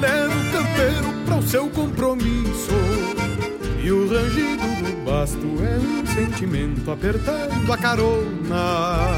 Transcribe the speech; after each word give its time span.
leva 0.00 0.34
o 0.34 0.52
campeiro 0.52 1.12
para 1.26 1.36
o 1.36 1.42
seu 1.42 1.68
compromisso. 1.68 2.72
E 3.82 3.90
o 3.90 4.08
rangido 4.08 4.62
do 4.62 5.04
basto 5.04 5.46
é 5.62 5.78
um 5.78 6.06
sentimento 6.06 6.90
apertando 6.90 7.72
a 7.72 7.76
carona. 7.76 9.08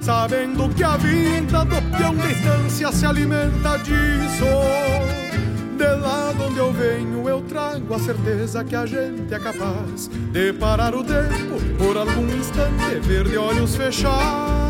Sabendo 0.00 0.68
que 0.74 0.84
a 0.84 0.96
vida 0.96 1.64
do 1.64 1.96
peão 1.96 2.14
de 2.14 2.32
estância 2.32 2.92
se 2.92 3.06
alimenta 3.06 3.78
disso. 3.78 4.44
De 5.78 5.96
lá 5.96 6.32
de 6.36 6.42
onde 6.42 6.58
eu 6.58 6.72
venho, 6.72 7.28
eu 7.28 7.40
trago 7.42 7.94
a 7.94 7.98
certeza 7.98 8.62
que 8.62 8.76
a 8.76 8.86
gente 8.86 9.32
é 9.32 9.38
capaz 9.38 10.08
de 10.08 10.52
parar 10.52 10.94
o 10.94 11.02
tempo 11.02 11.60
por 11.78 11.96
algum 11.96 12.28
instante, 12.28 13.00
ver 13.02 13.24
de 13.24 13.36
olhos 13.36 13.74
fechados, 13.74 14.63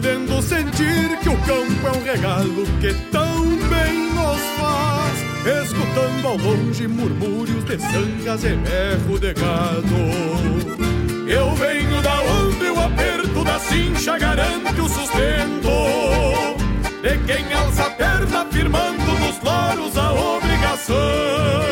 podendo 0.00 0.40
sentir 0.40 1.18
que 1.22 1.28
o 1.28 1.36
campo 1.42 1.86
é 1.86 1.98
um 1.98 2.02
regalo 2.02 2.64
que 2.80 2.94
tão 3.10 3.44
bem 3.68 4.14
nos 4.14 4.40
faz, 4.58 5.66
escutando 5.66 6.26
ao 6.26 6.36
longe 6.38 6.88
murmúrios 6.88 7.62
de 7.64 7.78
sangas 7.78 8.44
e 8.44 8.56
berro 8.56 9.18
de 9.18 9.34
gado. 9.34 11.28
Eu 11.28 11.54
venho 11.54 12.00
da 12.00 12.18
onde 12.22 12.70
o 12.70 12.80
aperto 12.80 13.44
da 13.44 13.58
cincha 13.58 14.16
garante 14.18 14.80
o 14.80 14.88
sustento 14.88 15.68
de 17.02 17.18
quem 17.26 17.52
alça 17.52 17.82
a 17.84 17.90
perna 17.90 18.46
firmando 18.46 19.04
nos 19.04 19.38
loros 19.42 19.98
a 19.98 20.12
obrigação. 20.12 21.69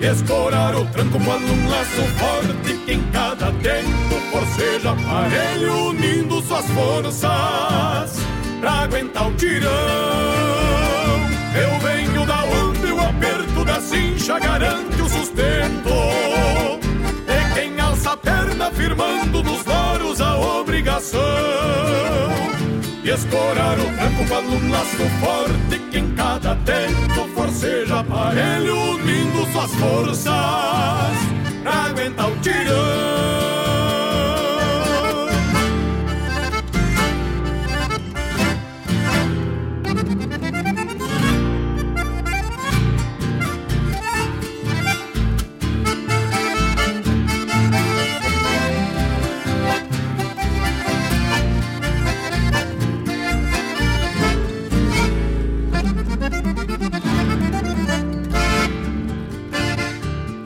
Escorar 0.00 0.74
o 0.74 0.86
tranco 0.86 1.20
quando 1.22 1.52
um 1.52 1.68
laço 1.68 2.02
forte 2.16 2.74
que 2.86 2.92
em 2.94 3.02
cada 3.12 3.52
tempo 3.52 4.14
forceja 4.32 4.92
aparelho 4.92 5.88
unindo 5.88 6.40
suas 6.40 6.64
forças 6.70 8.18
pra 8.60 8.70
aguentar 8.84 9.28
o 9.28 9.34
tirão. 9.34 9.70
Eu 11.54 11.78
venho 11.80 12.24
da 12.24 12.44
onde 12.44 12.92
o 12.92 12.98
aperto 12.98 13.62
da 13.62 13.78
cincha 13.78 14.38
garante 14.38 15.02
o 15.02 15.08
sustento. 15.08 15.90
De 17.26 17.54
quem 17.54 17.78
alça 17.78 18.12
a 18.12 18.16
perna 18.16 18.70
firmando 18.70 19.42
nos 19.42 19.62
loros 19.66 20.20
a 20.22 20.38
obrigação 20.38 21.20
e 23.02 23.10
escorar 23.10 23.78
o 23.78 23.84
tranco 23.96 24.24
para 24.28 24.40
um 24.40 24.70
laço 24.70 24.96
forte 25.20 25.78
que 25.90 25.98
em 25.98 26.14
cada 26.14 26.54
tempo 26.56 27.28
forceja 27.34 28.00
aparelho 28.00 28.76
unindo 28.94 29.52
suas 29.52 29.74
forças 29.74 30.24
pra 31.62 31.84
aguentar 31.86 32.30
o 32.30 32.36
tirão. 32.40 33.59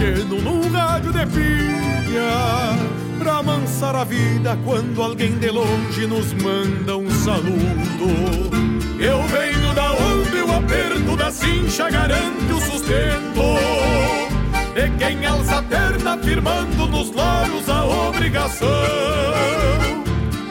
pequeno 0.00 0.40
num 0.40 0.70
rádio 0.70 1.12
de 1.12 1.26
pilha, 1.26 2.30
pra 3.18 3.36
amansar 3.36 3.94
a 3.94 4.04
vida 4.04 4.58
quando 4.64 5.02
alguém 5.02 5.38
de 5.38 5.50
longe 5.50 6.06
nos 6.06 6.32
manda 6.32 6.96
um 6.96 7.10
saludo. 7.10 8.08
Eu 8.98 9.22
venho 9.24 9.74
da 9.74 9.92
onde 9.92 10.38
o 10.38 10.56
aperto 10.56 11.16
da 11.16 11.30
cincha 11.30 11.90
garante 11.90 12.52
o 12.52 12.60
sustento. 12.60 13.40
E 14.74 14.98
quem 14.98 15.26
alça 15.26 15.58
a 15.58 15.62
perna 15.62 16.16
firmando 16.18 16.86
nos 16.86 17.10
loros 17.10 17.68
a 17.68 17.84
obrigação 17.84 18.68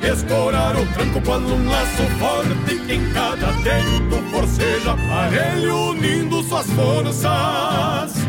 Escorar 0.04 0.76
o 0.76 0.86
tranco 0.88 1.22
quando 1.22 1.54
um 1.54 1.70
laço 1.70 2.04
forte 2.20 2.76
que 2.86 2.94
em 2.94 3.14
cada 3.14 3.54
tempo 3.64 4.22
forceja 4.30 4.92
aparelho 4.92 5.92
unindo 5.92 6.44
suas 6.44 6.68
forças 6.72 8.29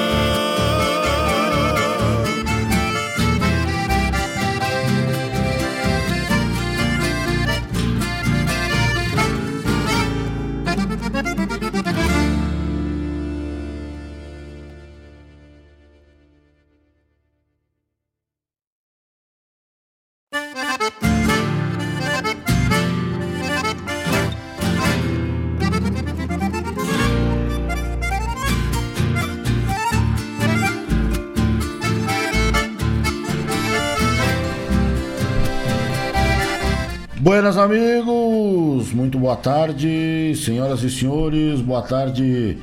Buenas 37.41 37.57
amigos, 37.57 38.93
muito 38.93 39.17
boa 39.17 39.35
tarde, 39.35 40.31
senhoras 40.35 40.83
e 40.83 40.91
senhores, 40.91 41.59
boa 41.59 41.81
tarde 41.81 42.59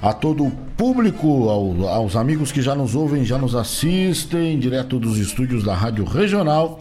a 0.00 0.12
todo 0.12 0.46
o 0.46 0.50
público, 0.76 1.48
ao, 1.48 1.88
aos 1.88 2.14
amigos 2.14 2.52
que 2.52 2.62
já 2.62 2.72
nos 2.72 2.94
ouvem, 2.94 3.24
já 3.24 3.36
nos 3.36 3.56
assistem, 3.56 4.60
direto 4.60 5.00
dos 5.00 5.18
estúdios 5.18 5.64
da 5.64 5.74
Rádio 5.74 6.04
Regional. 6.04 6.78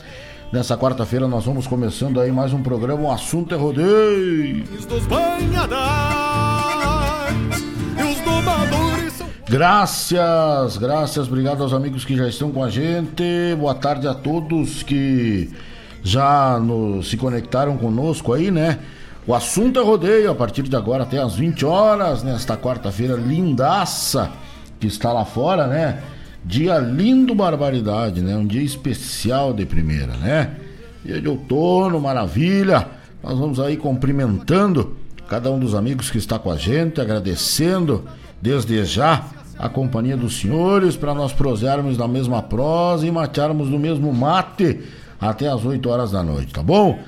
Nessa 0.53 0.77
quarta-feira 0.77 1.27
nós 1.27 1.43
vamos 1.43 1.65
começando 1.65 2.21
aí 2.21 2.31
mais 2.31 2.53
um 2.53 2.61
programa, 2.61 3.09
o 3.09 3.11
assunto 3.11 3.55
é 3.55 3.57
rodeio. 3.57 4.63
Graças, 9.49 10.77
graças, 10.77 11.27
obrigado 11.27 11.63
aos 11.63 11.73
amigos 11.73 12.05
que 12.05 12.15
já 12.15 12.27
estão 12.27 12.51
com 12.51 12.63
a 12.63 12.69
gente. 12.69 13.23
Boa 13.57 13.73
tarde 13.73 14.07
a 14.07 14.13
todos 14.13 14.83
que 14.83 15.49
já 16.03 16.59
no, 16.59 17.03
se 17.03 17.17
conectaram 17.17 17.77
conosco 17.77 18.33
aí, 18.33 18.49
né? 18.51 18.79
O 19.25 19.35
assunto 19.35 19.79
é 19.79 19.83
rodeio 19.83 20.31
a 20.31 20.35
partir 20.35 20.63
de 20.63 20.75
agora 20.75 21.03
até 21.03 21.19
às 21.19 21.35
20 21.35 21.65
horas, 21.65 22.23
nesta 22.23 22.57
quarta-feira 22.57 23.15
lindaça 23.15 24.31
que 24.79 24.87
está 24.87 25.13
lá 25.13 25.23
fora, 25.23 25.67
né? 25.67 26.01
Dia 26.43 26.79
lindo, 26.79 27.35
barbaridade, 27.35 28.21
né? 28.21 28.35
Um 28.35 28.47
dia 28.47 28.63
especial 28.63 29.53
de 29.53 29.65
primeira, 29.65 30.13
né? 30.17 30.55
Dia 31.05 31.21
de 31.21 31.27
outono, 31.27 31.99
maravilha. 31.99 32.87
Nós 33.23 33.37
vamos 33.37 33.59
aí 33.59 33.77
cumprimentando 33.77 34.97
cada 35.29 35.51
um 35.51 35.59
dos 35.59 35.75
amigos 35.75 36.09
que 36.09 36.17
está 36.17 36.39
com 36.39 36.51
a 36.51 36.57
gente, 36.57 36.99
agradecendo 36.99 38.03
desde 38.41 38.83
já 38.83 39.27
a 39.57 39.69
companhia 39.69 40.17
dos 40.17 40.39
senhores 40.39 40.97
para 40.97 41.13
nós 41.13 41.31
prosearmos 41.31 41.95
na 41.95 42.07
mesma 42.07 42.41
prosa 42.41 43.05
e 43.05 43.11
matearmos 43.11 43.69
no 43.69 43.77
mesmo 43.77 44.11
mate 44.11 44.79
até 45.21 45.47
as 45.47 45.63
8 45.63 45.87
horas 45.87 46.11
da 46.11 46.23
noite, 46.23 46.51
tá 46.51 46.63
bom? 46.63 46.99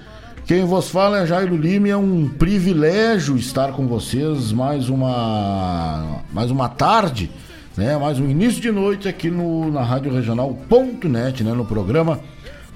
Quem 0.45 0.63
vos 0.65 0.89
fala 0.89 1.19
é 1.19 1.25
Jairo 1.25 1.57
Lima 1.57 1.87
é 1.87 1.97
um 1.97 2.29
privilégio 2.29 3.35
estar 3.35 3.71
com 3.71 3.87
vocês 3.87 4.51
mais 4.51 4.87
uma 4.87 6.21
mais 6.31 6.51
uma 6.51 6.69
tarde, 6.69 7.31
né? 7.75 7.97
Mais 7.97 8.19
um 8.19 8.29
início 8.29 8.61
de 8.61 8.71
noite 8.71 9.07
aqui 9.07 9.31
no, 9.31 9.71
na 9.71 9.81
Rádio 9.81 10.13
Regional.net, 10.13 11.43
né? 11.43 11.53
No 11.53 11.65
programa 11.65 12.19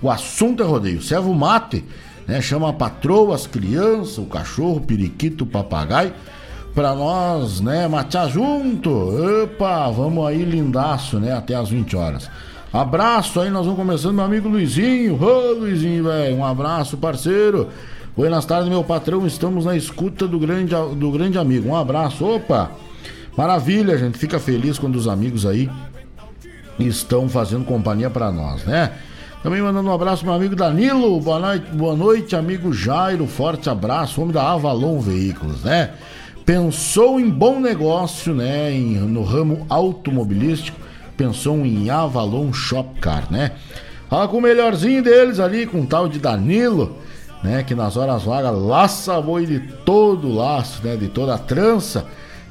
O 0.01 0.09
Assunto 0.09 0.63
é 0.63 0.65
Rodeio. 0.65 1.01
Servo 1.01 1.35
mate, 1.35 1.83
né? 2.25 2.41
Chama 2.41 2.69
a 2.69 2.73
patroa, 2.73 3.35
as 3.35 3.45
crianças, 3.45 4.17
o 4.17 4.25
cachorro, 4.25 4.77
o 4.77 4.81
periquito, 4.81 5.43
o 5.43 5.47
papagaio 5.47 6.13
para 6.73 6.93
nós, 6.93 7.59
né, 7.59 7.87
matear 7.87 8.29
junto. 8.29 8.91
Opa, 9.43 9.89
vamos 9.89 10.27
aí 10.27 10.43
lindaço, 10.43 11.19
né, 11.19 11.33
até 11.33 11.55
as 11.55 11.69
20 11.69 11.95
horas. 11.95 12.29
Abraço 12.71 13.39
aí, 13.39 13.49
nós 13.49 13.65
vamos 13.65 13.79
começando, 13.79 14.15
meu 14.15 14.25
amigo 14.25 14.49
Luizinho. 14.49 15.17
Ô, 15.21 15.53
Luizinho, 15.53 16.03
velho, 16.03 16.35
um 16.35 16.45
abraço, 16.45 16.97
parceiro. 16.97 17.69
Buenas 18.15 18.45
tardes, 18.45 18.67
meu 18.67 18.83
patrão. 18.83 19.25
Estamos 19.25 19.63
na 19.63 19.75
escuta 19.75 20.27
do 20.27 20.37
grande, 20.37 20.75
do 20.95 21.11
grande 21.11 21.37
amigo. 21.37 21.69
Um 21.69 21.75
abraço. 21.75 22.25
Opa, 22.25 22.71
maravilha, 23.37 23.97
gente. 23.97 24.17
Fica 24.17 24.37
feliz 24.37 24.77
quando 24.77 24.97
os 24.97 25.07
amigos 25.07 25.45
aí 25.45 25.69
estão 26.77 27.29
fazendo 27.29 27.63
companhia 27.63 28.09
para 28.09 28.31
nós, 28.31 28.65
né? 28.65 28.91
Também 29.41 29.61
mandando 29.61 29.89
um 29.89 29.93
abraço 29.93 30.25
meu 30.25 30.33
amigo 30.33 30.55
Danilo. 30.55 31.21
Boa 31.21 31.39
noite, 31.39 31.65
boa 31.71 31.95
noite, 31.95 32.35
amigo 32.35 32.73
Jairo. 32.73 33.27
Forte 33.27 33.69
abraço, 33.69 34.21
homem 34.21 34.33
da 34.33 34.51
Avalon 34.51 34.99
Veículos, 34.99 35.63
né? 35.63 35.91
Pensou 36.45 37.17
em 37.17 37.29
bom 37.29 37.61
negócio, 37.61 38.33
né? 38.33 38.73
Em, 38.73 38.95
no 38.95 39.23
ramo 39.23 39.65
automobilístico 39.69 40.86
pensou 41.17 41.65
em 41.65 41.89
Avalon 41.89 42.53
Shop 42.53 42.99
Car, 43.01 43.27
né? 43.31 43.53
Fala 44.09 44.27
com 44.27 44.37
o 44.37 44.41
melhorzinho 44.41 45.03
deles 45.03 45.39
ali, 45.39 45.65
com 45.65 45.81
o 45.81 45.85
tal 45.85 46.07
de 46.07 46.19
Danilo, 46.19 46.97
né? 47.43 47.63
Que 47.63 47.75
nas 47.75 47.97
horas 47.97 48.23
vagas 48.23 48.55
laça 48.57 49.19
boi 49.19 49.45
de 49.45 49.59
todo 49.59 50.27
o 50.27 50.35
laço, 50.35 50.81
né? 50.85 50.95
De 50.95 51.07
toda 51.07 51.33
a 51.33 51.37
trança. 51.37 52.05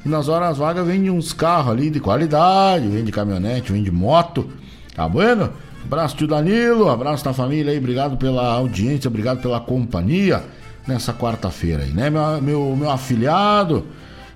E 0.05 0.09
nas 0.09 0.27
horas 0.27 0.57
vagas 0.57 0.85
vende 0.85 1.09
uns 1.09 1.33
carros 1.33 1.71
ali 1.71 1.89
de 1.89 1.99
qualidade, 1.99 2.87
vende 2.87 3.11
caminhonete, 3.11 3.71
vende 3.71 3.89
moto. 3.89 4.47
Tá 4.93 5.07
bueno? 5.07 5.51
Abraço 5.83 6.17
tio 6.17 6.27
Danilo, 6.27 6.89
abraço 6.89 7.23
da 7.23 7.33
família 7.33 7.71
aí, 7.71 7.77
obrigado 7.77 8.17
pela 8.17 8.45
audiência, 8.53 9.07
obrigado 9.07 9.41
pela 9.41 9.59
companhia 9.59 10.43
nessa 10.85 11.13
quarta-feira 11.13 11.83
aí, 11.83 11.91
né? 11.91 12.09
Meu, 12.09 12.41
meu, 12.41 12.75
meu 12.75 12.91
afilhado, 12.91 13.85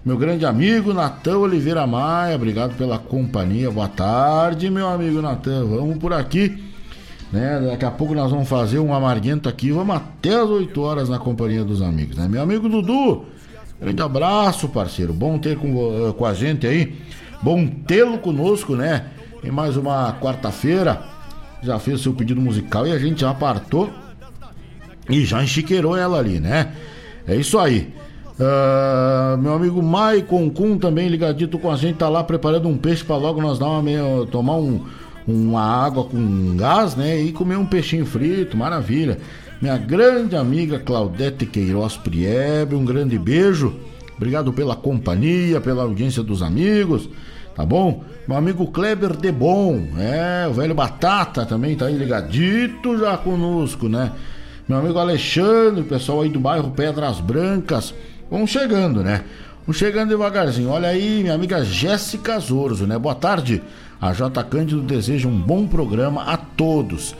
meu 0.03 0.17
grande 0.17 0.47
amigo 0.47 0.93
Natan 0.93 1.37
Oliveira 1.37 1.85
Maia, 1.85 2.35
obrigado 2.35 2.75
pela 2.75 2.97
companhia. 2.97 3.69
Boa 3.69 3.87
tarde, 3.87 4.67
meu 4.67 4.87
amigo 4.87 5.21
Natan. 5.21 5.63
Vamos 5.65 5.99
por 5.99 6.11
aqui. 6.11 6.63
Né? 7.31 7.67
Daqui 7.69 7.85
a 7.85 7.91
pouco 7.91 8.15
nós 8.15 8.31
vamos 8.31 8.49
fazer 8.49 8.79
um 8.79 8.95
amarguento 8.95 9.47
aqui. 9.47 9.71
Vamos 9.71 9.95
até 9.95 10.33
as 10.33 10.49
8 10.49 10.81
horas 10.81 11.07
na 11.07 11.19
companhia 11.19 11.63
dos 11.63 11.83
amigos, 11.83 12.17
né? 12.17 12.27
Meu 12.27 12.41
amigo 12.41 12.67
Dudu, 12.67 13.25
grande 13.79 14.01
abraço, 14.01 14.67
parceiro. 14.69 15.13
Bom 15.13 15.37
ter 15.37 15.55
com, 15.55 15.67
eh, 16.09 16.13
com 16.13 16.25
a 16.25 16.33
gente 16.33 16.65
aí. 16.65 16.97
Bom 17.43 17.67
tê-lo 17.67 18.17
conosco, 18.17 18.75
né? 18.75 19.05
Em 19.43 19.51
mais 19.51 19.77
uma 19.77 20.13
quarta-feira. 20.19 21.03
Já 21.61 21.77
fez 21.77 22.01
seu 22.01 22.11
pedido 22.11 22.41
musical 22.41 22.87
e 22.87 22.91
a 22.91 22.97
gente 22.97 23.21
já 23.21 23.29
apartou 23.29 23.87
e 25.07 25.23
já 25.23 25.43
enchiqueirou 25.43 25.95
ela 25.95 26.17
ali, 26.17 26.39
né? 26.39 26.73
É 27.27 27.35
isso 27.35 27.59
aí. 27.59 28.00
Uh, 28.41 29.37
meu 29.37 29.53
amigo 29.53 29.83
Maicon 29.83 30.49
Kun 30.49 30.79
também 30.79 31.07
ligadito 31.07 31.59
com 31.59 31.69
a 31.69 31.75
gente, 31.75 31.97
tá 31.97 32.09
lá 32.09 32.23
preparando 32.23 32.67
um 32.67 32.75
peixe 32.75 33.03
para 33.03 33.15
logo 33.15 33.39
nós 33.39 33.59
dar 33.59 33.67
uma 33.67 34.25
tomar 34.31 34.55
um, 34.55 34.83
uma 35.27 35.61
água 35.61 36.05
com 36.05 36.57
gás, 36.57 36.95
né? 36.95 37.21
E 37.21 37.31
comer 37.31 37.57
um 37.57 37.67
peixinho 37.67 38.03
frito, 38.03 38.57
maravilha. 38.57 39.19
Minha 39.61 39.77
grande 39.77 40.35
amiga 40.35 40.79
Claudete 40.79 41.45
Queiroz 41.45 41.97
Priebe, 41.97 42.73
um 42.73 42.83
grande 42.83 43.19
beijo. 43.19 43.75
Obrigado 44.17 44.51
pela 44.51 44.75
companhia, 44.75 45.61
pela 45.61 45.83
audiência 45.83 46.23
dos 46.23 46.41
amigos, 46.41 47.07
tá 47.55 47.63
bom? 47.63 48.03
Meu 48.27 48.37
amigo 48.37 48.65
Kleber 48.71 49.15
de 49.15 49.31
Bom, 49.31 49.83
é, 49.99 50.47
o 50.47 50.53
velho 50.53 50.73
Batata 50.73 51.45
também 51.45 51.75
tá 51.75 51.85
aí 51.85 51.95
ligadito 51.95 52.97
já 52.97 53.15
conosco, 53.17 53.87
né? 53.87 54.11
Meu 54.67 54.79
amigo 54.79 54.97
Alexandre, 54.97 55.83
pessoal 55.83 56.21
aí 56.21 56.29
do 56.29 56.39
bairro 56.39 56.71
Pedras 56.71 57.19
Brancas. 57.19 57.93
Vamos 58.31 58.49
chegando, 58.49 59.03
né? 59.03 59.25
Vamos 59.67 59.77
chegando 59.77 60.07
devagarzinho. 60.07 60.69
Olha 60.69 60.87
aí, 60.87 61.21
minha 61.21 61.35
amiga 61.35 61.65
Jéssica 61.65 62.39
Zorzo, 62.39 62.87
né? 62.87 62.97
Boa 62.97 63.13
tarde. 63.13 63.61
A 63.99 64.13
J 64.13 64.41
Cândido 64.45 64.81
deseja 64.81 65.27
um 65.27 65.37
bom 65.37 65.67
programa 65.67 66.23
a 66.23 66.37
todos. 66.37 67.13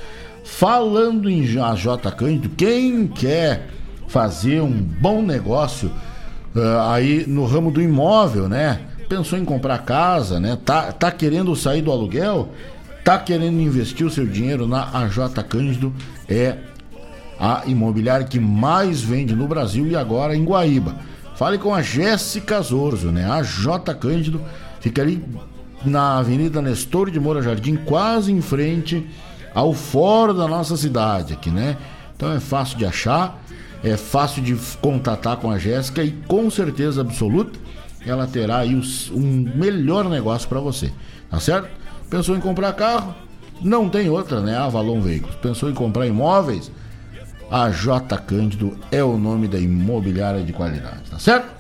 Falando 0.45 1.29
em 1.29 1.43
J 1.43 2.09
Cândido, 2.13 2.47
quem 2.55 3.07
quer 3.07 3.67
fazer 4.07 4.61
um 4.61 4.71
bom 4.71 5.21
negócio 5.21 5.91
uh, 6.55 6.79
aí 6.89 7.25
no 7.27 7.43
ramo 7.43 7.71
do 7.71 7.81
imóvel, 7.81 8.47
né? 8.47 8.79
Pensou 9.09 9.37
em 9.37 9.43
comprar 9.43 9.79
casa, 9.79 10.39
né? 10.39 10.57
Tá, 10.63 10.93
tá 10.93 11.11
querendo 11.11 11.53
sair 11.57 11.81
do 11.81 11.91
aluguel? 11.91 12.53
Tá 13.03 13.19
querendo 13.19 13.59
investir 13.59 14.07
o 14.07 14.09
seu 14.09 14.25
dinheiro 14.25 14.65
na 14.65 14.89
AJ 14.97 15.43
Cândido? 15.49 15.93
É 16.29 16.55
a 17.41 17.63
imobiliária 17.65 18.27
que 18.27 18.39
mais 18.39 19.01
vende 19.01 19.35
no 19.35 19.47
Brasil 19.47 19.87
e 19.87 19.95
agora 19.95 20.35
em 20.35 20.45
Guaíba. 20.45 20.95
Fale 21.35 21.57
com 21.57 21.73
a 21.73 21.81
Jéssica 21.81 22.61
Zorzo, 22.61 23.11
né? 23.11 23.25
A 23.25 23.41
J 23.41 23.95
Cândido 23.95 24.39
fica 24.79 25.01
ali 25.01 25.25
na 25.83 26.19
Avenida 26.19 26.61
Nestor 26.61 27.09
de 27.09 27.19
Moura 27.19 27.41
Jardim, 27.41 27.77
quase 27.77 28.31
em 28.31 28.41
frente 28.41 29.09
ao 29.55 29.73
fórum 29.73 30.35
da 30.35 30.47
nossa 30.47 30.77
cidade 30.77 31.33
aqui, 31.33 31.49
né? 31.49 31.77
Então 32.15 32.31
é 32.31 32.39
fácil 32.39 32.77
de 32.77 32.85
achar, 32.85 33.41
é 33.83 33.97
fácil 33.97 34.43
de 34.43 34.55
contatar 34.79 35.37
com 35.37 35.49
a 35.49 35.57
Jéssica 35.57 36.03
e 36.03 36.11
com 36.11 36.47
certeza 36.51 37.01
absoluta 37.01 37.57
ela 38.05 38.27
terá 38.27 38.59
aí 38.59 38.79
um 39.11 39.51
melhor 39.55 40.07
negócio 40.07 40.47
para 40.47 40.59
você, 40.59 40.91
tá 41.27 41.39
certo? 41.39 41.69
Pensou 42.07 42.37
em 42.37 42.39
comprar 42.39 42.73
carro? 42.73 43.15
Não 43.63 43.89
tem 43.89 44.09
outra, 44.11 44.41
né? 44.41 44.55
Avalon 44.55 45.01
Veículos. 45.01 45.35
Pensou 45.37 45.71
em 45.71 45.73
comprar 45.73 46.05
imóveis? 46.05 46.71
A 47.51 47.69
J 47.69 48.17
Cândido 48.19 48.77
é 48.89 49.03
o 49.03 49.17
nome 49.17 49.45
da 49.45 49.59
imobiliária 49.59 50.41
de 50.41 50.53
qualidade, 50.53 51.11
tá 51.11 51.19
certo? 51.19 51.51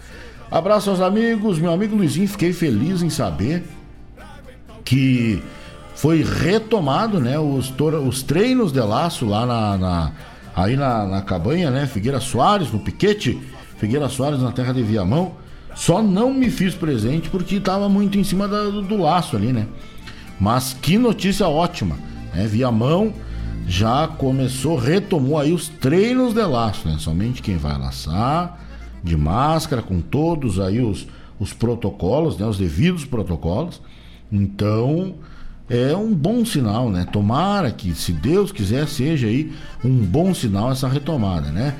Abraço 0.49 0.89
aos 0.89 1.01
amigos, 1.01 1.59
meu 1.59 1.73
amigo 1.73 1.97
Luizinho, 1.97 2.29
fiquei 2.29 2.53
feliz 2.53 3.01
em 3.01 3.09
saber 3.09 3.63
que 4.85 5.43
foi 5.95 6.23
retomado, 6.23 7.19
né, 7.19 7.37
os, 7.37 7.73
os 8.07 8.23
treinos 8.23 8.71
de 8.71 8.79
laço 8.79 9.25
lá 9.25 9.45
na, 9.45 9.77
na 9.77 10.11
aí 10.55 10.77
na, 10.77 11.05
na, 11.05 11.21
cabanha, 11.21 11.69
né, 11.69 11.85
Figueira 11.85 12.19
Soares, 12.19 12.71
no 12.71 12.79
piquete, 12.79 13.39
Figueira 13.77 14.07
Soares 14.07 14.41
na 14.41 14.51
terra 14.51 14.73
de 14.73 14.81
Viamão. 14.81 15.33
Só 15.75 16.01
não 16.01 16.33
me 16.33 16.49
fiz 16.49 16.73
presente 16.73 17.29
porque 17.29 17.55
estava 17.55 17.87
muito 17.87 18.17
em 18.17 18.23
cima 18.23 18.47
da, 18.47 18.63
do, 18.63 18.81
do, 18.81 18.97
laço 18.97 19.35
ali, 19.35 19.53
né? 19.53 19.67
Mas 20.39 20.73
que 20.73 20.97
notícia 20.97 21.47
ótima, 21.47 21.97
né? 22.33 22.45
Viamão 22.45 23.13
já 23.67 24.07
começou, 24.07 24.77
retomou 24.77 25.37
aí 25.39 25.53
os 25.53 25.67
treinos 25.67 26.33
de 26.33 26.41
laço, 26.43 26.87
né? 26.87 26.97
Somente 26.99 27.41
quem 27.41 27.57
vai 27.57 27.77
laçar, 27.77 28.59
de 29.03 29.15
máscara, 29.17 29.81
com 29.81 30.01
todos 30.01 30.59
aí 30.59 30.79
os, 30.81 31.07
os 31.39 31.53
protocolos, 31.53 32.37
né? 32.37 32.45
Os 32.45 32.57
devidos 32.57 33.05
protocolos. 33.05 33.81
Então, 34.31 35.15
é 35.69 35.95
um 35.95 36.13
bom 36.13 36.43
sinal, 36.43 36.89
né? 36.89 37.07
Tomara 37.11 37.71
que, 37.71 37.93
se 37.95 38.11
Deus 38.11 38.51
quiser, 38.51 38.87
seja 38.87 39.27
aí 39.27 39.51
um 39.83 39.97
bom 39.97 40.33
sinal 40.33 40.71
essa 40.71 40.87
retomada, 40.87 41.49
né? 41.51 41.75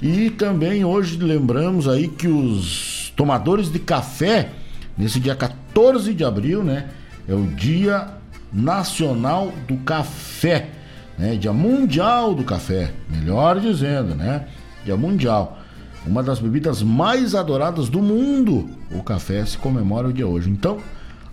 E 0.00 0.30
também 0.30 0.84
hoje 0.84 1.16
lembramos 1.16 1.86
aí 1.86 2.08
que 2.08 2.28
os 2.28 3.12
tomadores 3.16 3.70
de 3.70 3.78
café, 3.78 4.50
nesse 4.96 5.20
dia 5.20 5.34
14 5.34 6.12
de 6.12 6.24
abril, 6.24 6.64
né? 6.64 6.88
É 7.28 7.34
o 7.34 7.46
Dia 7.46 8.08
Nacional 8.52 9.52
do 9.66 9.76
Café, 9.78 10.70
né? 11.18 11.36
Dia 11.36 11.52
Mundial 11.52 12.34
do 12.34 12.44
Café, 12.44 12.92
melhor 13.08 13.60
dizendo, 13.60 14.14
né? 14.14 14.46
Dia 14.84 14.96
Mundial. 14.96 15.58
Uma 16.06 16.22
das 16.22 16.38
bebidas 16.38 16.82
mais 16.82 17.34
adoradas 17.34 17.88
do 17.88 18.02
mundo, 18.02 18.68
o 18.90 19.02
café 19.02 19.44
se 19.46 19.56
comemora 19.56 20.08
o 20.08 20.12
dia 20.12 20.26
hoje. 20.26 20.50
Então, 20.50 20.78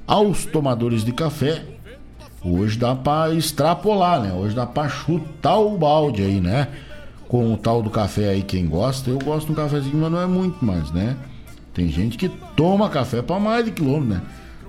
aos 0.08 0.46
tomadores 0.46 1.04
de 1.04 1.12
café, 1.12 1.66
hoje 2.42 2.78
dá 2.78 2.96
para 2.96 3.34
extrapolar, 3.34 4.22
né? 4.22 4.32
Hoje 4.34 4.56
dá 4.56 4.66
para 4.66 4.88
chutar 4.88 5.58
o 5.58 5.78
balde 5.78 6.24
aí, 6.24 6.40
né? 6.40 6.70
Com 7.28 7.54
o 7.54 7.58
tal 7.58 7.82
do 7.82 7.90
café 7.90 8.30
aí, 8.30 8.44
quem 8.44 8.66
gosta, 8.68 9.10
eu 9.10 9.20
gosto 9.20 9.48
de 9.48 9.52
um 9.52 9.56
cafezinho, 9.56 9.98
mas 9.98 10.12
não 10.12 10.22
é 10.22 10.26
muito 10.26 10.64
mais, 10.64 10.90
né? 10.92 11.18
Tem 11.74 11.90
gente 11.90 12.18
que 12.18 12.30
toma 12.56 12.90
café 12.90 13.22
para 13.22 13.40
mais 13.40 13.66
de 13.66 13.72
quilômetro, 13.72 14.16
né? 14.16 14.22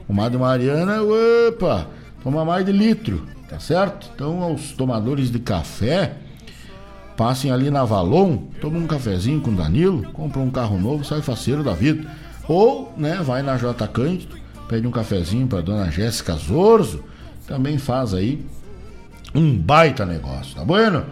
O 0.09 0.13
Madre 0.13 0.37
Mariana, 0.37 0.99
opa, 1.03 1.87
toma 2.25 2.45
mais 2.45 2.67
de 2.67 2.73
litro, 2.73 3.25
tá 3.53 3.61
certo? 3.61 4.11
Então, 4.15 4.43
aos 4.43 4.73
tomadores 4.73 5.31
de 5.31 5.39
café, 5.39 6.15
passem 7.19 7.51
ali 7.51 7.71
na 7.71 7.85
Valon, 7.85 8.39
tomam 8.63 8.81
um 8.81 8.87
cafezinho 8.87 9.43
com 9.43 9.55
Danilo, 9.55 10.05
compram 10.15 10.45
um 10.45 10.51
carro 10.51 10.79
novo, 10.79 11.05
sai 11.05 11.21
faceiro 11.21 11.63
da 11.63 11.75
vida. 11.75 12.11
Ou, 12.49 12.95
né, 12.97 13.21
vai 13.23 13.43
na 13.43 13.59
J 13.59 13.87
Cândido, 13.89 14.37
pede 14.67 14.87
um 14.87 14.91
cafezinho 14.91 15.47
para 15.47 15.61
dona 15.61 15.91
Jéssica 15.91 16.33
Zorzo, 16.33 17.05
também 17.47 17.77
faz 17.77 18.15
aí 18.15 18.43
um 19.35 19.55
baita 19.55 20.07
negócio, 20.07 20.57
tá 20.57 20.65
bueno? 20.65 21.05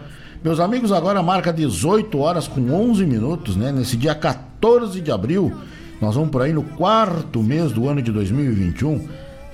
Meus 0.43 0.59
amigos, 0.59 0.91
agora 0.91 1.21
marca 1.21 1.53
18 1.53 2.17
horas 2.17 2.47
com 2.47 2.71
11 2.71 3.05
minutos, 3.05 3.55
né? 3.55 3.71
Nesse 3.71 3.95
dia 3.95 4.15
14 4.15 4.99
de 4.99 5.11
abril, 5.11 5.55
nós 6.01 6.15
vamos 6.15 6.31
por 6.31 6.41
aí 6.41 6.53
no 6.53 6.63
quarto 6.63 7.43
mês 7.43 7.71
do 7.71 7.87
ano 7.87 8.01
de 8.01 8.11
2021, 8.11 9.07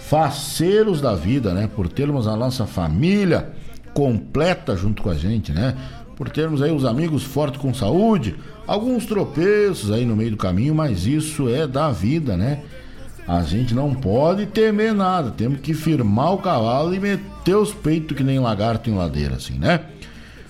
faceiros 0.09 1.01
da 1.01 1.13
vida, 1.15 1.53
né? 1.53 1.69
Por 1.73 1.89
termos 1.89 2.27
a 2.27 2.35
nossa 2.35 2.65
família 2.65 3.51
completa 3.93 4.75
junto 4.75 5.01
com 5.01 5.09
a 5.09 5.15
gente, 5.15 5.51
né? 5.51 5.75
Por 6.15 6.29
termos 6.29 6.61
aí 6.61 6.71
os 6.71 6.85
amigos 6.85 7.23
fortes 7.23 7.59
com 7.59 7.73
saúde, 7.73 8.35
alguns 8.65 9.05
tropeços 9.05 9.91
aí 9.91 10.05
no 10.05 10.15
meio 10.15 10.31
do 10.31 10.37
caminho, 10.37 10.73
mas 10.73 11.05
isso 11.05 11.49
é 11.49 11.67
da 11.67 11.91
vida, 11.91 12.37
né? 12.37 12.61
A 13.27 13.43
gente 13.43 13.75
não 13.75 13.93
pode 13.93 14.45
temer 14.45 14.93
nada, 14.93 15.31
temos 15.31 15.59
que 15.59 15.73
firmar 15.73 16.33
o 16.33 16.37
cavalo 16.37 16.95
e 16.95 16.99
meter 16.99 17.57
os 17.57 17.73
peitos 17.73 18.15
que 18.15 18.23
nem 18.23 18.39
lagarto 18.39 18.89
em 18.89 18.95
ladeira, 18.95 19.35
assim, 19.35 19.59
né? 19.59 19.81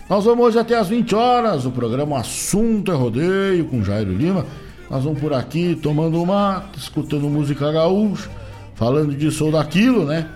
Nós 0.08 0.24
vamos 0.24 0.46
hoje 0.46 0.60
até 0.60 0.78
às 0.78 0.88
20 0.88 1.16
horas, 1.16 1.66
o 1.66 1.72
programa 1.72 2.20
Assunto 2.20 2.92
é 2.92 2.96
Rodeio 2.96 3.66
com 3.66 3.84
Jairo 3.84 4.14
Lima. 4.14 4.46
Nós 4.90 5.04
vamos 5.04 5.20
por 5.20 5.34
aqui 5.34 5.78
tomando 5.82 6.22
uma, 6.22 6.64
escutando 6.78 7.28
música 7.28 7.72
gaúcha, 7.72 8.30
falando 8.78 9.14
disso 9.14 9.46
ou 9.46 9.52
daquilo, 9.52 10.06
né? 10.06 10.30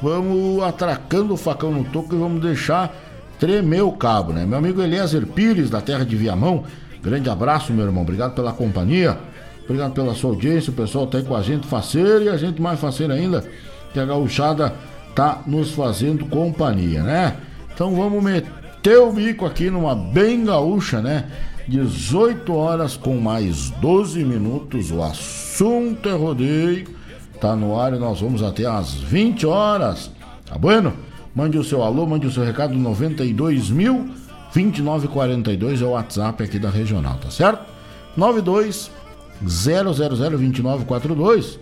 Vamos 0.00 0.62
atracando 0.62 1.34
o 1.34 1.36
facão 1.36 1.70
no 1.70 1.84
toco 1.84 2.14
e 2.14 2.18
vamos 2.18 2.40
deixar 2.40 2.94
tremer 3.38 3.82
o 3.82 3.92
cabo, 3.92 4.32
né? 4.32 4.46
Meu 4.46 4.56
amigo 4.56 4.80
Eliezer 4.80 5.26
Pires, 5.26 5.68
da 5.68 5.80
terra 5.80 6.04
de 6.04 6.16
Viamão, 6.16 6.64
grande 7.02 7.28
abraço, 7.28 7.72
meu 7.72 7.84
irmão. 7.84 8.02
Obrigado 8.02 8.34
pela 8.34 8.52
companhia, 8.52 9.18
obrigado 9.64 9.92
pela 9.92 10.14
sua 10.14 10.30
audiência. 10.30 10.70
O 10.70 10.74
pessoal 10.74 11.06
tá 11.06 11.18
aí 11.18 11.24
com 11.24 11.36
a 11.36 11.42
gente 11.42 11.66
faceiro 11.66 12.22
e 12.22 12.28
a 12.28 12.36
gente 12.36 12.62
mais 12.62 12.80
faceiro 12.80 13.12
ainda, 13.12 13.44
que 13.92 13.98
a 13.98 14.04
gauchada 14.04 14.72
tá 15.14 15.42
nos 15.46 15.72
fazendo 15.72 16.24
companhia, 16.26 17.02
né? 17.02 17.36
Então 17.74 17.94
vamos 17.96 18.22
meter 18.22 18.98
o 18.98 19.12
bico 19.12 19.44
aqui 19.44 19.70
numa 19.70 19.94
bem 19.94 20.44
gaúcha, 20.44 21.00
né? 21.00 21.24
18 21.66 22.54
horas 22.54 22.96
com 22.96 23.16
mais 23.16 23.70
12 23.70 24.24
minutos. 24.24 24.90
O 24.92 25.02
assunto 25.02 26.08
é 26.08 26.12
rodeio. 26.12 27.01
Tá 27.42 27.54
no 27.56 27.76
ar 27.76 27.92
e 27.92 27.98
nós 27.98 28.20
vamos 28.20 28.40
até 28.40 28.66
às 28.66 28.94
20 28.94 29.44
horas. 29.46 30.12
Tá 30.46 30.56
bueno? 30.56 30.94
Mande 31.34 31.58
o 31.58 31.64
seu 31.64 31.82
alô, 31.82 32.06
mande 32.06 32.24
o 32.24 32.30
seu 32.30 32.44
recado 32.44 32.72
92 32.72 33.68
mil 33.68 34.08
2942 34.54 35.82
é 35.82 35.84
o 35.84 35.90
WhatsApp 35.90 36.44
aqui 36.44 36.60
da 36.60 36.70
regional, 36.70 37.16
tá 37.16 37.32
certo? 37.32 37.64
92 38.16 38.92
0002942 39.44 41.58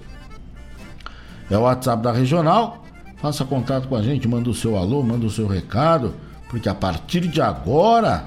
é 1.51 1.57
o 1.57 1.63
WhatsApp 1.63 2.03
da 2.03 2.13
regional. 2.13 2.85
Faça 3.17 3.43
contato 3.47 3.89
com 3.89 3.97
a 3.97 4.03
gente, 4.03 4.29
manda 4.29 4.51
o 4.51 4.55
seu 4.55 4.77
alô, 4.77 5.03
manda 5.03 5.25
o 5.25 5.31
seu 5.31 5.47
recado, 5.47 6.13
porque 6.51 6.69
a 6.69 6.75
partir 6.75 7.21
de 7.21 7.41
agora 7.41 8.27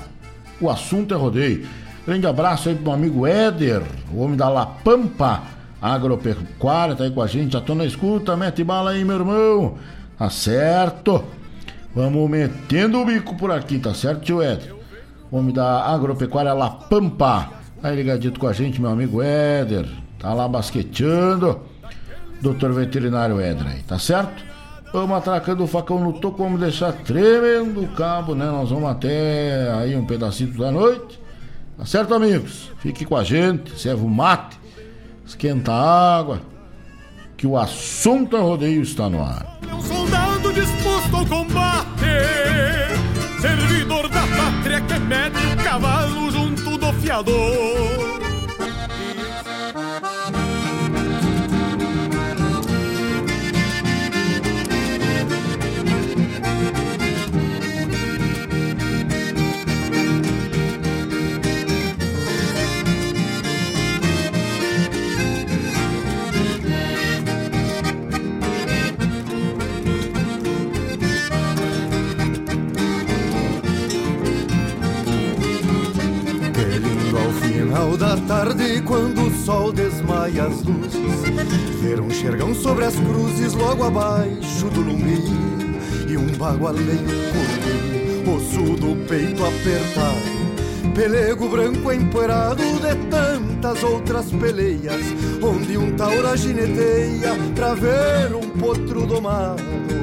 o 0.59 0.71
assunto 0.71 1.13
é 1.13 1.17
rodeio. 1.17 1.67
Grande 2.03 2.25
abraço 2.25 2.69
aí 2.69 2.73
pro 2.73 2.85
meu 2.85 2.93
amigo 2.93 3.27
Éder, 3.27 3.83
o 4.11 4.23
homem 4.23 4.35
da 4.35 4.49
La 4.49 4.65
Pampa 4.65 5.53
Agropecuária, 5.83 6.95
tá 6.95 7.03
aí 7.03 7.11
com 7.11 7.21
a 7.21 7.27
gente. 7.27 7.51
Já 7.51 7.59
tô 7.59 7.75
na 7.75 7.83
escuta, 7.83 8.37
mete 8.37 8.63
bala 8.63 8.91
aí, 8.91 9.03
meu 9.03 9.17
irmão. 9.17 9.77
Tá 10.17 10.29
certo? 10.29 11.21
Vamos 11.93 12.29
metendo 12.29 13.01
o 13.01 13.05
bico 13.05 13.35
por 13.35 13.51
aqui, 13.51 13.77
tá 13.77 13.93
certo, 13.93 14.21
tio 14.21 14.41
Éder? 14.41 14.73
Homem 15.29 15.53
da 15.53 15.83
Agropecuária 15.85 16.53
La 16.53 16.69
Pampa. 16.69 17.49
Tá 17.81 17.89
aí 17.89 17.97
ligadito 17.97 18.39
com 18.39 18.47
a 18.47 18.53
gente, 18.53 18.79
meu 18.79 18.91
amigo 18.91 19.21
Éder. 19.21 19.85
Tá 20.17 20.33
lá 20.33 20.47
basqueteando. 20.47 21.59
Doutor 22.41 22.71
veterinário 22.71 23.41
Éder 23.41 23.67
aí, 23.67 23.83
tá 23.83 23.99
certo? 23.99 24.41
Vamos 24.93 25.17
atracando 25.17 25.63
o 25.63 25.67
facão 25.67 25.99
no 25.99 26.13
toco, 26.13 26.43
vamos 26.43 26.61
deixar 26.61 26.93
tremendo 26.93 27.81
o 27.81 27.87
cabo, 27.89 28.35
né? 28.35 28.45
Nós 28.45 28.69
vamos 28.69 28.89
até 28.89 29.69
aí 29.73 29.95
um 29.95 30.05
pedacito 30.05 30.57
da 30.57 30.71
noite. 30.71 31.19
Tá 31.77 31.85
certo, 31.85 32.13
amigos? 32.13 32.71
Fique 32.77 33.03
com 33.03 33.17
a 33.17 33.23
gente, 33.23 33.77
serve 33.77 34.05
o 34.05 34.07
mate, 34.07 34.57
esquenta 35.25 35.71
a 35.71 36.17
água, 36.17 36.41
que 37.37 37.47
o 37.47 37.57
assunto 37.57 38.37
é 38.37 38.39
rodeio 38.39 38.81
está 38.81 39.09
no 39.09 39.21
ar. 39.21 39.59
Um 39.71 39.81
soldado 39.81 40.53
disposto 40.53 41.15
ao 41.15 41.25
combate, 41.25 42.05
servidor 43.41 44.07
da 44.09 44.21
pátria 44.21 44.81
que 44.81 44.99
mete 44.99 45.37
o 45.37 45.63
cavalo 45.63 46.31
junto 46.31 46.77
do 46.77 46.93
fiador. 46.93 48.02
Tarde, 78.17 78.81
quando 78.81 79.27
o 79.27 79.31
sol 79.43 79.71
desmaia 79.71 80.45
as 80.45 80.63
luzes, 80.63 81.81
ver 81.81 81.99
um 81.99 82.09
xergão 82.09 82.53
sobre 82.53 82.85
as 82.85 82.95
cruzes 82.95 83.53
logo 83.53 83.83
abaixo 83.83 84.69
do 84.69 84.81
lumbi 84.81 85.21
e 86.07 86.17
um 86.17 86.27
bagualeiro 86.37 87.03
correr, 87.31 88.35
osso 88.35 88.75
do 88.75 88.95
peito 89.07 89.43
apertado, 89.43 90.93
pelego 90.93 91.49
branco 91.49 91.91
empoeirado 91.91 92.61
de 92.61 92.95
tantas 93.09 93.83
outras 93.83 94.31
peleias, 94.31 95.01
onde 95.41 95.77
um 95.77 95.95
taura 95.95 96.35
gineteia 96.35 97.35
pra 97.55 97.73
ver 97.73 98.35
um 98.35 98.49
potro 98.59 99.05
domado. 99.07 100.02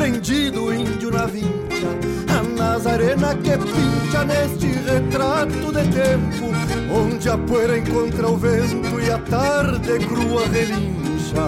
prendido 0.00 0.72
índio 0.72 1.10
na 1.10 1.26
vincha 1.26 1.90
A 2.34 2.42
Nazarena 2.42 3.34
que 3.34 3.50
pincha 3.50 4.24
neste 4.24 4.66
retrato 4.66 5.70
de 5.70 5.82
tempo 5.92 6.46
Onde 6.90 7.28
a 7.28 7.36
poeira 7.36 7.76
encontra 7.76 8.26
o 8.26 8.36
vento 8.38 8.98
e 8.98 9.10
a 9.10 9.18
tarde 9.18 9.98
crua 10.06 10.46
relincha 10.48 11.44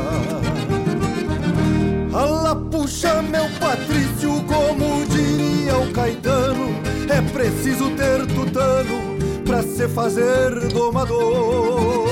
Ala 2.12 2.54
puxa 2.54 3.23
meu 3.23 3.49
Patrício, 3.59 4.44
como 4.44 5.06
diria 5.06 5.78
o 5.78 5.90
Caetano, 5.90 6.68
é 7.09 7.23
preciso 7.32 7.88
ter 7.92 8.26
tutano 8.26 9.16
pra 9.47 9.62
se 9.62 9.88
fazer 9.88 10.68
domador. 10.68 12.12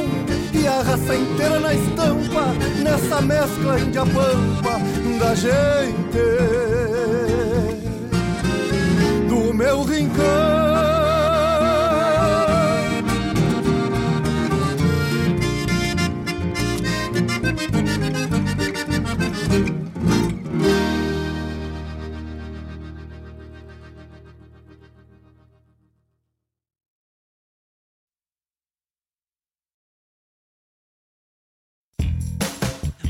raça 1.01 1.15
inteira 1.15 1.59
na 1.59 1.73
estampa, 1.73 2.45
nessa 2.83 3.21
mescla 3.21 3.79
índia-pampa 3.79 4.79
da 5.19 5.35
gente 5.35 6.21
do 9.27 9.53
meu 9.53 9.83
rincão. 9.83 10.50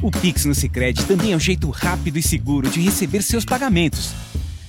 O 0.02 0.10
Pix 0.10 0.46
no 0.46 0.56
Sicredi 0.56 1.06
também 1.06 1.34
é 1.34 1.36
um 1.36 1.40
jeito 1.40 1.70
rápido 1.70 2.18
e 2.18 2.24
seguro 2.24 2.68
de 2.68 2.82
receber 2.82 3.22
seus 3.22 3.46
pagamentos. 3.46 4.12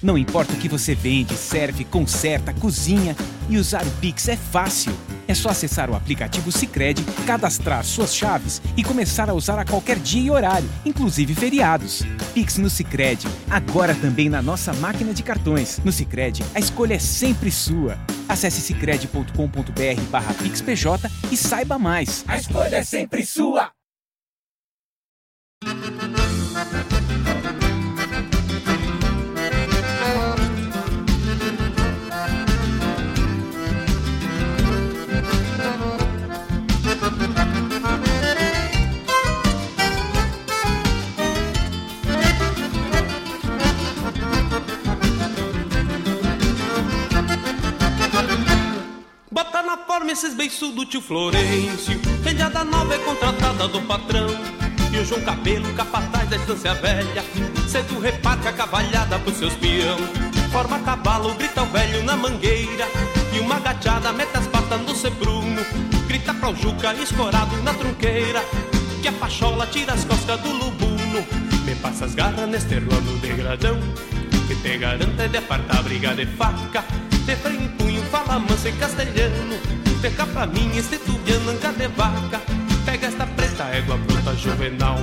Não 0.02 0.18
importa 0.18 0.52
o 0.52 0.56
que 0.56 0.68
você 0.68 0.94
vende, 0.94 1.34
serve, 1.34 1.84
conserta, 1.84 2.52
cozinha 2.52 3.16
e 3.48 3.56
usar 3.56 3.86
o 3.86 3.90
Pix 3.92 4.28
é 4.28 4.36
fácil. 4.36 4.92
É 5.26 5.32
só 5.32 5.48
acessar 5.48 5.88
o 5.88 5.94
aplicativo 5.94 6.52
Sicredi, 6.52 7.02
cadastrar 7.26 7.82
suas 7.82 8.14
chaves 8.14 8.60
e 8.76 8.84
começar 8.84 9.30
a 9.30 9.34
usar 9.34 9.58
a 9.58 9.64
qualquer 9.64 9.98
dia 9.98 10.20
e 10.20 10.30
horário, 10.30 10.68
inclusive 10.84 11.34
feriados. 11.34 12.02
Pix 12.34 12.58
no 12.58 12.68
Sicredi, 12.68 13.26
agora 13.48 13.94
também 13.94 14.28
na 14.28 14.42
nossa 14.42 14.74
máquina 14.74 15.14
de 15.14 15.22
cartões. 15.22 15.80
No 15.82 15.92
Sicredi, 15.92 16.44
a 16.54 16.58
escolha 16.58 16.92
é 16.94 16.98
sempre 16.98 17.50
sua. 17.50 17.98
Acesse 18.28 18.60
sicredi.com.br/pixpj 18.60 21.10
e 21.30 21.36
saiba 21.38 21.78
mais. 21.78 22.22
A 22.28 22.36
escolha 22.36 22.76
é 22.76 22.84
sempre 22.84 23.24
sua. 23.24 23.72
Tio 50.92 51.00
Florencio 51.00 51.98
Penteada 52.22 52.62
nova 52.64 52.94
é 52.94 52.98
contratada 52.98 53.66
do 53.66 53.80
patrão. 53.80 54.28
E 54.92 54.98
o 54.98 55.04
João 55.06 55.22
Cabelo, 55.22 55.72
capataz 55.72 56.28
da 56.28 56.36
estância 56.36 56.74
velha 56.74 57.24
Cedo 57.66 57.98
reparca 57.98 58.50
a 58.50 58.52
cavalhada 58.52 59.18
pros 59.20 59.38
seus 59.38 59.54
peão. 59.54 59.96
Forma 60.52 60.78
cavalo, 60.80 61.34
grita 61.34 61.62
o 61.62 61.66
velho 61.66 62.04
na 62.04 62.14
mangueira 62.14 62.86
E 63.32 63.40
uma 63.40 63.58
gateada 63.58 64.12
mete 64.12 64.36
as 64.36 64.46
patas 64.48 64.82
no 64.82 64.94
sebruno 64.94 65.64
Grita 66.06 66.34
pro 66.34 66.54
Juca, 66.54 66.92
escorado 66.92 67.56
na 67.62 67.72
trunqueira 67.72 68.44
Que 69.00 69.08
a 69.08 69.12
pachola 69.12 69.66
tira 69.68 69.94
as 69.94 70.04
costas 70.04 70.38
do 70.42 70.50
lubuno. 70.50 71.24
Me 71.64 71.74
passa 71.76 72.04
as 72.04 72.14
garras 72.14 72.46
neste 72.50 72.74
rolo 72.74 73.18
de 73.18 73.28
gradão 73.28 73.78
Que 74.46 74.54
te 74.56 74.76
garanta 74.76 75.26
de 75.26 75.38
apartar 75.38 75.82
briga 75.84 76.14
de 76.14 76.26
faca. 76.26 76.84
Te 77.24 77.34
freio 77.36 77.62
em 77.62 77.68
punho, 77.68 78.02
fala 78.10 78.38
manso 78.38 78.68
em 78.68 78.76
castelhano 78.76 79.81
Peca 80.02 80.26
pra 80.26 80.46
mim 80.46 80.76
este 80.76 80.98
tubiano 80.98 81.52
anga 81.52 81.72
de 81.72 81.86
vaca. 81.86 82.40
Pega 82.84 83.06
esta 83.06 83.24
preta 83.24 83.62
égua 83.72 83.96
bruta 83.96 84.34
juvenal. 84.34 84.98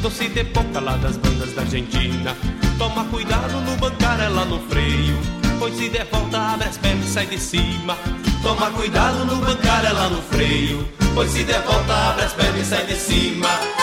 Doce 0.00 0.28
de 0.28 0.44
boca 0.44 0.78
lá 0.80 0.96
das 0.96 1.16
bandas 1.16 1.52
da 1.56 1.62
Argentina. 1.62 2.36
Toma 2.78 3.04
cuidado 3.06 3.60
no 3.62 3.76
bancar 3.78 4.20
ela 4.20 4.44
no 4.44 4.60
freio. 4.68 5.18
Pois 5.58 5.74
se 5.76 5.88
der 5.88 6.06
volta 6.06 6.54
abre 6.54 6.68
as 6.68 6.78
pernas 6.78 7.08
e 7.08 7.12
sai 7.12 7.26
de 7.26 7.36
cima. 7.36 7.96
Toma 8.40 8.70
cuidado 8.70 9.24
no 9.24 9.34
bancar 9.44 9.84
ela 9.84 10.08
no 10.08 10.22
freio. 10.22 10.88
Pois 11.16 11.32
se 11.32 11.42
der 11.42 11.60
volta 11.62 12.10
abre 12.10 12.24
as 12.26 12.32
pernas 12.32 12.60
e 12.60 12.64
sai 12.64 12.86
de 12.86 12.94
cima 12.94 13.77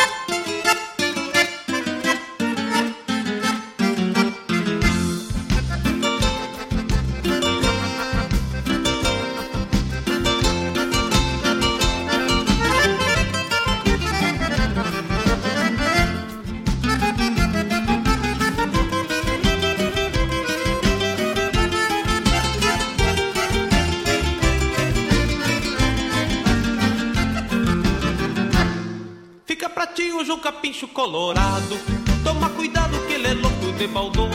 colorado. 31.06 31.78
Toma 32.24 32.50
cuidado 32.50 32.98
que 33.06 33.14
ele 33.14 33.28
é 33.28 33.34
louco 33.36 33.72
de 33.78 33.86
baldoso. 33.86 34.32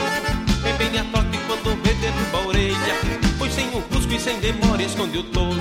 Vem 0.63 0.75
bem 0.75 1.01
a 1.01 1.05
trote 1.05 1.39
quando 1.49 1.83
vê 1.83 1.95
derruba 1.95 2.39
a 2.39 2.47
orelha. 2.47 2.95
Pois 3.39 3.53
sem 3.53 3.69
o 3.71 3.83
cusco 3.83 4.13
e 4.13 4.21
sem 4.21 4.39
demora 4.39 4.81
esconde 4.81 5.19
o 5.19 5.25
toso. 5.25 5.61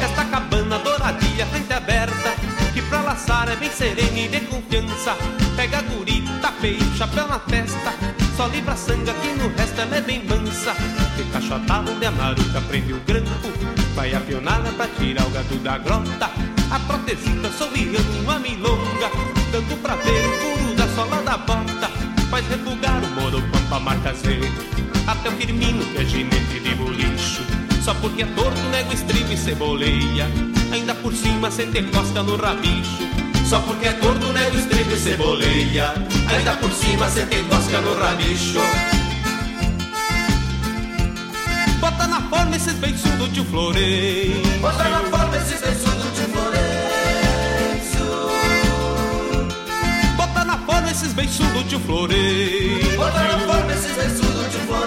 Esta 0.00 0.24
cabana 0.24 0.78
douradinha, 0.78 1.44
frente 1.46 1.72
aberta. 1.72 2.30
Que 2.72 2.80
pra 2.80 3.02
laçar 3.02 3.50
é 3.50 3.56
bem 3.56 3.70
serena 3.70 4.18
e 4.18 4.28
de 4.28 4.40
confiança. 4.40 5.14
Pega 5.54 5.80
a 5.80 5.82
gurita, 5.82 6.54
chapéu 6.96 7.28
na 7.28 7.38
testa. 7.40 7.92
Só 8.34 8.46
livra 8.46 8.74
sangue 8.74 9.12
que 9.20 9.28
no 9.34 9.48
resto 9.54 9.78
ela 9.82 9.96
é 9.96 10.00
bem 10.00 10.24
mansa. 10.24 10.72
De 11.14 11.24
cachotada 11.24 11.90
onde 11.90 12.06
a 12.06 12.60
prende 12.62 12.94
o 12.94 13.00
grampo. 13.00 13.52
Vai 13.94 14.14
a 14.14 14.20
pionada 14.20 14.70
pra 14.70 14.86
tirar 14.86 15.26
o 15.26 15.30
gado 15.30 15.56
da 15.56 15.76
grota. 15.76 16.47
A 16.70 16.78
protesita 16.80 17.50
sorriando 17.50 18.20
uma 18.22 18.38
milonga. 18.38 19.10
Dando 19.50 19.80
pra 19.82 19.96
ver 19.96 20.26
o 20.26 20.32
furo 20.32 20.74
da 20.74 20.86
sola 20.94 21.22
da 21.22 21.38
bota. 21.38 21.90
Faz 22.30 22.46
refugar 22.48 23.02
o 23.02 23.20
moro 23.20 23.42
pampa 23.50 23.80
marca 23.80 24.12
Z. 24.12 24.38
Até 25.06 25.30
o 25.30 25.32
Firmino 25.32 25.84
que 25.86 25.98
é 25.98 26.04
ginete 26.04 26.60
de 26.60 26.74
bolicho. 26.74 27.42
Só 27.82 27.94
porque 27.94 28.22
é 28.22 28.26
torto, 28.26 28.60
nego 28.70 28.92
estribo 28.92 29.32
e 29.32 29.36
ceboleia. 29.36 30.26
Ainda 30.70 30.94
por 30.94 31.14
cima 31.14 31.50
cê 31.50 31.66
te 31.66 31.82
costa 31.84 32.22
no 32.22 32.36
rabicho. 32.36 33.08
Só 33.48 33.60
porque 33.60 33.88
é 33.88 33.92
gordo, 33.94 34.30
nego 34.30 34.58
estribo 34.58 34.92
e 34.92 34.98
ceboleia. 34.98 35.94
Ainda 36.28 36.52
por 36.56 36.70
cima 36.70 37.08
cê 37.08 37.24
tem 37.24 37.42
tosca 37.44 37.80
no 37.80 37.98
rabicho. 37.98 38.58
Bota 41.80 42.06
na 42.06 42.20
forma 42.28 42.56
esses 42.56 42.74
beiçudos 42.74 43.32
de 43.32 43.42
Florencio. 43.42 44.60
Bota 44.60 44.84
na 44.84 44.98
forma 44.98 45.17
beiçudos 51.18 51.64
de 51.64 51.76
Florencio. 51.80 52.96
Bota 52.96 53.22
na 53.24 53.38
forma 53.40 53.72
esses 53.72 53.96
beiçudos 53.96 54.52
de 54.52 54.58
Florencio. 54.58 54.86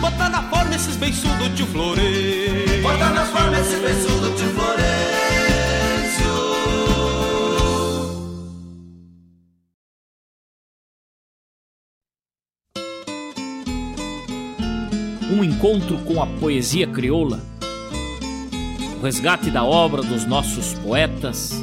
Bota 0.00 0.28
na 0.28 0.42
forma 0.50 0.74
esses 0.74 0.96
beiçudos 0.96 1.54
de 1.54 1.62
Florencio. 1.62 2.82
Bota 2.82 3.10
na 3.10 3.24
forma 3.24 3.60
esses 3.60 3.80
beiçudos 3.80 4.40
de 4.40 4.48
Florencio. 4.48 4.96
um 15.28 15.44
encontro 15.44 15.98
com 15.98 16.22
a 16.22 16.26
poesia 16.26 16.86
crioula, 16.86 17.42
o 18.98 19.02
resgate 19.04 19.50
da 19.50 19.62
obra 19.64 20.00
dos 20.02 20.24
nossos 20.24 20.72
poetas, 20.74 21.62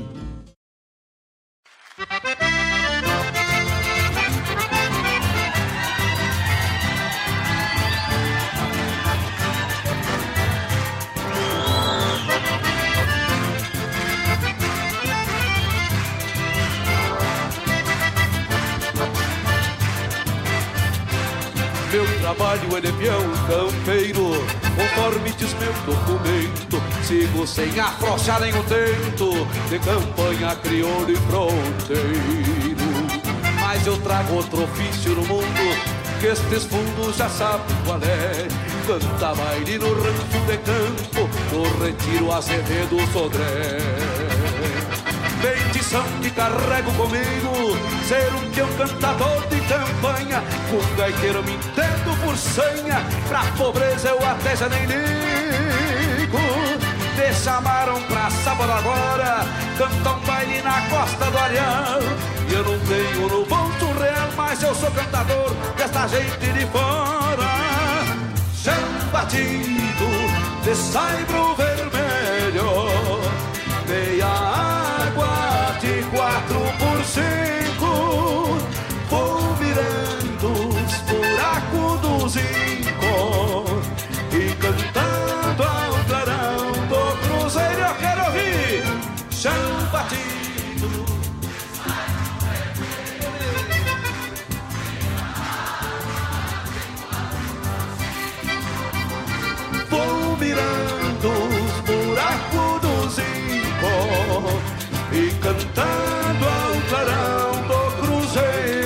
Trabalho 22.31 22.77
ele 22.77 22.87
é 22.87 22.91
peão 22.91 23.21
campeiro. 23.47 24.31
Conforme 24.75 25.31
diz 25.31 25.53
meu 25.55 25.73
documento 25.85 26.81
Sigo 27.03 27.45
sem 27.45 27.77
afrouxar 27.79 28.39
nenhum 28.39 28.63
tento. 28.63 29.31
De 29.69 29.79
campanha 29.79 30.55
crioulo 30.55 31.11
e 31.11 31.15
fronteiro. 31.15 32.81
Mas 33.59 33.85
eu 33.85 33.97
trago 33.97 34.35
outro 34.35 34.63
ofício 34.63 35.11
no 35.11 35.25
mundo 35.25 36.01
que 36.19 36.27
estes 36.27 36.65
fundos 36.65 37.17
já 37.17 37.29
sabem 37.29 37.75
qual 37.85 37.99
é. 38.03 38.47
Canta 38.87 39.35
baile 39.35 39.77
no 39.77 39.93
rancho 39.93 40.39
de 40.47 40.57
campo 40.57 41.29
No 41.51 41.83
retiro 41.83 42.31
Azevedo 42.31 42.97
Sodré 43.13 44.00
Bendição 45.91 46.05
que 46.21 46.31
carrego 46.31 46.89
comigo. 46.93 47.77
Ser 48.07 48.33
um 48.33 48.49
peão 48.51 48.69
cantador 48.77 49.45
de 49.49 49.59
campanha. 49.61 50.41
Com 50.69 50.95
gaiteiro 50.95 51.43
me 51.43 51.55
entendo 51.55 52.17
por 52.23 52.37
senha. 52.37 53.05
Pra 53.27 53.41
pobreza 53.57 54.07
eu 54.07 54.17
até 54.25 54.55
já 54.55 54.69
nem 54.69 54.85
ligo. 54.85 56.37
Me 57.17 57.33
chamaram 57.33 58.01
pra 58.03 58.29
sábado 58.29 58.71
agora. 58.71 59.45
Cantar 59.77 60.15
um 60.15 60.19
baile 60.21 60.61
na 60.61 60.81
costa 60.89 61.25
do 61.25 61.37
Areal 61.37 61.99
E 62.47 62.53
eu 62.53 62.63
não 62.63 62.79
tenho 62.79 63.27
no 63.27 63.45
ponto 63.45 63.85
real 63.99 64.29
Mas 64.37 64.61
eu 64.61 64.75
sou 64.75 64.91
cantador 64.91 65.53
desta 65.75 66.07
gente 66.07 66.53
de 66.53 66.65
fora. 66.67 67.51
Chão 68.53 69.11
batido 69.11 70.07
de 70.63 70.73
saibro 70.73 71.55
vermelho. 71.55 72.69
Meia 73.87 74.80
quatro 76.11 76.59
por 76.77 77.03
cinco 77.05 78.57
Vou 79.09 79.55
virando 79.55 80.51
os 80.69 80.93
buracos 81.07 82.01
do 82.01 82.29
zinco 82.29 83.65
E 84.31 84.55
cantando 84.55 85.30
cantando 105.41 106.45
ao 106.45 106.81
clarão 106.89 107.51
do 107.67 107.81
cruzeiro. 108.01 108.81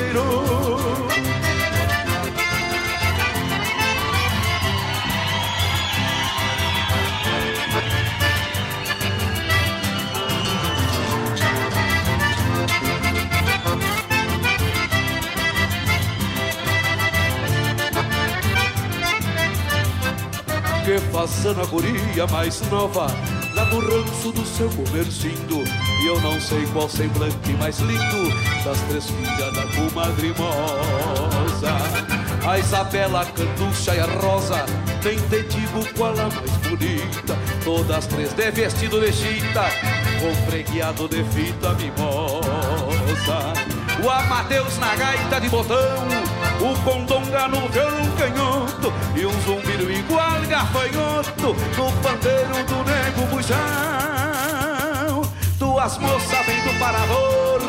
Que 20.85 20.99
façando 21.11 21.61
a 21.61 21.65
guria 21.65 22.27
mais 22.27 22.61
nova 22.69 23.07
Lá 23.55 23.65
no 23.65 23.79
ranço 23.79 24.31
do 24.31 24.45
seu 24.45 24.69
comercindo 24.69 25.63
E 26.05 26.07
eu 26.07 26.21
não 26.21 26.39
sei 26.39 26.67
qual 26.67 26.87
semblante 26.87 27.51
mais 27.53 27.79
lindo 27.79 28.29
Das 28.63 28.79
três 28.81 29.09
filhas 29.09 29.55
da 29.55 29.63
comadre 29.73 30.35
moça 30.37 31.77
A 32.47 32.59
Isabela, 32.59 33.21
a 33.21 33.25
Canducha 33.25 33.95
e 33.95 33.99
a 33.99 34.05
Rosa 34.05 34.67
Nem 35.03 35.17
te 35.17 35.41
digo 35.49 35.83
qual 35.97 36.11
a 36.11 36.29
mais 36.29 36.51
bonita. 36.57 37.35
Todas 37.63 38.05
três 38.05 38.31
de 38.33 38.51
vestido 38.51 39.01
de 39.01 39.11
chita 39.11 39.63
Com 40.21 40.35
fregueado 40.47 41.09
de 41.09 41.23
fita 41.23 41.73
mimosa. 41.73 43.53
O 44.03 44.07
Amadeus 44.07 44.77
na 44.77 44.95
gaita 44.95 45.41
de 45.41 45.49
botão 45.49 46.07
O 46.61 46.83
Condonga 46.83 47.47
no 47.47 47.67
violão 47.69 48.11
canhoto 48.15 48.93
E 49.15 49.25
um 49.25 49.41
zumbido 49.41 49.91
igual 49.91 50.39
gafanhoto 50.47 51.55
No 51.75 51.91
pandeiro 52.03 52.63
do 52.67 52.83
nego 52.91 53.25
bujão 53.31 54.34
Duas 55.85 55.99
moças 55.99 56.45
vêm 56.47 56.59
do 56.63 56.79
parador 56.79 57.61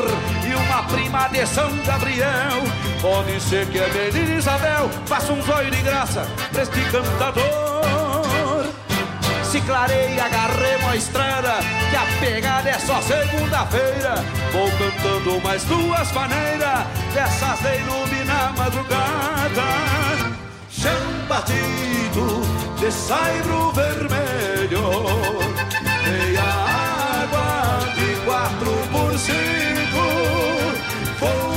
E 0.43 0.55
uma 0.55 0.81
prima 0.85 1.27
de 1.27 1.45
São 1.45 1.69
Gabriel. 1.85 2.63
Pode 2.99 3.39
ser 3.39 3.67
que 3.67 3.77
a 3.77 3.87
menina 3.89 4.39
Isabel 4.39 4.89
faça 5.05 5.31
um 5.31 5.39
zóio 5.43 5.69
de 5.69 5.83
graça 5.83 6.27
pra 6.51 6.63
este 6.63 6.81
cantador. 6.85 8.65
Se 9.43 9.61
clareia, 9.61 10.25
agarremos 10.25 10.89
a 10.89 10.95
estrada, 10.95 11.59
que 11.91 11.95
a 11.95 12.19
pegada 12.19 12.67
é 12.67 12.79
só 12.79 12.99
segunda-feira. 13.03 14.15
Vou 14.51 14.67
cantando 14.71 15.39
mais 15.43 15.63
duas 15.65 16.11
maneiras, 16.11 16.87
dessas 17.13 17.59
de 17.59 17.77
iluminar 17.81 18.51
madrugada. 18.57 19.63
Chão 20.71 20.91
batido 21.29 22.41
de 22.79 22.91
saibro 22.91 23.71
vermelho, 23.73 25.56
quatro 28.47 28.71
por 28.91 29.17
cinco, 29.19 30.03
vou 31.19 31.56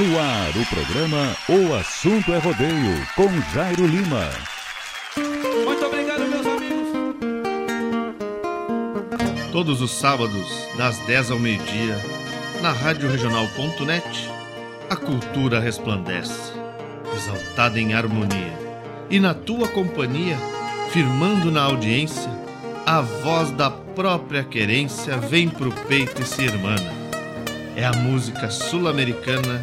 No 0.00 0.18
ar, 0.18 0.48
o 0.56 0.64
programa 0.64 1.36
O 1.46 1.74
Assunto 1.74 2.32
é 2.32 2.38
Rodeio, 2.38 3.06
com 3.14 3.28
Jairo 3.52 3.86
Lima. 3.86 4.30
Muito 5.62 5.84
obrigado, 5.84 6.20
meus 6.20 6.46
amigos. 6.46 6.88
Todos 9.52 9.82
os 9.82 9.90
sábados, 9.90 10.48
das 10.78 10.96
10 11.00 11.32
ao 11.32 11.38
meio-dia, 11.38 11.98
na 12.62 12.72
Rádio 12.72 13.10
Regional.net, 13.10 14.30
a 14.88 14.96
cultura 14.96 15.60
resplandece, 15.60 16.50
exaltada 17.14 17.78
em 17.78 17.92
harmonia. 17.92 18.58
E 19.10 19.20
na 19.20 19.34
tua 19.34 19.68
companhia, 19.68 20.38
firmando 20.92 21.52
na 21.52 21.64
audiência, 21.64 22.32
a 22.86 23.02
voz 23.02 23.50
da 23.50 23.70
própria 23.70 24.44
querência 24.44 25.18
vem 25.18 25.50
pro 25.50 25.70
peito 25.70 26.22
e 26.22 26.24
se 26.24 26.40
irmana. 26.40 26.90
É 27.76 27.84
a 27.84 27.92
música 27.92 28.50
sul-americana 28.50 29.62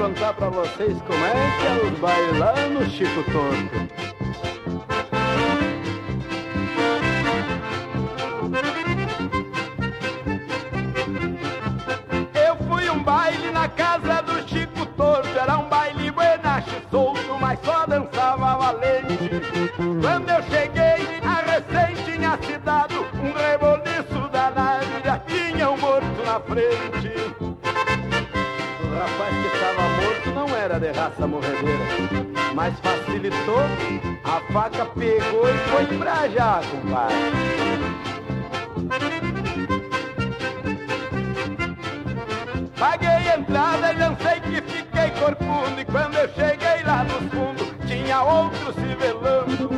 Contar 0.00 0.32
pra 0.32 0.48
vocês 0.48 0.96
como 1.02 1.24
é 1.26 1.32
que 1.60 1.66
é 1.66 1.72
os 1.84 1.98
no 2.70 2.90
Chico 2.90 3.22
Torto. 3.30 3.76
Eu 12.34 12.56
fui 12.66 12.88
um 12.88 13.02
baile 13.02 13.50
na 13.50 13.68
casa 13.68 14.22
do 14.22 14.48
Chico 14.48 14.86
Torto, 14.96 15.38
era 15.38 15.58
um 15.58 15.68
baile 15.68 16.10
buenache 16.10 16.80
solto, 16.90 17.38
mas 17.38 17.58
só 17.62 17.84
dançava 17.84 18.56
valente. 18.56 19.28
Quando 19.76 20.30
eu 20.30 20.42
cheguei, 20.44 21.20
a 21.22 21.42
recém 21.42 21.94
tinha 22.06 22.38
se 22.42 22.56
dado 22.56 23.04
um 23.22 23.32
reboliço 23.32 24.30
danado, 24.32 24.86
já 25.04 25.18
tinha 25.18 25.70
um 25.70 25.76
morto 25.76 26.24
na 26.24 26.40
frente. 26.40 27.09
Raça 31.00 31.26
morredeira, 31.26 31.82
mas 32.54 32.78
facilitou, 32.80 33.62
a 34.22 34.52
faca 34.52 34.84
pegou 34.84 35.48
e 35.48 35.58
foi 35.70 35.86
pra 35.96 36.28
já, 36.28 36.60
compadre. 36.70 37.16
Paguei 42.78 43.08
a 43.08 43.38
entrada 43.38 43.92
e 43.92 43.96
dancei 43.96 44.40
que 44.40 44.60
fiquei 44.60 45.10
corcunda. 45.18 45.80
E 45.80 45.84
quando 45.86 46.16
eu 46.16 46.28
cheguei 46.34 46.82
lá 46.84 47.04
no 47.04 47.30
fundo 47.30 47.86
Tinha 47.86 48.22
outro 48.22 48.72
se 48.72 48.94
velando 48.96 49.70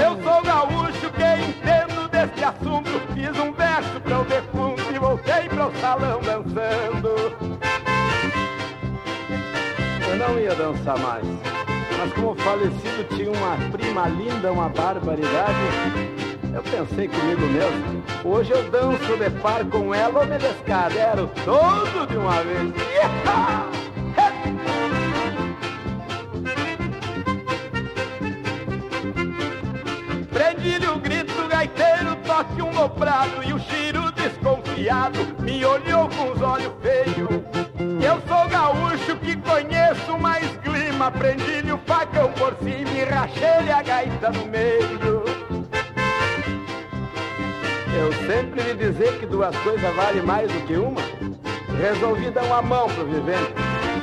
Eu 0.00 0.22
sou 0.22 0.42
gaúcho 0.42 1.10
que 1.12 1.48
entendo 1.48 2.08
desse 2.08 2.44
assunto. 2.44 2.90
Fiz 3.14 3.38
um 3.38 3.52
verso 3.52 4.00
pra 4.00 4.20
o 4.20 4.24
defunto 4.24 4.82
E 4.92 4.98
voltei 4.98 5.48
pro 5.48 5.72
salão 5.80 6.20
dançando 6.20 7.53
Eu 10.14 10.18
não 10.28 10.38
ia 10.38 10.54
dançar 10.54 10.96
mais 11.00 11.24
Mas 11.98 12.12
como 12.12 12.30
o 12.30 12.34
falecido 12.36 13.02
tinha 13.16 13.32
uma 13.32 13.56
prima 13.72 14.06
linda 14.06 14.52
Uma 14.52 14.68
barbaridade 14.68 15.58
eu 16.54 16.62
pensei 16.62 17.08
comigo 17.08 17.40
mesmo, 17.46 18.04
hoje 18.24 18.52
eu 18.52 18.70
danço 18.70 19.16
de 19.16 19.28
par 19.40 19.64
com 19.64 19.92
ela 19.92 20.20
ou 20.20 20.24
me 20.24 20.38
descadero 20.38 21.28
todo 21.44 22.06
de 22.06 22.16
uma 22.16 22.44
vez. 22.44 22.72
Prendi-lhe 30.32 30.86
o 30.86 31.00
grito, 31.00 31.48
gaiteiro, 31.48 32.14
toque 32.24 32.62
um 32.62 32.70
dobrado 32.70 33.42
e 33.42 33.52
o 33.52 33.58
Chiro 33.58 34.12
desconfiado 34.12 35.18
me 35.40 35.64
olhou 35.64 36.08
com 36.08 36.30
os 36.30 36.40
olhos 36.40 36.72
feios. 36.80 37.63
Eu 38.14 38.22
sou 38.28 38.48
gaúcho 38.48 39.16
que 39.16 39.34
conheço 39.38 40.16
mais 40.20 40.46
clima, 40.58 41.10
prendi-lhe 41.10 41.72
o 41.72 41.78
facão 41.78 42.30
por 42.34 42.54
cima 42.58 42.90
e 42.90 43.02
rachei-lhe 43.02 43.72
a 43.72 43.82
gaita 43.82 44.30
no 44.30 44.46
meio. 44.46 45.24
Eu 47.92 48.12
sempre 48.24 48.62
lhe 48.62 48.74
dizer 48.74 49.18
que 49.18 49.26
duas 49.26 49.56
coisas 49.56 49.96
valem 49.96 50.22
mais 50.22 50.48
do 50.48 50.60
que 50.64 50.76
uma. 50.76 51.00
Resolvi 51.76 52.30
dar 52.30 52.44
uma 52.44 52.62
mão 52.62 52.86
pro 52.86 53.04
vivente. 53.04 53.52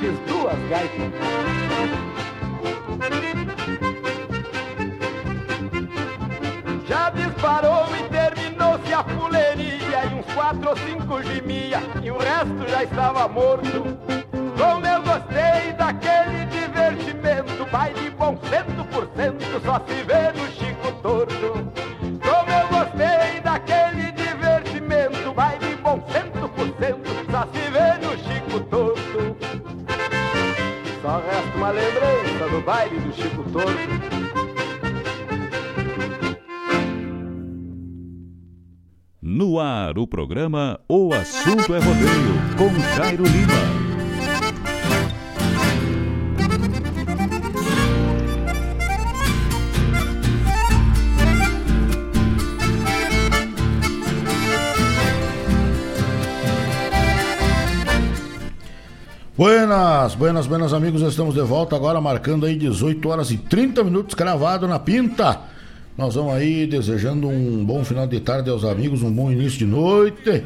Fiz 0.02 0.20
duas 0.28 0.60
gaitas. 0.68 1.14
Já 6.86 7.10
disparou 7.12 7.88
e 7.96 8.10
terminou-se 8.10 8.94
a 8.94 9.04
E 10.04 10.14
uns 10.16 10.26
quatro 10.34 10.70
ou 10.70 10.78
cinco 10.78 11.22
gemia 11.22 11.80
E 12.02 12.10
o 12.10 12.18
resto 12.18 12.68
já 12.68 12.84
estava 12.84 13.28
morto. 13.28 13.98
Como 14.58 14.86
eu 14.86 15.02
gostei 15.04 15.74
daquele 15.78 16.46
divertimento 16.46 17.66
Baile 17.72 18.10
bom 18.12 18.38
cento 18.50 18.84
por 18.86 19.08
cento 19.16 19.62
Só 19.64 19.80
se 19.88 20.04
vê 20.04 20.32
no 20.32 20.48
Chico 20.52 20.92
Torto. 21.04 21.72
Como 22.22 22.52
eu 22.52 22.68
gostei 22.70 23.40
daquele 23.42 24.12
divertimento 24.14 25.34
Baile 25.34 25.76
bom 25.76 26.04
cento 26.12 26.50
por 26.50 26.68
cento 26.80 27.32
Só 27.32 27.48
se 27.54 27.70
vê 27.70 28.06
no 28.06 28.18
Chico 28.18 28.60
Torto. 28.62 29.38
Só 31.02 31.18
resta 31.18 31.58
uma 31.58 31.72
lembrança 31.72 32.50
do 32.50 32.62
baile 32.62 33.00
do 33.00 33.14
Chico 33.14 33.44
Torto 33.52 34.31
No 39.34 39.62
ar, 39.62 39.98
o 39.98 40.06
programa 40.06 40.78
O 40.90 41.14
Assunto 41.14 41.74
é 41.74 41.80
Rodeio, 41.80 42.36
com 42.58 42.98
Jairo 42.98 43.24
Lima. 43.24 43.54
Buenas, 59.38 60.14
buenas, 60.14 60.46
buenas 60.46 60.74
amigos, 60.74 61.02
estamos 61.04 61.36
de 61.36 61.42
volta 61.42 61.78
agora 61.78 62.02
marcando 62.02 62.46
aí 62.46 62.58
18 62.58 63.08
horas 63.08 63.32
e 63.32 63.38
30 63.38 63.82
minutos 63.86 64.14
cravado 64.14 64.68
na 64.68 64.78
pinta. 64.78 65.40
Nós 66.02 66.16
vamos 66.16 66.34
aí 66.34 66.66
desejando 66.66 67.28
um 67.28 67.64
bom 67.64 67.86
final 67.86 68.08
de 68.08 68.20
tarde 68.20 68.50
aos 68.50 68.64
amigos, 68.64 69.04
um 69.04 69.12
bom 69.12 69.32
início 69.32 69.60
de 69.60 69.68
noite. 69.68 70.44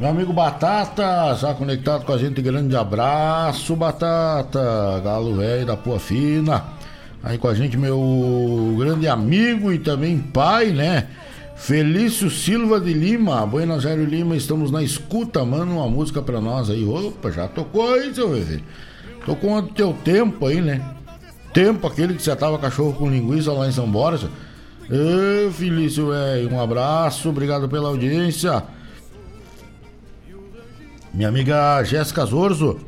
Meu 0.00 0.08
amigo 0.08 0.32
Batata, 0.32 1.36
já 1.36 1.54
conectado 1.54 2.04
com 2.04 2.12
a 2.12 2.18
gente, 2.18 2.42
grande 2.42 2.74
abraço, 2.74 3.76
Batata, 3.76 5.00
galo 5.04 5.36
velho 5.36 5.64
da 5.64 5.76
Pua 5.76 6.00
Fina. 6.00 6.64
Aí 7.22 7.38
com 7.38 7.46
a 7.46 7.54
gente, 7.54 7.76
meu 7.76 8.74
grande 8.76 9.06
amigo 9.06 9.72
e 9.72 9.78
também 9.78 10.18
pai, 10.18 10.70
né? 10.70 11.06
Felício 11.54 12.28
Silva 12.28 12.80
de 12.80 12.92
Lima, 12.92 13.46
Buenos 13.46 13.86
Aires 13.86 14.08
Lima, 14.08 14.34
estamos 14.34 14.72
na 14.72 14.82
escuta, 14.82 15.44
manda 15.44 15.70
uma 15.70 15.88
música 15.88 16.20
pra 16.20 16.40
nós 16.40 16.70
aí. 16.70 16.84
Opa, 16.84 17.30
já 17.30 17.46
tocou 17.46 17.94
aí, 17.94 18.12
seu 18.12 18.30
Vevê. 18.30 18.58
Tocou 19.24 19.58
o 19.58 19.62
teu 19.62 19.92
tempo 20.04 20.44
aí, 20.44 20.60
né? 20.60 20.84
Tempo 21.54 21.86
aquele 21.86 22.14
que 22.14 22.22
você 22.22 22.34
tava 22.34 22.58
cachorro 22.58 22.94
com 22.94 23.08
linguiça 23.08 23.52
lá 23.52 23.68
em 23.68 23.72
São 23.72 23.88
Borja. 23.88 24.28
Ê, 24.90 25.50
Felício, 25.50 26.08
velho, 26.08 26.50
um 26.50 26.60
abraço, 26.60 27.28
obrigado 27.28 27.68
pela 27.68 27.88
audiência. 27.88 28.62
Minha 31.12 31.28
amiga 31.28 31.84
Jéssica 31.84 32.24
Zorzo, 32.24 32.78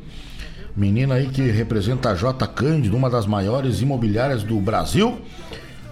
menina 0.74 1.16
aí 1.16 1.28
que 1.28 1.42
representa 1.50 2.10
a 2.10 2.14
J 2.14 2.46
Cândido, 2.46 2.96
uma 2.96 3.10
das 3.10 3.26
maiores 3.26 3.82
imobiliárias 3.82 4.42
do 4.42 4.58
Brasil. 4.60 5.20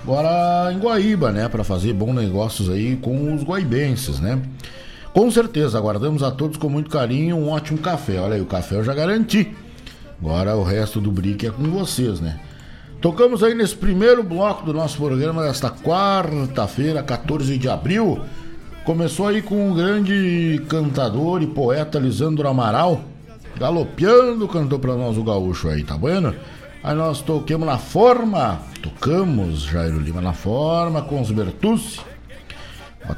Agora 0.02 0.72
em 0.72 0.78
Guaíba, 0.78 1.30
né, 1.30 1.46
para 1.46 1.62
fazer 1.62 1.92
bons 1.92 2.14
negócios 2.14 2.70
aí 2.70 2.96
com 2.96 3.34
os 3.34 3.42
guaibenses, 3.42 4.18
né? 4.18 4.40
Com 5.12 5.30
certeza, 5.30 5.76
aguardamos 5.76 6.22
a 6.22 6.30
todos 6.30 6.56
com 6.56 6.70
muito 6.70 6.88
carinho 6.88 7.36
um 7.36 7.50
ótimo 7.50 7.78
café. 7.78 8.18
Olha 8.18 8.36
aí, 8.36 8.40
o 8.40 8.46
café 8.46 8.76
eu 8.76 8.84
já 8.84 8.94
garanti. 8.94 9.52
Agora 10.18 10.56
o 10.56 10.62
resto 10.62 11.02
do 11.02 11.12
brick 11.12 11.46
é 11.46 11.50
com 11.50 11.64
vocês, 11.64 12.18
né? 12.18 12.40
Tocamos 13.00 13.44
aí 13.44 13.54
nesse 13.54 13.76
primeiro 13.76 14.24
bloco 14.24 14.66
do 14.66 14.74
nosso 14.74 14.96
programa 14.98 15.44
desta 15.44 15.70
quarta-feira, 15.70 17.00
14 17.00 17.56
de 17.56 17.68
abril. 17.68 18.20
Começou 18.84 19.28
aí 19.28 19.40
com 19.40 19.70
o 19.70 19.74
grande 19.74 20.60
cantador 20.68 21.40
e 21.40 21.46
poeta 21.46 21.96
Lisandro 22.00 22.48
Amaral, 22.48 23.00
galopeando, 23.56 24.48
cantou 24.48 24.80
pra 24.80 24.96
nós 24.96 25.16
o 25.16 25.22
gaúcho 25.22 25.68
aí, 25.68 25.84
tá 25.84 25.96
bueno? 25.96 26.34
Aí 26.82 26.96
nós 26.96 27.22
toquemos 27.22 27.68
na 27.68 27.78
forma, 27.78 28.60
tocamos 28.82 29.62
Jairo 29.62 30.00
Lima 30.00 30.20
na 30.20 30.32
forma 30.32 31.00
com 31.02 31.20
os 31.20 31.30
Bertucci. 31.30 32.00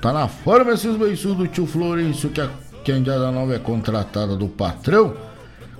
Tá 0.02 0.12
na 0.12 0.28
forma 0.28 0.72
esses 0.72 0.94
beiços 0.94 1.34
do 1.34 1.48
tio 1.48 1.66
Florencio, 1.66 2.28
que 2.28 2.40
a, 2.42 2.50
que 2.84 2.92
a 2.92 2.98
Indiada 2.98 3.30
Nova 3.30 3.54
é 3.54 3.58
contratada 3.58 4.36
do 4.36 4.46
patrão. 4.46 5.29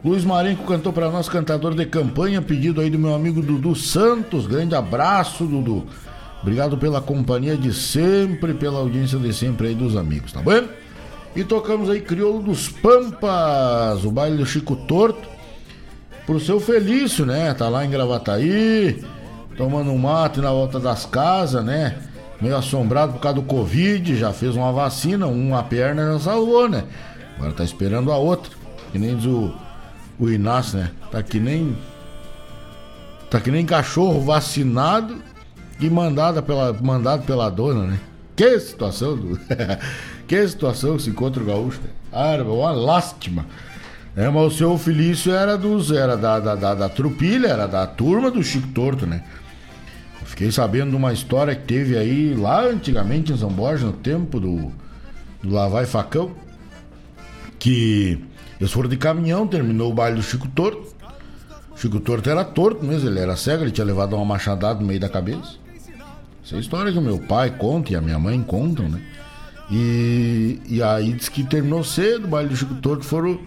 Luiz 0.02 0.24
Marenco 0.24 0.64
cantou 0.64 0.94
para 0.94 1.10
nós, 1.10 1.28
cantador 1.28 1.74
de 1.74 1.84
campanha, 1.84 2.40
pedido 2.40 2.80
aí 2.80 2.88
do 2.88 2.98
meu 2.98 3.14
amigo 3.14 3.42
Dudu 3.42 3.74
Santos. 3.74 4.46
Grande 4.46 4.74
abraço, 4.74 5.44
Dudu. 5.44 5.84
Obrigado 6.40 6.78
pela 6.78 7.02
companhia 7.02 7.54
de 7.54 7.74
sempre, 7.74 8.54
pela 8.54 8.78
audiência 8.78 9.18
de 9.18 9.30
sempre 9.34 9.68
aí 9.68 9.74
dos 9.74 9.96
amigos, 9.96 10.32
tá 10.32 10.40
bom? 10.40 10.62
E 11.36 11.44
tocamos 11.44 11.90
aí 11.90 12.00
Crioulo 12.00 12.42
dos 12.42 12.66
Pampas, 12.66 14.02
o 14.02 14.10
baile 14.10 14.38
do 14.38 14.46
Chico 14.46 14.74
Torto 14.74 15.28
pro 16.24 16.40
seu 16.40 16.58
Felício, 16.58 17.26
né? 17.26 17.52
Tá 17.52 17.68
lá 17.68 17.84
em 17.84 17.90
Gravataí, 17.90 19.04
tomando 19.54 19.90
um 19.90 19.98
mate 19.98 20.40
na 20.40 20.50
volta 20.50 20.80
das 20.80 21.04
casas, 21.04 21.62
né? 21.62 21.98
Meio 22.40 22.56
assombrado 22.56 23.12
por 23.12 23.20
causa 23.20 23.36
do 23.36 23.42
Covid, 23.42 24.16
já 24.16 24.32
fez 24.32 24.56
uma 24.56 24.72
vacina, 24.72 25.26
uma 25.26 25.62
perna 25.62 26.14
já 26.14 26.18
salvou, 26.20 26.70
né? 26.70 26.84
Agora 27.36 27.52
tá 27.52 27.62
esperando 27.62 28.10
a 28.10 28.16
outra. 28.16 28.50
Que 28.90 28.98
nem 28.98 29.14
diz 29.14 29.26
o, 29.26 29.52
o 30.20 30.30
Inácio, 30.30 30.78
né? 30.78 30.90
Tá 31.11 31.22
que 31.22 31.40
nem. 31.40 31.76
Tá 33.30 33.40
que 33.40 33.50
nem 33.50 33.64
cachorro 33.64 34.20
vacinado 34.20 35.16
e 35.80 35.88
mandado 35.88 36.42
pela, 36.42 36.72
mandado 36.72 37.24
pela 37.24 37.48
dona, 37.48 37.87
né? 37.87 38.00
Que 38.37 38.59
situação, 38.61 39.16
do... 39.16 39.40
que 40.28 40.48
situação 40.48 40.98
se 40.98 41.11
encontra 41.11 41.42
o 41.42 41.46
gaúcho, 41.46 41.80
né? 41.83 41.90
Ah, 42.12 42.37
uma 42.42 42.72
lástima. 42.72 43.46
É, 44.16 44.28
mas 44.28 44.52
o 44.52 44.56
seu 44.56 44.76
Felício 44.76 45.33
era 45.33 45.56
dos. 45.56 45.90
Era 45.90 46.16
da, 46.16 46.38
da, 46.38 46.54
da, 46.54 46.74
da 46.74 46.88
trupilha, 46.88 47.48
era 47.48 47.66
da 47.66 47.87
turma 47.87 48.30
do 48.30 48.42
Chico 48.42 48.68
Torto, 48.68 49.06
né? 49.06 49.22
Fiquei 50.24 50.50
sabendo 50.52 50.90
de 50.90 50.96
uma 50.96 51.12
história 51.12 51.54
que 51.54 51.64
teve 51.64 51.96
aí 51.96 52.35
lá 52.35 52.64
antigamente 52.64 53.33
em 53.33 53.37
São 53.37 53.50
no 53.50 53.92
tempo 53.92 54.38
do, 54.38 54.72
do 55.42 55.52
Lavai 55.52 55.87
Facão, 55.87 56.30
que 57.59 58.22
eles 58.60 58.72
foram 58.72 58.88
de 58.90 58.96
caminhão, 58.98 59.46
terminou 59.46 59.90
o 59.90 59.94
baile 59.94 60.16
do 60.16 60.22
Chico 60.22 60.46
Torto. 60.48 60.94
Chico 61.76 61.98
Torto 61.98 62.28
era 62.28 62.44
torto 62.44 62.84
mesmo, 62.84 63.08
ele 63.08 63.18
era 63.18 63.34
cego, 63.34 63.64
ele 63.64 63.70
tinha 63.70 63.86
levado 63.86 64.14
uma 64.14 64.24
machadada 64.24 64.80
no 64.80 64.86
meio 64.86 65.00
da 65.00 65.08
cabeça. 65.08 65.56
Essa 66.44 66.56
é 66.56 66.58
a 66.58 66.60
história 66.60 66.92
que 66.92 66.98
o 66.98 67.02
meu 67.02 67.18
pai 67.18 67.50
conta 67.50 67.92
e 67.92 67.96
a 67.96 68.02
minha 68.02 68.18
mãe 68.18 68.42
contam, 68.42 68.86
né? 68.86 69.00
E, 69.70 70.60
e 70.68 70.82
aí 70.82 71.12
diz 71.12 71.28
que 71.28 71.42
terminou 71.42 71.82
cedo 71.82 72.24
o 72.24 72.28
baile 72.28 72.50
do 72.50 72.56
Chico 72.56 72.74
Torto, 72.74 73.04
foram 73.04 73.40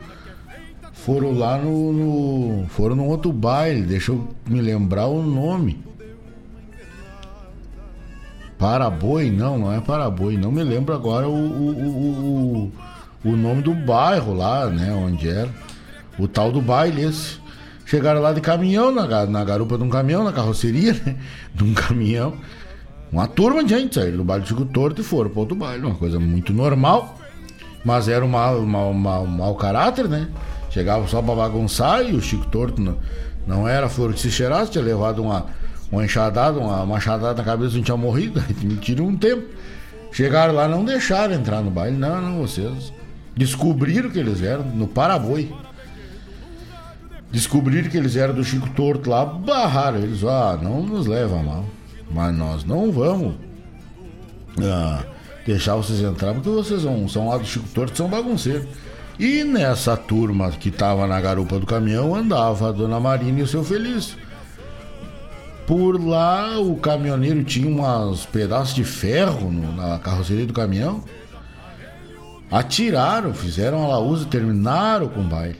foram 0.93 1.38
lá 1.38 1.58
no, 1.58 1.91
no, 1.91 2.67
foram 2.69 2.95
num 2.95 3.08
outro 3.08 3.32
baile, 3.32 3.82
deixa 3.82 4.13
eu 4.13 4.28
me 4.47 4.62
lembrar 4.62 5.08
o 5.08 5.21
nome. 5.21 5.84
Paraboi, 8.58 9.30
não, 9.30 9.60
não 9.60 9.73
é 9.73 9.82
Paraboi, 9.82 10.38
não 10.38 10.49
me 10.49 10.63
lembro 10.63 10.95
agora 10.95 11.28
o, 11.28 11.34
o, 11.34 11.69
o, 11.69 12.63
o, 12.65 12.71
nome 13.32 13.62
do 13.62 13.74
bairro 13.74 14.34
lá, 14.34 14.68
né, 14.68 14.92
onde 14.92 15.30
era. 15.30 15.50
O 16.20 16.28
tal 16.28 16.52
do 16.52 16.62
baile 16.62 17.04
esse. 17.04 17.42
Chegaram 17.86 18.22
lá 18.22 18.34
de 18.34 18.42
caminhão, 18.42 18.92
na, 18.92 19.26
na 19.26 19.44
garupa 19.44 19.78
de 19.78 19.84
um 19.84 19.90
caminhão, 19.90 20.24
na 20.24 20.34
carroceria, 20.34 20.94
né, 21.06 21.16
de 21.56 21.64
um 21.64 21.74
caminhão. 21.74 22.34
Uma 23.12 23.28
turma 23.28 23.64
de 23.64 23.70
gente 23.70 23.96
saíram 23.96 24.18
do 24.18 24.24
baile 24.24 24.44
de 24.44 24.50
Chico 24.50 24.66
Torto 24.66 25.02
e 25.02 25.04
foram 25.04 25.30
para 25.30 25.40
outro 25.40 25.56
baile, 25.56 25.86
uma 25.86 25.96
coisa 25.96 26.20
muito 26.20 26.52
normal. 26.52 27.18
Mas 27.86 28.08
era 28.08 28.24
um 28.24 28.28
mau, 28.28 28.62
mau, 28.62 28.94
mau, 28.94 29.56
caráter, 29.56 30.08
né? 30.08 30.28
Chegava 30.70 31.08
só 31.08 31.22
pra 31.22 31.36
bagunçar 31.36 32.04
e 32.04 32.14
o 32.14 32.22
Chico 32.22 32.48
Torto 32.48 32.82
não, 32.82 32.98
não 33.46 33.68
era 33.68 33.88
flor 33.88 34.14
que 34.14 34.20
se 34.20 34.32
cheirasse, 34.32 34.72
tinha 34.72 34.84
levado 34.84 35.22
uma, 35.22 35.46
uma 35.92 36.04
enxadada, 36.04 36.58
uma 36.60 36.86
machadada 36.86 37.36
na 37.36 37.44
cabeça, 37.44 37.76
não 37.76 37.84
tinha 37.84 37.98
morrido, 37.98 38.42
aí 38.46 38.76
tirou 38.78 39.08
um 39.08 39.16
tempo. 39.16 39.44
Chegaram 40.12 40.54
lá, 40.54 40.68
não 40.68 40.84
deixaram 40.84 41.34
entrar 41.36 41.62
no 41.62 41.70
baile, 41.70 41.98
não, 41.98 42.22
não, 42.22 42.38
vocês 42.40 42.92
descobriram 43.36 44.10
que 44.10 44.19
eles 44.19 44.41
eram 44.41 44.63
no 44.65 44.88
Paraboi. 44.88 45.54
Descobriram 47.32 47.89
que 47.89 47.98
eles 47.98 48.15
eram 48.15 48.36
do 48.36 48.43
Chico 48.43 48.69
Torto 48.72 49.10
lá, 49.10 49.26
barraram 49.26 50.00
eles, 50.00 50.24
ah, 50.24 50.58
não 50.62 50.84
nos 50.84 51.08
leva 51.08 51.41
mal, 51.41 51.65
mas 52.12 52.36
nós 52.36 52.63
não 52.63 52.91
vamos 52.91 53.34
ah, 54.62 55.04
deixar 55.43 55.76
vocês 55.76 56.00
entrar, 56.02 56.34
porque 56.36 56.50
vocês 56.50 56.84
são, 56.84 57.08
são 57.08 57.30
lá 57.30 57.38
do 57.38 57.46
Chico 57.46 57.67
Torto, 57.69 57.98
são 57.98 58.08
bagunceiros. 58.08 58.67
E 59.17 59.43
nessa 59.43 59.96
turma 59.96 60.52
que 60.52 60.69
estava 60.69 61.08
na 61.08 61.19
garupa 61.22 61.60
do 61.60 61.65
caminhão 61.65 62.15
andava 62.15 62.69
a 62.69 62.72
dona 62.72 63.00
Marina 63.00 63.39
e 63.39 63.43
o 63.43 63.48
seu 63.48 63.63
Felício. 63.63 64.17
Por 65.66 66.03
lá 66.03 66.60
o 66.60 66.76
caminhoneiro 66.76 67.43
tinha 67.43 67.68
uns 67.68 68.26
pedaços 68.26 68.76
de 68.76 68.84
ferro 68.84 69.49
no, 69.49 69.76
na 69.76 69.97
carroceria 69.99 70.45
do 70.45 70.53
caminhão. 70.53 71.03
Atiraram, 72.54 73.34
fizeram 73.34 73.84
a 73.84 73.88
laúza, 73.88 74.26
terminaram 74.26 75.08
com 75.08 75.22
o 75.22 75.24
baile. 75.24 75.60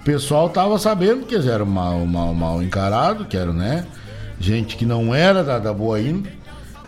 O 0.00 0.04
pessoal 0.04 0.50
tava 0.50 0.76
sabendo 0.80 1.24
que 1.24 1.34
eles 1.36 1.46
eram 1.46 1.64
mal, 1.64 2.04
mal, 2.04 2.34
mal 2.34 2.60
encarados, 2.60 3.28
que 3.28 3.36
eram, 3.36 3.52
né? 3.52 3.86
Gente 4.40 4.76
que 4.76 4.84
não 4.84 5.14
era 5.14 5.44
da, 5.44 5.60
da 5.60 5.72
boa 5.72 5.98
ainda. 5.98 6.28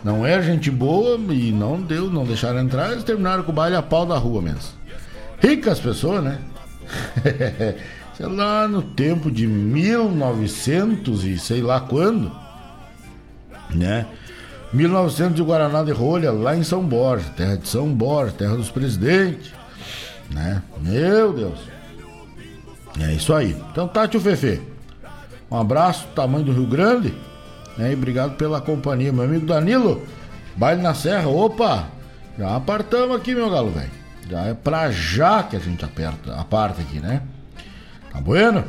Não 0.03 0.25
era 0.25 0.43
gente 0.43 0.69
boa 0.69 1.17
e 1.33 1.53
não 1.53 1.81
deu, 1.81 2.11
não 2.11 2.25
deixaram 2.25 2.59
entrar, 2.59 2.91
eles 2.91 3.05
terminaram 3.05 3.43
com 3.43 3.53
o 3.53 3.55
baile 3.55 3.77
a 3.77 3.81
pau 3.81 4.05
da 4.05 4.17
rua 4.17 4.41
mesmo. 4.41 4.73
Ricas 5.41 5.79
pessoas, 5.79 6.21
né? 6.21 6.39
sei 8.15 8.25
lá, 8.25 8.67
no 8.67 8.81
tempo 8.81 9.31
de 9.31 9.47
1900 9.47 11.23
e 11.23 11.39
sei 11.39 11.61
lá 11.61 11.79
quando, 11.79 12.35
né? 13.73 14.05
1900 14.73 15.35
de 15.35 15.41
Guaraná 15.41 15.83
de 15.83 15.91
Rolha, 15.91 16.31
lá 16.31 16.55
em 16.55 16.63
São 16.63 16.83
Borja, 16.83 17.29
terra 17.35 17.55
de 17.55 17.67
São 17.67 17.87
Borja, 17.93 18.33
terra 18.33 18.55
dos 18.55 18.69
presidentes, 18.69 19.51
né? 20.29 20.61
Meu 20.81 21.33
Deus. 21.33 21.59
É 22.99 23.13
isso 23.13 23.33
aí. 23.33 23.55
Então, 23.71 23.87
Tati 23.87 24.17
o 24.17 24.21
Fefe. 24.21 24.61
Um 25.49 25.57
abraço, 25.57 26.07
tamanho 26.15 26.45
do 26.45 26.51
Rio 26.51 26.67
Grande. 26.67 27.13
Né? 27.77 27.91
E 27.91 27.93
obrigado 27.93 28.35
pela 28.35 28.59
companhia, 28.59 29.13
meu 29.13 29.23
amigo 29.23 29.45
Danilo. 29.45 30.01
Baile 30.55 30.81
na 30.81 30.93
Serra, 30.93 31.29
opa! 31.29 31.87
Já 32.37 32.55
apartamos 32.55 33.15
aqui, 33.15 33.33
meu 33.33 33.49
galo, 33.49 33.71
velho. 33.71 33.91
Já 34.29 34.41
é 34.41 34.53
pra 34.53 34.91
já 34.91 35.43
que 35.43 35.55
a 35.55 35.59
gente 35.59 35.85
aperta, 35.85 36.35
aparta 36.35 36.81
aqui, 36.81 36.99
né? 36.99 37.21
Tá 38.11 38.19
bueno? 38.19 38.63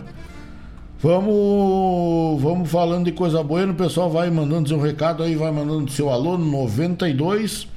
Vamos, 1.01 2.43
vamos 2.43 2.69
falando 2.69 3.05
de 3.05 3.13
coisa 3.13 3.41
boa, 3.43 3.65
o 3.65 3.75
pessoal 3.75 4.11
vai 4.11 4.29
mandando 4.31 4.69
seu 4.69 4.81
recado 4.81 5.23
aí, 5.23 5.37
vai 5.37 5.53
mandando 5.53 5.89
seu 5.93 6.11
alô 6.11 6.37
no 6.37 6.45
92 6.45 7.69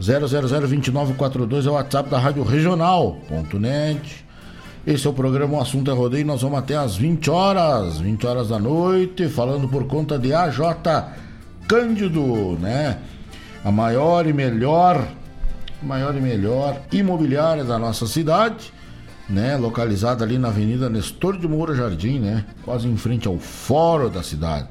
0002942 0.00 1.66
é 1.66 1.70
o 1.70 1.72
WhatsApp 1.74 2.08
da 2.08 2.18
Rádio 2.18 2.42
Regional.net. 2.44 4.24
Esse 4.86 5.06
é 5.06 5.10
o 5.10 5.12
programa 5.12 5.58
O 5.58 5.60
Assunto 5.60 5.90
é 5.90 5.94
Rodeio. 5.94 6.24
Nós 6.24 6.42
vamos 6.42 6.58
até 6.58 6.76
às 6.76 6.96
20 6.96 7.30
horas, 7.30 7.98
20 7.98 8.26
horas 8.26 8.48
da 8.48 8.58
noite, 8.58 9.28
falando 9.28 9.68
por 9.68 9.86
conta 9.86 10.18
de 10.18 10.32
AJ 10.32 10.58
Cândido, 11.66 12.56
né? 12.60 12.98
A 13.64 13.70
maior 13.70 14.26
e 14.26 14.32
melhor, 14.32 15.06
maior 15.82 16.16
e 16.16 16.20
melhor 16.20 16.80
imobiliária 16.92 17.64
da 17.64 17.78
nossa 17.78 18.06
cidade, 18.06 18.72
né? 19.28 19.56
Localizada 19.56 20.24
ali 20.24 20.38
na 20.38 20.48
Avenida 20.48 20.88
Nestor 20.88 21.36
de 21.36 21.46
Moura 21.46 21.74
Jardim, 21.74 22.18
né? 22.18 22.44
Quase 22.64 22.88
em 22.88 22.96
frente 22.96 23.28
ao 23.28 23.38
fórum 23.38 24.08
da 24.08 24.22
cidade. 24.22 24.68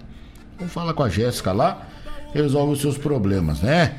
Então 0.56 0.68
fala 0.68 0.94
com 0.94 1.04
a 1.04 1.10
Jéssica 1.10 1.52
lá, 1.52 1.88
resolve 2.34 2.74
os 2.74 2.82
seus 2.82 2.98
problemas, 2.98 3.62
né? 3.62 3.96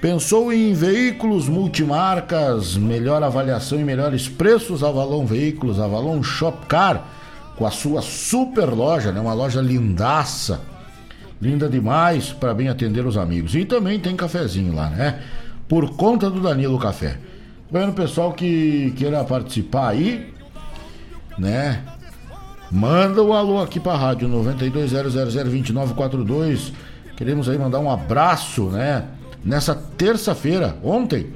Pensou 0.00 0.52
em 0.52 0.74
veículos 0.74 1.48
multimarcas, 1.48 2.76
melhor 2.76 3.22
avaliação 3.22 3.78
e 3.78 3.84
melhores 3.84 4.28
preços? 4.28 4.82
Avalon 4.82 5.24
Veículos, 5.24 5.78
Avalon 5.78 6.20
Shopcar, 6.24 7.06
com 7.56 7.64
a 7.64 7.70
sua 7.70 8.02
super 8.02 8.64
loja, 8.70 9.12
né? 9.12 9.20
Uma 9.20 9.32
loja 9.32 9.60
lindaça, 9.60 10.60
linda 11.40 11.68
demais 11.68 12.32
para 12.32 12.52
bem 12.52 12.68
atender 12.68 13.06
os 13.06 13.16
amigos. 13.16 13.54
E 13.54 13.64
também 13.64 14.00
tem 14.00 14.16
cafezinho 14.16 14.74
lá, 14.74 14.90
né? 14.90 15.20
Por 15.68 15.94
conta 15.94 16.28
do 16.28 16.40
Danilo 16.40 16.80
Café. 16.80 17.18
Bueno, 17.72 17.92
pessoal 17.94 18.34
que 18.34 18.92
queira 18.98 19.24
participar 19.24 19.88
aí, 19.88 20.30
né? 21.38 21.82
Manda 22.70 23.22
o 23.22 23.32
alô 23.32 23.62
aqui 23.62 23.80
para 23.80 23.92
a 23.92 23.96
rádio 23.96 24.28
92002942. 24.28 26.74
Queremos 27.16 27.48
aí 27.48 27.56
mandar 27.56 27.78
um 27.78 27.90
abraço, 27.90 28.64
né? 28.64 29.06
Nessa 29.42 29.74
terça-feira, 29.74 30.76
ontem, 30.84 31.32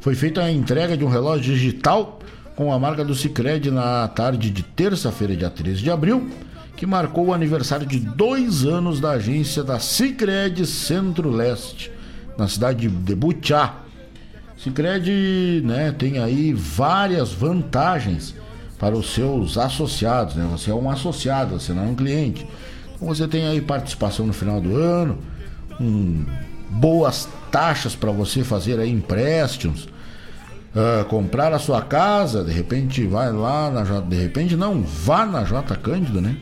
foi 0.00 0.14
feita 0.14 0.42
a 0.42 0.50
entrega 0.50 0.96
de 0.96 1.04
um 1.04 1.10
relógio 1.10 1.54
digital 1.54 2.18
com 2.56 2.72
a 2.72 2.78
marca 2.78 3.04
do 3.04 3.14
Cicred 3.14 3.70
na 3.70 4.08
tarde 4.08 4.48
de 4.48 4.62
terça-feira, 4.62 5.36
dia 5.36 5.50
13 5.50 5.82
de 5.82 5.90
abril, 5.90 6.30
que 6.76 6.86
marcou 6.86 7.26
o 7.26 7.34
aniversário 7.34 7.86
de 7.86 8.00
dois 8.00 8.64
anos 8.64 9.00
da 9.00 9.10
agência 9.10 9.62
da 9.62 9.78
Cicred 9.78 10.64
Centro-Leste, 10.64 11.92
na 12.38 12.48
cidade 12.48 12.88
de 12.88 13.14
Butiá. 13.14 13.82
Cicred 14.58 15.62
né, 15.64 15.94
tem 15.96 16.18
aí 16.18 16.52
várias 16.52 17.32
vantagens 17.32 18.34
para 18.78 18.96
os 18.96 19.14
seus 19.14 19.56
associados. 19.56 20.34
Né? 20.34 20.46
Você 20.50 20.70
é 20.70 20.74
um 20.74 20.90
associado, 20.90 21.58
você 21.58 21.72
não 21.72 21.84
é 21.84 21.86
um 21.86 21.94
cliente. 21.94 22.46
Então 22.94 23.08
você 23.08 23.28
tem 23.28 23.46
aí 23.46 23.60
participação 23.60 24.26
no 24.26 24.32
final 24.32 24.60
do 24.60 24.76
ano, 24.76 25.18
um 25.80 26.24
boas 26.70 27.28
taxas 27.50 27.94
para 27.94 28.10
você 28.10 28.42
fazer 28.42 28.78
aí 28.78 28.90
empréstimos, 28.90 29.84
uh, 29.84 31.04
comprar 31.06 31.52
a 31.52 31.58
sua 31.58 31.80
casa, 31.80 32.44
de 32.44 32.52
repente 32.52 33.06
vai 33.06 33.32
lá 33.32 33.70
na 33.70 33.84
J, 33.84 34.02
de 34.02 34.16
repente 34.16 34.56
não, 34.56 34.82
vá 34.82 35.24
na 35.24 35.44
J 35.44 35.76
Cândido, 35.76 36.20
né? 36.20 36.36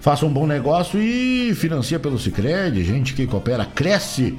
Faça 0.00 0.24
um 0.24 0.32
bom 0.32 0.46
negócio 0.46 1.00
e 1.00 1.54
financia 1.54 1.98
pelo 1.98 2.18
Sicredi, 2.18 2.82
gente 2.84 3.12
que 3.12 3.26
coopera 3.26 3.64
cresce 3.64 4.36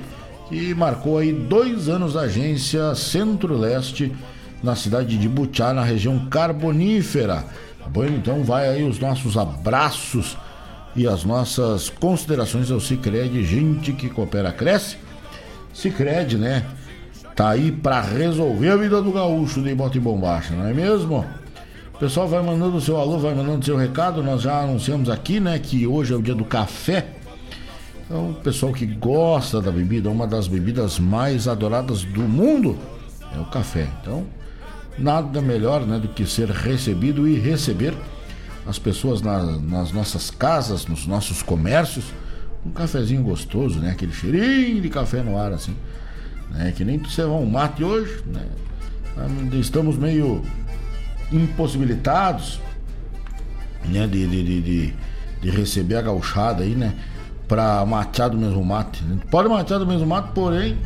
e 0.52 0.74
marcou 0.74 1.18
aí 1.18 1.34
dois 1.34 1.90
anos 1.90 2.14
da 2.14 2.22
agência 2.22 2.96
Centro-Leste 2.96 4.14
na 4.64 4.76
cidade 4.76 5.18
de 5.18 5.30
Butiá, 5.30 5.74
na 5.74 5.84
região 5.84 6.28
carbonífera. 6.28 7.46
Bom, 7.90 8.06
então 8.06 8.44
vai 8.44 8.68
aí 8.68 8.84
os 8.84 9.00
nossos 9.00 9.38
abraços 9.38 10.38
e 10.96 11.08
as 11.08 11.24
nossas 11.24 11.90
considerações 11.90 12.72
ao 12.72 12.80
Cicred, 12.80 13.44
gente 13.44 13.94
que 13.94 14.10
coopera 14.10 14.52
cresce. 14.52 14.98
Cicred, 15.74 16.38
né? 16.38 16.66
Tá 17.36 17.50
aí 17.50 17.72
para 17.72 18.02
resolver 18.02 18.70
a 18.70 18.76
vida 18.76 19.02
do 19.02 19.12
gaúcho 19.12 19.62
de 19.62 19.74
bota 19.76 19.98
e 19.98 20.00
bombacha, 20.00 20.56
não 20.56 20.68
é 20.68 20.74
mesmo? 20.74 21.24
O 21.94 22.00
pessoal 22.00 22.28
vai 22.28 22.42
mandando 22.42 22.78
o 22.78 22.82
seu 22.82 22.98
alô, 22.98 23.20
vai 23.20 23.34
mandando 23.34 23.60
o 23.60 23.64
seu 23.64 23.78
recado. 23.78 24.24
Nós 24.24 24.42
já 24.42 24.62
anunciamos 24.62 25.10
aqui, 25.10 25.40
né, 25.40 25.60
que 25.60 25.86
hoje 25.86 26.14
é 26.14 26.16
o 26.16 26.22
dia 26.22 26.36
do 26.36 26.46
café. 26.46 27.17
Então, 28.08 28.32
o 28.32 28.34
pessoal 28.36 28.72
que 28.72 28.86
gosta 28.86 29.62
da 29.62 29.70
bebida, 29.70 30.10
uma 30.10 30.26
das 30.26 30.48
bebidas 30.48 30.98
mais 30.98 31.46
adoradas 31.46 32.06
do 32.06 32.22
mundo 32.22 32.78
é 33.36 33.38
o 33.38 33.46
café. 33.46 33.86
Então, 34.02 34.26
nada 34.98 35.42
melhor, 35.42 35.86
né, 35.86 36.00
do 36.00 36.08
que 36.08 36.26
ser 36.26 36.50
recebido 36.50 37.28
e 37.28 37.38
receber 37.38 37.94
as 38.66 38.80
pessoas 38.80 39.22
na, 39.22 39.44
nas 39.60 39.92
nossas 39.92 40.32
casas, 40.32 40.86
nos 40.86 41.06
nossos 41.06 41.44
comércios, 41.44 42.06
um 42.66 42.72
cafezinho 42.72 43.24
gostoso, 43.24 43.80
né? 43.80 43.92
Aquele 43.92 44.14
cheirinho 44.14 44.82
de 44.82 44.90
café 44.90 45.22
no 45.22 45.38
ar, 45.38 45.52
assim. 45.52 45.76
Né? 46.50 46.74
Que 46.76 46.86
nem 46.86 46.98
você 46.98 47.24
um 47.26 47.46
mate 47.46 47.84
hoje, 47.84 48.22
né? 48.26 48.46
Estamos 49.60 49.98
meio 49.98 50.44
impossibilitados, 51.32 52.60
né? 53.86 54.08
De, 54.08 54.28
de, 54.28 54.44
de, 54.44 54.62
de, 54.62 54.94
de 55.42 55.50
receber 55.50 55.96
a 55.96 56.02
gauchada 56.02 56.64
aí, 56.64 56.74
né? 56.74 56.94
Pra 57.48 57.86
matear 57.86 58.30
do 58.30 58.38
mesmo 58.38 58.64
mate. 58.64 59.04
Pode 59.32 59.48
matear 59.48 59.80
do 59.80 59.88
mesmo 59.88 60.06
mate, 60.06 60.30
porém, 60.34 60.78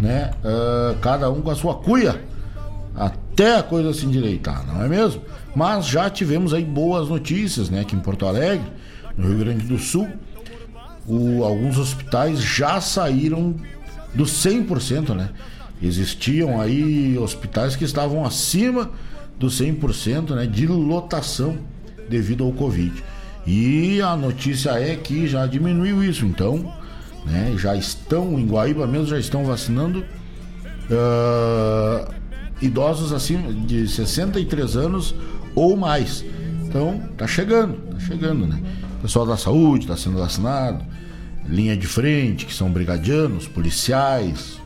né? 0.00 0.32
Uh, 0.44 0.98
cada 1.00 1.30
um 1.30 1.40
com 1.40 1.50
a 1.50 1.54
sua 1.54 1.76
cuia. 1.76 2.20
Até 2.94 3.58
a 3.58 3.62
coisa 3.62 3.92
se 3.92 4.06
endireitar, 4.06 4.66
não 4.66 4.82
é 4.82 4.88
mesmo? 4.88 5.22
Mas 5.54 5.86
já 5.86 6.08
tivemos 6.08 6.54
aí 6.54 6.64
boas 6.64 7.08
notícias, 7.08 7.68
né? 7.70 7.80
Aqui 7.80 7.94
em 7.94 8.00
Porto 8.00 8.26
Alegre, 8.26 8.66
no 9.16 9.28
Rio 9.28 9.38
Grande 9.38 9.66
do 9.66 9.78
Sul, 9.78 10.08
o, 11.06 11.44
alguns 11.44 11.78
hospitais 11.78 12.40
já 12.40 12.80
saíram 12.80 13.54
do 14.14 14.24
100%, 14.24 15.14
né? 15.14 15.30
Existiam 15.80 16.60
aí 16.60 17.18
hospitais 17.18 17.76
que 17.76 17.84
estavam 17.84 18.24
acima 18.24 18.90
do 19.38 19.48
100% 19.48 20.30
né, 20.30 20.46
de 20.46 20.66
lotação 20.66 21.58
devido 22.08 22.44
ao 22.44 22.52
Covid. 22.52 23.04
E 23.46 24.02
a 24.02 24.16
notícia 24.16 24.70
é 24.70 24.96
que 24.96 25.28
já 25.28 25.46
diminuiu 25.46 26.02
isso, 26.02 26.26
então, 26.26 26.74
né, 27.24 27.54
já 27.56 27.76
estão, 27.76 28.38
em 28.38 28.46
Guaíba 28.46 28.86
mesmo, 28.88 29.06
já 29.06 29.18
estão 29.18 29.44
vacinando 29.44 30.04
uh, 30.90 32.12
idosos 32.60 33.12
acima 33.12 33.52
de 33.52 33.86
63 33.86 34.76
anos 34.76 35.14
ou 35.54 35.76
mais. 35.76 36.24
Então, 36.64 37.00
tá 37.16 37.26
chegando, 37.26 37.76
tá 37.92 38.00
chegando, 38.00 38.46
né? 38.48 38.60
Pessoal 39.00 39.24
da 39.24 39.36
saúde 39.36 39.84
está 39.84 39.96
sendo 39.96 40.18
vacinado, 40.18 40.84
linha 41.46 41.76
de 41.76 41.86
frente, 41.86 42.46
que 42.46 42.52
são 42.52 42.68
brigadianos, 42.68 43.46
policiais, 43.46 44.60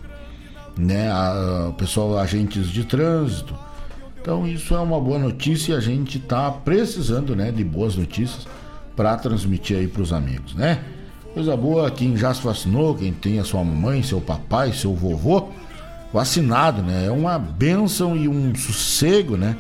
né? 0.79 1.11
A, 1.13 1.73
pessoal, 1.77 2.19
agentes 2.19 2.69
de 2.69 2.85
trânsito. 2.85 3.55
Então, 4.23 4.49
isso 4.49 4.75
é 4.75 4.81
uma 4.81 4.99
boa 4.99 5.19
notícia 5.19 5.73
e 5.73 5.77
a 5.77 5.81
gente 5.81 6.19
tá 6.19 6.51
precisando, 6.51 7.37
né, 7.37 7.51
de 7.51 7.65
boas 7.65 7.97
notícias 7.97 8.47
para 9.01 9.17
transmitir 9.17 9.79
aí 9.79 9.89
para 9.89 10.03
os 10.03 10.13
amigos, 10.13 10.55
né? 10.55 10.83
Coisa 11.33 11.57
boa, 11.57 11.91
quem 11.91 12.17
já 12.17 12.35
se 12.35 12.43
vacinou, 12.43 12.95
quem 12.95 13.13
tem 13.13 13.39
a 13.39 13.45
sua 13.45 13.65
mamãe, 13.65 14.03
seu 14.03 14.21
papai, 14.21 14.73
seu 14.75 14.95
vovô 14.95 15.49
vacinado, 16.13 16.83
né? 16.83 17.07
É 17.07 17.11
uma 17.11 17.39
benção 17.39 18.15
e 18.15 18.29
um 18.29 18.55
sossego, 18.55 19.39
né? 19.39 19.57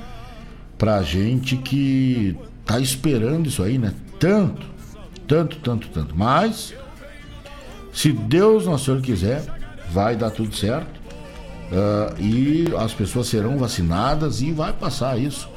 pra 0.80 1.02
gente 1.02 1.58
que 1.58 2.34
tá 2.64 2.80
esperando 2.80 3.46
isso 3.46 3.62
aí, 3.62 3.76
né? 3.76 3.92
Tanto, 4.18 4.66
tanto, 5.28 5.56
tanto, 5.58 5.88
tanto. 5.88 6.16
Mas, 6.16 6.72
se 7.92 8.10
Deus, 8.10 8.64
nosso 8.64 8.86
Senhor, 8.86 9.02
quiser, 9.02 9.44
vai 9.90 10.16
dar 10.16 10.30
tudo 10.30 10.56
certo. 10.56 10.98
Uh, 11.70 12.18
e 12.18 12.74
as 12.78 12.94
pessoas 12.94 13.26
serão 13.26 13.58
vacinadas 13.58 14.40
e 14.40 14.52
vai 14.52 14.72
passar 14.72 15.18
isso. 15.18 15.49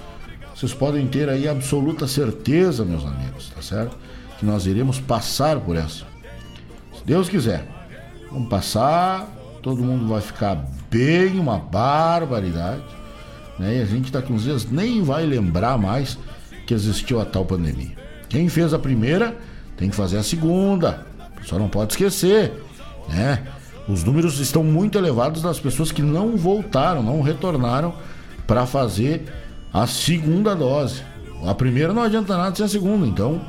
Vocês 0.56 0.74
podem 0.74 1.08
ter 1.08 1.30
aí 1.30 1.47
absoluta 1.47 2.08
certeza, 2.08 2.86
meus 2.86 3.06
amigos, 3.06 3.51
tá 3.54 3.62
certo? 3.62 3.97
Que 4.39 4.45
nós 4.45 4.66
iremos 4.66 4.99
passar 4.99 5.60
por 5.60 5.76
essa. 5.76 6.06
Se 6.95 7.04
Deus 7.06 7.28
quiser, 7.28 7.68
vamos 8.32 8.49
passar, 8.49 9.28
todo 9.62 9.84
mundo 9.84 10.08
vai 10.08 10.22
ficar 10.22 10.66
bem, 10.89 11.39
uma 11.39 11.58
barbaridade 11.58 12.84
né? 13.58 13.78
E 13.78 13.82
a 13.82 13.86
gente 13.86 14.12
daqui 14.12 14.32
uns 14.32 14.43
dias 14.43 14.70
nem 14.70 15.01
vai 15.04 15.26
lembrar 15.26 15.78
mais 15.78 16.18
que 16.66 16.74
existiu 16.74 17.20
a 17.20 17.26
tal 17.26 17.45
pandemia. 17.45 17.95
Quem 18.30 18.49
fez 18.49 18.74
a 18.74 18.80
primeira 18.80 19.38
tem 19.78 19.89
que 19.89 19.95
fazer 19.95 20.18
a 20.18 20.24
segunda. 20.24 21.06
Só 21.43 21.60
não 21.60 21.68
pode 21.68 21.93
esquecer, 21.93 22.54
né? 23.10 23.43
Os 23.88 24.04
números 24.04 24.39
estão 24.39 24.64
muito 24.64 24.97
elevados 24.97 25.41
das 25.41 25.60
pessoas 25.60 25.91
que 25.91 26.01
não 26.01 26.38
voltaram, 26.38 27.04
não 27.04 27.22
retornaram 27.22 27.93
para 28.47 28.66
fazer 28.66 29.26
a 29.74 29.88
segunda 29.88 30.55
dose. 30.55 31.01
A 31.45 31.55
primeira 31.55 31.91
não 31.91 32.03
adianta 32.03 32.38
nada 32.38 32.55
sem 32.55 32.65
a 32.65 32.69
segunda, 32.69 33.07
então, 33.07 33.41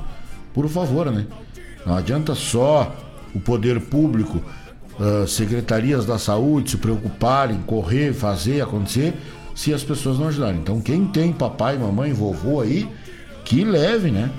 por 0.55 0.69
favor, 0.69 1.13
né? 1.13 1.27
Não 1.85 1.95
adianta 1.95 2.35
só 2.35 2.93
o 3.35 3.39
poder 3.39 3.81
público, 3.81 4.43
uh, 4.99 5.29
secretarias 5.29 6.07
da 6.07 6.19
saúde 6.19 6.71
se 6.71 6.77
preocuparem, 6.79 7.61
correr, 7.63 8.15
fazer 8.15 8.63
acontecer, 8.63 9.15
se 9.55 9.73
as 9.73 9.85
pessoas 9.85 10.19
não 10.19 10.29
ajudarem. 10.29 10.61
Então, 10.61 10.81
quem 10.81 11.05
tem 11.07 11.33
papai, 11.33 11.77
mamãe, 11.77 12.13
vovô 12.13 12.61
aí, 12.61 12.89
que 13.45 13.63
leve, 13.63 14.11
né? 14.11 14.31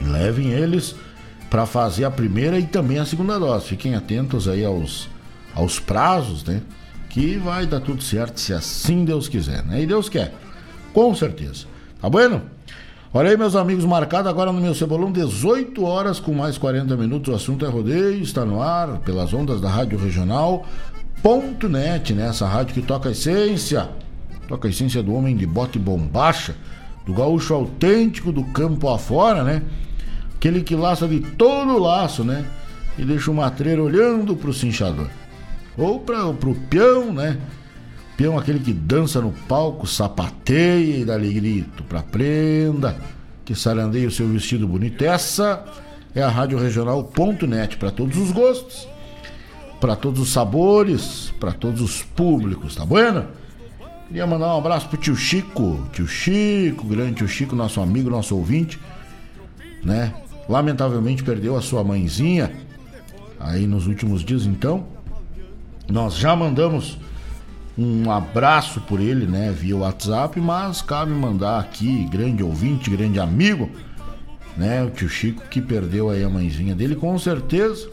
Levem 0.00 0.50
eles 0.50 0.94
para 1.48 1.64
fazer 1.64 2.04
a 2.04 2.10
primeira 2.10 2.58
e 2.58 2.66
também 2.66 2.98
a 2.98 3.06
segunda 3.06 3.38
dose. 3.38 3.66
Fiquem 3.66 3.94
atentos 3.94 4.46
aí 4.46 4.64
aos, 4.64 5.08
aos 5.54 5.80
prazos, 5.80 6.44
né? 6.44 6.60
Que 7.08 7.38
vai 7.38 7.66
dar 7.66 7.80
tudo 7.80 8.02
certo 8.02 8.38
se 8.38 8.52
assim 8.52 9.04
Deus 9.04 9.26
quiser, 9.26 9.64
né? 9.64 9.82
E 9.82 9.86
Deus 9.86 10.08
quer. 10.08 10.34
Com 10.96 11.14
certeza. 11.14 11.66
Tá 12.00 12.08
bueno? 12.08 12.40
Olha 13.12 13.28
aí, 13.28 13.36
meus 13.36 13.54
amigos, 13.54 13.84
marcado 13.84 14.30
agora 14.30 14.50
no 14.50 14.62
meu 14.62 14.74
cebolão, 14.74 15.12
18 15.12 15.84
horas 15.84 16.18
com 16.18 16.32
mais 16.32 16.56
40 16.56 16.96
minutos. 16.96 17.30
O 17.30 17.36
assunto 17.36 17.66
é 17.66 17.68
rodeio, 17.68 18.22
está 18.22 18.46
no 18.46 18.62
ar 18.62 19.00
pelas 19.00 19.34
ondas 19.34 19.60
da 19.60 19.68
Rádio 19.68 19.98
Regional. 19.98 20.64
Ponto 21.22 21.68
net, 21.68 22.14
né? 22.14 22.26
Essa 22.26 22.46
rádio 22.46 22.72
que 22.72 22.80
toca 22.80 23.10
a 23.10 23.12
essência, 23.12 23.90
toca 24.48 24.68
a 24.68 24.70
essência 24.70 25.02
do 25.02 25.12
homem 25.12 25.36
de 25.36 25.46
bote 25.46 25.78
bombacha, 25.78 26.56
do 27.04 27.12
gaúcho 27.12 27.52
autêntico 27.52 28.32
do 28.32 28.44
campo 28.44 28.88
afora, 28.88 29.44
né? 29.44 29.60
Aquele 30.34 30.62
que 30.62 30.74
laça 30.74 31.06
de 31.06 31.20
todo 31.20 31.74
o 31.74 31.78
laço, 31.78 32.24
né? 32.24 32.46
E 32.98 33.04
deixa 33.04 33.30
o 33.30 33.34
matreiro 33.34 33.84
olhando 33.84 34.34
pro 34.34 34.50
cinchador. 34.50 35.08
Ou 35.76 36.00
para 36.00 36.32
pro 36.32 36.54
peão, 36.54 37.12
né? 37.12 37.36
Peão 38.16 38.38
aquele 38.38 38.58
que 38.58 38.72
dança 38.72 39.20
no 39.20 39.30
palco, 39.46 39.86
sapateia 39.86 40.98
e 40.98 41.04
dá-lhe 41.04 41.32
grito 41.34 41.82
pra 41.84 42.02
prenda, 42.02 42.96
que 43.44 43.54
sarandeia 43.54 44.08
o 44.08 44.10
seu 44.10 44.26
vestido 44.26 44.66
bonito. 44.66 45.04
Essa 45.04 45.64
é 46.14 46.22
a 46.22 46.28
Rádio 46.28 46.58
Regional.net 46.58 47.76
para 47.76 47.90
todos 47.90 48.16
os 48.16 48.30
gostos, 48.30 48.88
para 49.78 49.94
todos 49.94 50.20
os 50.20 50.30
sabores, 50.30 51.32
para 51.38 51.52
todos 51.52 51.82
os 51.82 52.02
públicos, 52.02 52.74
tá 52.74 52.86
bueno? 52.86 53.26
Queria 54.08 54.26
mandar 54.26 54.54
um 54.54 54.58
abraço 54.58 54.88
pro 54.88 54.96
tio 54.96 55.14
Chico, 55.14 55.86
tio 55.92 56.06
Chico, 56.06 56.86
grande 56.86 57.16
tio 57.16 57.28
Chico, 57.28 57.54
nosso 57.54 57.80
amigo, 57.80 58.08
nosso 58.08 58.34
ouvinte, 58.34 58.78
né? 59.84 60.14
Lamentavelmente 60.48 61.22
perdeu 61.22 61.56
a 61.56 61.60
sua 61.60 61.84
mãezinha 61.84 62.52
aí 63.38 63.66
nos 63.66 63.86
últimos 63.86 64.24
dias, 64.24 64.46
então. 64.46 64.86
Nós 65.88 66.16
já 66.16 66.34
mandamos 66.34 66.98
um 67.78 68.10
abraço 68.10 68.80
por 68.82 69.00
ele, 69.00 69.26
né, 69.26 69.52
via 69.52 69.76
WhatsApp, 69.76 70.40
mas 70.40 70.80
cabe 70.80 71.12
mandar 71.12 71.60
aqui, 71.60 72.08
grande 72.10 72.42
ouvinte, 72.42 72.88
grande 72.88 73.20
amigo, 73.20 73.70
né, 74.56 74.82
o 74.82 74.90
tio 74.90 75.08
Chico 75.08 75.42
que 75.50 75.60
perdeu 75.60 76.08
aí 76.08 76.24
a 76.24 76.30
mãezinha 76.30 76.74
dele, 76.74 76.96
com 76.96 77.18
certeza 77.18 77.88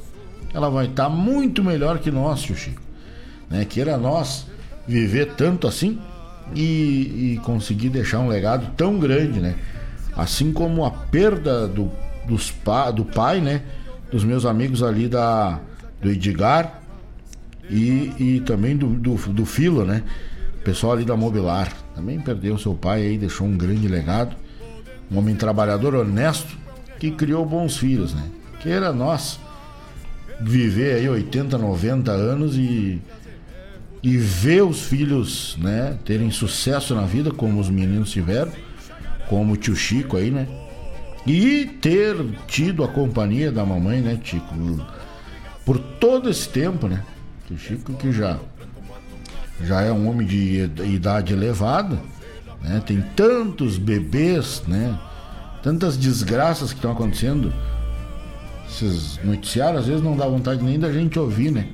ela 0.54 0.70
vai 0.70 0.86
estar 0.86 1.06
tá 1.06 1.10
muito 1.10 1.64
melhor 1.64 2.00
que 2.00 2.12
nós, 2.12 2.42
tio 2.42 2.56
Chico, 2.56 2.82
né, 3.50 3.66
queira 3.66 3.98
nós 3.98 4.48
viver 4.88 5.34
tanto 5.36 5.68
assim 5.68 6.00
e, 6.56 7.34
e, 7.34 7.42
conseguir 7.44 7.90
deixar 7.90 8.20
um 8.20 8.28
legado 8.28 8.72
tão 8.78 8.98
grande, 8.98 9.42
né, 9.42 9.56
assim 10.16 10.54
como 10.54 10.86
a 10.86 10.92
perda 10.92 11.68
do, 11.68 11.92
dos 12.26 12.52
pa, 12.52 12.90
do 12.90 13.04
pai, 13.04 13.42
né, 13.42 13.64
dos 14.10 14.24
meus 14.24 14.46
amigos 14.46 14.82
ali 14.82 15.10
da 15.10 15.60
do 16.02 16.10
Edgar, 16.10 16.83
e, 17.70 18.14
e 18.20 18.42
também 18.42 18.76
do, 18.76 18.88
do, 18.88 19.16
do 19.16 19.86
né? 19.86 20.04
O 20.60 20.64
pessoal 20.64 20.94
ali 20.94 21.06
da 21.06 21.16
Mobilar 21.16 21.72
também 21.96 22.20
perdeu 22.20 22.58
seu 22.58 22.74
pai 22.74 23.02
aí, 23.02 23.18
deixou 23.18 23.48
um 23.48 23.58
grande 23.58 23.88
legado. 23.88 24.36
Um 25.12 25.18
homem 25.18 25.36
trabalhador, 25.36 25.94
honesto, 25.96 26.58
que 27.00 27.12
criou 27.12 27.46
bons 27.46 27.78
filhos, 27.78 28.14
né? 28.14 28.24
Que 28.62 28.70
era 28.70 28.94
nós 28.94 29.40
viver 30.40 30.96
aí 30.96 31.10
80, 31.10 31.58
90 31.58 32.12
anos 32.12 32.56
e, 32.58 33.02
e 34.02 34.18
ver 34.18 34.64
os 34.64 34.82
filhos, 34.82 35.58
né, 35.60 35.98
terem 36.04 36.32
sucesso 36.32 36.96
na 36.96 37.04
vida, 37.04 37.32
como 37.32 37.60
os 37.60 37.70
meninos 37.70 38.12
tiveram, 38.12 38.52
como 39.30 39.54
o 39.54 39.58
tio 39.58 39.76
Chico 39.76 40.18
aí, 40.18 40.32
né? 40.32 40.48
E 41.26 41.66
ter 41.82 42.18
tido 42.48 42.84
a 42.84 42.88
companhia 42.88 43.52
da 43.52 43.66
mamãe, 43.66 44.02
né, 44.02 44.20
Chico? 44.22 44.54
Por 45.66 45.80
todo 45.80 46.30
esse 46.30 46.50
tempo, 46.50 46.88
né? 46.88 47.04
O 47.52 47.58
Chico 47.58 47.94
que 47.94 48.12
já 48.12 48.40
já 49.62 49.82
é 49.82 49.92
um 49.92 50.10
homem 50.10 50.26
de 50.26 50.70
idade 50.84 51.34
elevada, 51.34 52.00
né? 52.62 52.82
Tem 52.86 53.02
tantos 53.16 53.78
bebês, 53.78 54.64
né? 54.68 54.98
Tantas 55.62 55.98
desgraças 55.98 56.72
que 56.72 56.78
estão 56.78 56.92
acontecendo. 56.92 57.54
Esses 58.68 59.20
noticiários 59.24 59.82
às 59.82 59.88
vezes 59.88 60.04
não 60.04 60.18
dá 60.18 60.26
vontade 60.26 60.64
nem 60.64 60.80
da 60.80 60.92
gente 60.92 61.20
ouvir, 61.20 61.52
né? 61.52 61.68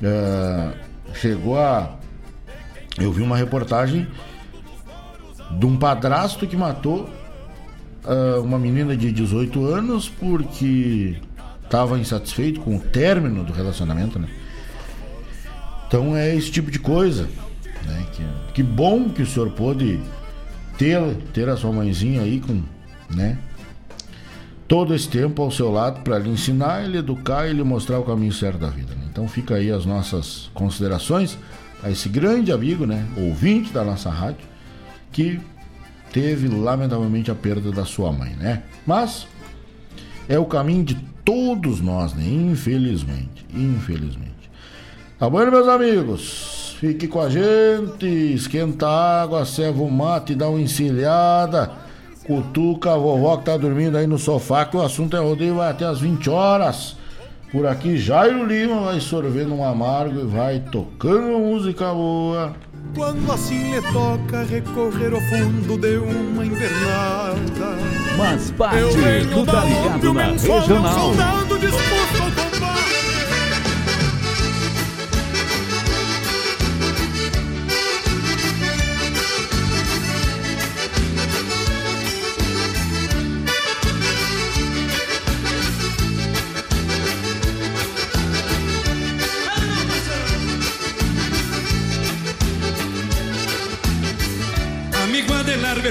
Uh, 0.00 0.72
chegou 1.14 1.58
a. 1.58 1.96
Eu 2.98 3.12
vi 3.12 3.22
uma 3.22 3.36
reportagem 3.36 4.06
de 5.58 5.66
um 5.66 5.76
padrasto 5.76 6.46
que 6.46 6.56
matou 6.56 7.08
uh, 8.04 8.40
uma 8.42 8.58
menina 8.58 8.96
de 8.96 9.10
18 9.10 9.64
anos 9.64 10.08
porque 10.08 11.16
estava 11.64 11.98
insatisfeito 11.98 12.60
com 12.60 12.76
o 12.76 12.80
término 12.80 13.44
do 13.44 13.52
relacionamento, 13.52 14.18
né? 14.18 14.28
Então 15.90 16.16
é 16.16 16.36
esse 16.36 16.52
tipo 16.52 16.70
de 16.70 16.78
coisa. 16.78 17.28
Né? 17.84 18.06
Que, 18.12 18.52
que 18.54 18.62
bom 18.62 19.08
que 19.08 19.22
o 19.22 19.26
senhor 19.26 19.50
pôde 19.50 20.00
ter, 20.78 21.00
ter 21.34 21.48
a 21.48 21.56
sua 21.56 21.72
mãezinha 21.72 22.22
aí 22.22 22.38
com, 22.38 22.62
né? 23.12 23.36
Todo 24.68 24.94
esse 24.94 25.08
tempo 25.08 25.42
ao 25.42 25.50
seu 25.50 25.68
lado 25.68 26.02
para 26.02 26.16
lhe 26.16 26.30
ensinar, 26.30 26.88
lhe 26.88 26.98
educar 26.98 27.48
e 27.48 27.52
lhe 27.52 27.64
mostrar 27.64 27.98
o 27.98 28.04
caminho 28.04 28.32
certo 28.32 28.58
da 28.58 28.68
vida. 28.68 28.94
Né? 28.94 29.08
Então 29.10 29.26
fica 29.26 29.56
aí 29.56 29.68
as 29.68 29.84
nossas 29.84 30.48
considerações 30.54 31.36
a 31.82 31.90
esse 31.90 32.08
grande 32.08 32.52
amigo, 32.52 32.86
né? 32.86 33.04
Ouvinte 33.16 33.72
da 33.72 33.82
nossa 33.82 34.10
rádio, 34.10 34.46
que 35.10 35.40
teve 36.12 36.46
lamentavelmente 36.46 37.32
a 37.32 37.34
perda 37.34 37.72
da 37.72 37.84
sua 37.84 38.12
mãe, 38.12 38.36
né? 38.36 38.62
Mas 38.86 39.26
é 40.28 40.38
o 40.38 40.44
caminho 40.44 40.84
de 40.84 40.94
todos 41.24 41.80
nós, 41.80 42.14
né? 42.14 42.22
Infelizmente, 42.24 43.44
infelizmente. 43.52 44.29
Tá 45.20 45.28
bom, 45.28 45.38
meus 45.50 45.68
amigos? 45.68 46.76
Fique 46.80 47.06
com 47.06 47.20
a 47.20 47.28
gente, 47.28 48.06
esquenta 48.06 48.88
a 48.88 49.22
água, 49.22 49.44
serva 49.44 49.82
o 49.82 49.90
mate, 49.90 50.34
dá 50.34 50.48
uma 50.48 50.58
encilhada, 50.58 51.72
cutuca 52.26 52.94
a 52.94 52.96
vovó 52.96 53.36
que 53.36 53.44
tá 53.44 53.54
dormindo 53.58 53.98
aí 53.98 54.06
no 54.06 54.18
sofá, 54.18 54.64
que 54.64 54.78
o 54.78 54.82
assunto 54.82 55.14
é 55.14 55.20
rodeio, 55.20 55.56
vai 55.56 55.70
até 55.70 55.84
as 55.84 56.00
20 56.00 56.30
horas. 56.30 56.96
Por 57.52 57.66
aqui, 57.66 57.98
Jairo 57.98 58.46
Lima 58.46 58.80
vai 58.80 58.98
sorvendo 58.98 59.54
um 59.54 59.62
amargo 59.62 60.20
e 60.20 60.24
vai 60.24 60.58
tocando 60.72 61.38
música 61.38 61.92
boa. 61.92 62.54
Quando 62.94 63.30
assim 63.30 63.74
lhe 63.74 63.82
toca 63.92 64.42
recorrer 64.44 65.12
ao 65.12 65.20
fundo 65.20 65.76
de 65.76 65.98
uma 65.98 66.46
invernada. 66.46 67.76
Mas 68.16 68.50
parte 68.52 68.80
do 68.80 69.44
Tá 69.44 69.64
Ligado 69.66 70.14
na 70.14 70.24
Regional. 70.28 70.94
soldado 70.94 71.58
disposto 71.58 72.09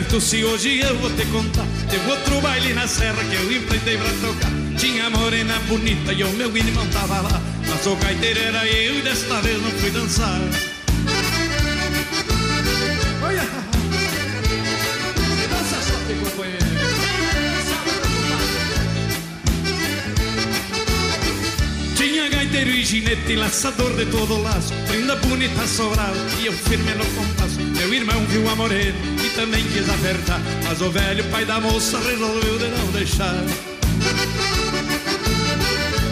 Alberto, 0.10 0.22
se 0.22 0.44
hoje 0.44 0.80
eu 0.80 0.96
vou 0.98 1.10
te 1.12 1.26
contar. 1.28 1.66
Teve 1.90 2.10
outro 2.10 2.42
baile 2.42 2.74
na 2.74 2.88
serra 2.88 3.24
que 3.24 3.36
eu 3.36 3.52
empreitei 3.52 3.98
pra 3.98 4.10
tocar. 4.28 4.52
Tinha 4.78 5.10
morena 5.10 5.60
bonita 5.68 6.12
e 6.14 6.24
o 6.24 6.30
meu 6.32 6.56
irmão 6.58 6.86
tava 6.88 7.22
lá. 7.22 7.42
Mas 7.68 7.86
o 7.86 7.96
gaiteiro 7.96 8.40
era 8.40 8.68
eu 8.68 8.98
e 8.98 9.02
desta 9.02 9.40
vez 9.42 9.62
não 9.62 9.72
fui 9.72 9.92
dançar! 9.92 10.40
Dança 15.50 15.78
companheiro. 16.24 16.66
Tinha 21.96 22.30
gaiteiro 22.30 22.70
e 22.72 22.84
ginete, 22.84 23.36
laçador 23.36 23.94
de 23.96 24.06
todo 24.06 24.42
laço 24.42 24.74
Prenda 24.88 25.16
bonita 25.18 25.68
sobral 25.68 26.14
e 26.42 26.48
eu 26.48 26.54
firme 26.54 26.94
no 26.96 27.06
compasso. 27.06 27.60
Meu 27.60 27.94
irmão 27.94 28.26
viu 28.26 28.50
a 28.50 28.56
morena 28.56 29.19
também 29.40 29.64
quis 29.70 29.90
apertar 29.90 30.42
Mas 30.68 30.82
o 30.82 30.92
velho 30.92 31.24
pai 31.32 31.46
da 31.46 31.62
moça 31.62 31.98
resolveu 31.98 32.58
de 32.58 32.68
não 32.68 32.92
deixar. 32.92 33.36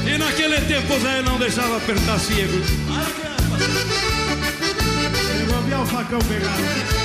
E 0.05 0.17
naquele 0.17 0.61
tempo 0.61 0.93
o 0.93 0.99
velho 0.99 1.23
não 1.23 1.37
deixava 1.37 1.75
apertar 1.75 2.19
ciego. 2.19 2.61
Devolvi 5.37 5.73
o 5.73 5.85
facão 5.85 6.19
pegado 6.19 6.96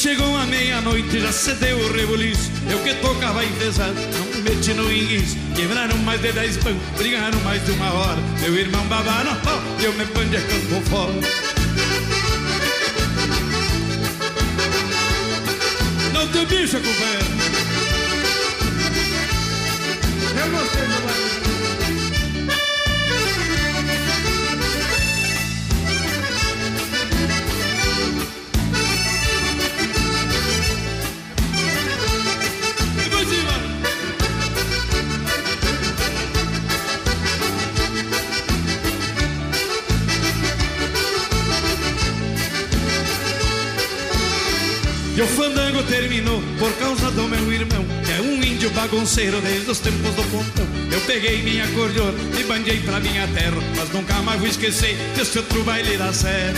chegou 0.00 0.34
a 0.34 0.46
meia-noite 0.46 1.20
já 1.20 1.30
cedeu 1.30 1.76
o 1.76 1.92
rebuliço. 1.92 2.50
Eu 2.70 2.78
que 2.82 2.94
tocava 2.94 3.44
em 3.44 3.52
pesado, 3.52 3.94
não 3.94 4.24
me 4.34 4.40
meti 4.40 4.72
no 4.72 4.90
inguiço. 4.90 5.36
Quebraram 5.54 5.98
mais 5.98 6.22
de 6.22 6.32
dez 6.32 6.56
pães, 6.56 6.76
brigaram 6.96 7.38
mais 7.40 7.62
de 7.66 7.72
uma 7.72 7.92
hora. 7.92 8.18
Meu 8.40 8.56
irmão 8.56 8.82
babaram 8.86 9.36
pau 9.42 9.60
e 9.78 9.84
eu 9.84 9.92
me 9.92 10.06
pandecando 10.06 10.80
fora. 10.88 11.12
Não 16.14 16.28
tem 16.28 16.46
bicho, 16.46 16.78
companheiro. 16.78 17.26
Eu 20.34 20.50
gostei 20.50 20.82
do 20.82 21.02
barulho. 21.02 21.49
Terminou 46.00 46.42
por 46.58 46.72
causa 46.78 47.10
do 47.10 47.28
meu 47.28 47.52
irmão, 47.52 47.84
que 48.04 48.12
é 48.12 48.20
um 48.22 48.42
índio 48.42 48.70
bagunceiro 48.70 49.38
desde 49.42 49.70
os 49.70 49.80
tempos 49.80 50.14
do 50.14 50.22
pontão. 50.30 50.66
Eu 50.90 51.00
peguei 51.02 51.42
minha 51.42 51.68
cordiona 51.68 52.16
e 52.38 52.42
bandei 52.44 52.80
pra 52.80 52.98
minha 53.00 53.28
terra, 53.28 53.58
mas 53.76 53.90
nunca 53.90 54.14
mais 54.22 54.40
vou 54.40 54.48
esquecer 54.48 54.96
desse 55.14 55.36
outro 55.36 55.62
baile 55.62 55.98
da 55.98 56.10
serra. 56.10 56.54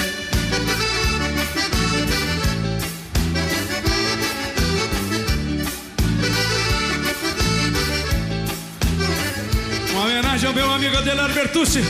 Uma 9.90 10.05
homenagem 10.05 10.47
ao 10.47 10.55
meu 10.55 10.70
amigo 10.70 10.97
Adelar 10.97 11.32
Bertucci. 11.32 11.82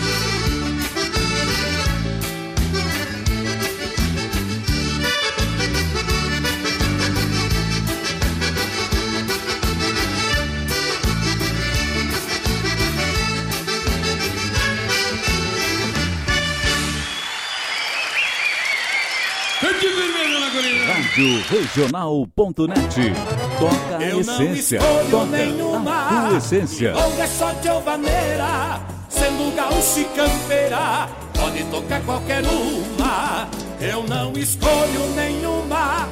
Rádio 21.12 21.42
Regional.net. 21.50 23.12
Toca 23.58 23.96
a 23.98 24.02
Eu 24.02 24.24
não 24.24 24.42
essência. 24.42 24.76
escolho 24.78 25.10
Toca 25.10 25.26
nenhuma. 25.26 26.08
a 26.08 26.28
tua 26.28 26.38
essência. 26.38 26.94
Longa 26.94 27.22
é 27.22 27.26
só 27.26 27.52
de 27.52 27.68
vaneira, 27.84 28.80
sendo 29.10 29.54
gaúcho 29.54 30.00
e 30.00 30.04
campeira, 30.04 31.08
pode 31.38 31.64
tocar 31.64 32.00
qualquer 32.04 32.42
uma. 32.46 33.46
Eu 33.78 34.04
não 34.04 34.32
escolho 34.32 35.10
nenhuma. 35.14 36.08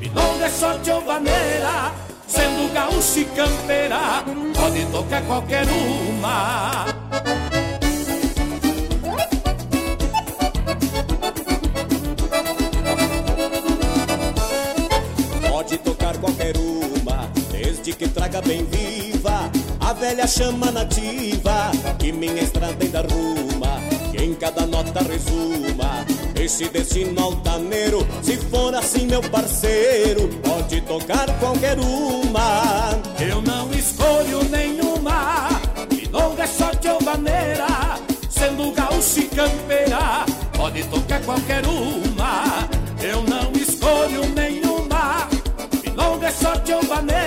Milonga 0.00 0.46
é 0.46 0.50
só 0.50 0.72
de 0.78 0.90
vaneira, 1.06 1.92
sendo 2.26 2.72
gaúcho 2.74 3.20
e 3.20 3.24
campeira, 3.26 4.24
pode 4.56 4.84
tocar 4.86 5.22
qualquer 5.26 5.66
uma. 5.68 6.86
Velha 20.00 20.26
chama 20.26 20.70
nativa 20.70 21.70
que 21.98 22.10
minha 22.10 22.42
estrada 22.42 22.76
ainda 22.80 23.02
ruma. 23.02 23.78
Que 24.10 24.24
em 24.24 24.34
cada 24.34 24.66
nota 24.66 25.00
resuma 25.02 26.06
esse 26.34 26.68
destino 26.70 27.20
altaneiro. 27.22 28.06
Se 28.22 28.36
for 28.38 28.74
assim, 28.74 29.06
meu 29.06 29.20
parceiro, 29.20 30.28
pode 30.42 30.80
tocar 30.80 31.26
qualquer 31.38 31.78
uma. 31.78 32.98
Eu 33.20 33.42
não 33.42 33.70
escolho 33.72 34.42
nenhuma. 34.50 35.48
Milonga 35.92 36.44
é 36.44 36.46
só 36.46 36.70
de 36.72 37.04
vaneira, 37.04 37.66
sendo 38.30 38.72
gaúcho 38.72 39.20
e 39.20 39.24
campeira, 39.28 40.24
pode 40.56 40.82
tocar 40.84 41.20
qualquer 41.22 41.64
uma. 41.66 42.68
Eu 43.02 43.22
não 43.22 43.52
escolho 43.52 44.26
nenhuma. 44.34 45.28
Milonga 45.84 46.28
é 46.28 46.32
só 46.32 46.54
de 46.54 46.72
vaneira, 46.86 47.19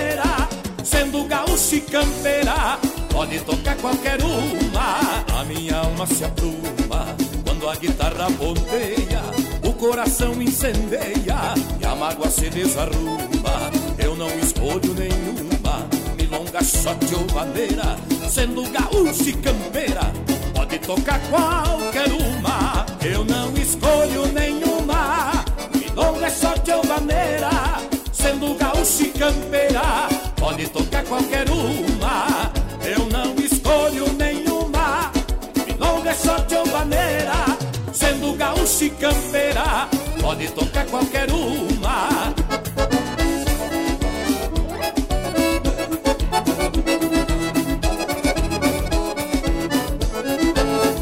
sendo 1.14 1.24
gaúcho 1.28 1.76
e 1.76 1.80
campeira, 1.80 2.78
pode 3.12 3.38
tocar 3.40 3.76
qualquer 3.76 4.18
uma. 4.20 5.40
A 5.40 5.44
minha 5.44 5.76
alma 5.76 6.06
se 6.06 6.24
apruma 6.24 7.14
quando 7.44 7.68
a 7.68 7.76
guitarra 7.76 8.26
ponteia, 8.32 9.22
o 9.62 9.72
coração 9.74 10.42
incendeia 10.42 11.54
e 11.80 11.86
a 11.86 11.94
mágoa 11.94 12.28
se 12.28 12.50
desarruma. 12.50 13.70
Eu 13.96 14.16
não 14.16 14.28
escolho 14.40 14.92
nenhuma, 14.94 15.86
milonga 16.18 16.64
só 16.64 16.94
de 16.94 17.14
vaneira, 17.32 17.96
sendo 18.28 18.68
gaúcho 18.70 19.28
e 19.28 19.32
campeira, 19.34 20.12
pode 20.52 20.78
tocar 20.80 21.20
qualquer 21.30 22.10
uma. 22.10 22.86
Eu 23.04 23.24
não 23.24 23.54
escolho 23.54 24.26
nenhuma, 24.32 25.44
milonga 25.78 26.28
só 26.28 26.54
de 26.54 26.72
vaneira, 26.88 27.50
sendo 28.12 28.54
gaúcho 28.56 29.04
e 29.04 29.10
campeira, 29.10 30.23
pode 30.44 30.68
tocar 30.68 31.02
qualquer 31.04 31.48
uma. 31.48 32.52
Eu 32.84 33.06
não 33.06 33.34
escolho 33.36 34.12
nenhuma, 34.12 35.10
milonga 35.66 36.14
só 36.14 36.36
de 36.36 36.70
vaneira, 36.70 37.46
sendo 37.94 38.36
gaúcho 38.36 38.84
e 38.84 38.90
campeira, 38.90 39.88
pode 40.20 40.48
tocar 40.48 40.84
qualquer 40.84 41.30
uma. 41.30 42.34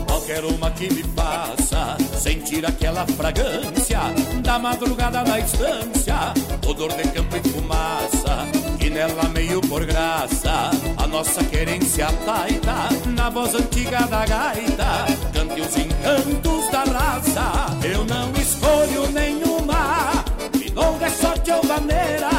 Qualquer 0.06 0.44
uma 0.44 0.70
que 0.70 0.94
me 0.94 1.02
faça 1.16 1.96
sentir 2.16 2.64
aquela 2.64 3.04
fragrância 3.08 4.02
da 4.40 4.56
madrugada 4.60 5.24
na 5.24 5.40
estância, 5.40 6.32
odor 6.64 6.92
de 6.92 7.02
campo 7.08 7.36
e 7.36 7.48
fumaça, 7.48 8.61
que 8.82 8.90
nela 8.90 9.28
meio 9.28 9.60
por 9.60 9.84
graça 9.86 10.72
a 10.96 11.06
nossa 11.06 11.44
querência 11.44 12.08
taita, 12.26 12.88
na 13.14 13.30
voz 13.30 13.54
antiga 13.54 14.00
da 14.08 14.26
gaita, 14.26 15.06
cante 15.32 15.60
os 15.60 15.76
encantos 15.76 16.68
da 16.72 16.82
raça. 16.82 17.78
Eu 17.84 18.04
não 18.04 18.32
escolho 18.32 19.08
nenhuma, 19.12 20.24
milonga 20.58 21.06
é 21.06 21.10
só 21.10 21.32
de 21.34 21.52
vaneira, 21.64 22.30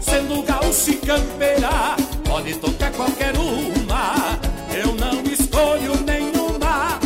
sendo 0.00 0.40
gaúcho 0.44 0.90
e 0.90 0.94
campeira, 0.94 1.96
pode 2.24 2.54
tocar 2.54 2.92
qualquer 2.92 3.36
uma. 3.36 4.38
Eu 4.72 4.94
não 4.94 5.22
escolho 5.24 6.00
nenhuma, 6.06 7.00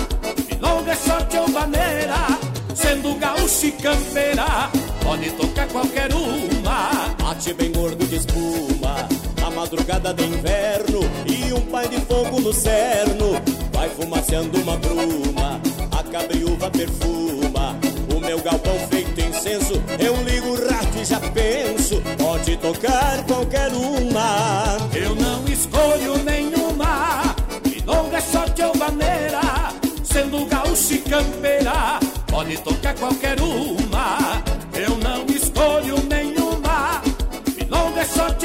milonga 0.50 0.92
é 0.92 0.96
só 0.96 1.20
de 1.20 1.52
vaneira, 1.52 2.26
sendo 2.74 3.14
gaúcho 3.14 3.64
e 3.64 3.72
campeira, 3.72 4.70
pode 5.02 5.30
tocar 5.30 5.66
qualquer 5.68 6.12
uma. 6.12 7.13
Bate 7.34 7.52
bem 7.54 7.72
gordo 7.72 8.06
de 8.06 8.14
espuma. 8.14 9.08
Na 9.40 9.50
madrugada 9.50 10.14
de 10.14 10.24
inverno 10.24 11.00
E 11.26 11.52
um 11.52 11.60
pai 11.62 11.88
de 11.88 12.00
fogo 12.02 12.40
no 12.40 12.52
cerno. 12.52 13.32
Vai 13.72 13.88
fumaceando 13.88 14.56
uma 14.60 14.76
bruma 14.76 15.60
A 15.90 16.02
cabriúva 16.04 16.70
perfuma. 16.70 17.76
O 18.14 18.20
meu 18.20 18.40
galpão 18.40 18.78
feito 18.88 19.20
incenso 19.20 19.82
Eu 19.98 20.14
ligo 20.22 20.50
o 20.50 20.68
rato 20.68 20.96
e 20.96 21.04
já 21.04 21.18
penso 21.18 22.00
Pode 22.16 22.56
tocar 22.56 23.24
qualquer 23.26 23.72
uma. 23.72 24.76
Eu 24.94 25.16
não 25.16 25.44
escolho 25.48 26.22
nenhuma, 26.22 27.34
milonga 27.66 28.18
é 28.18 28.20
só 28.20 28.44
de 28.46 28.62
vaneira, 28.78 29.40
sendo 30.04 30.46
gaúcho 30.46 30.94
e 30.94 30.98
campeira, 30.98 31.98
pode 32.28 32.56
tocar 32.58 32.94
qualquer 32.94 33.40
uma. 33.40 33.83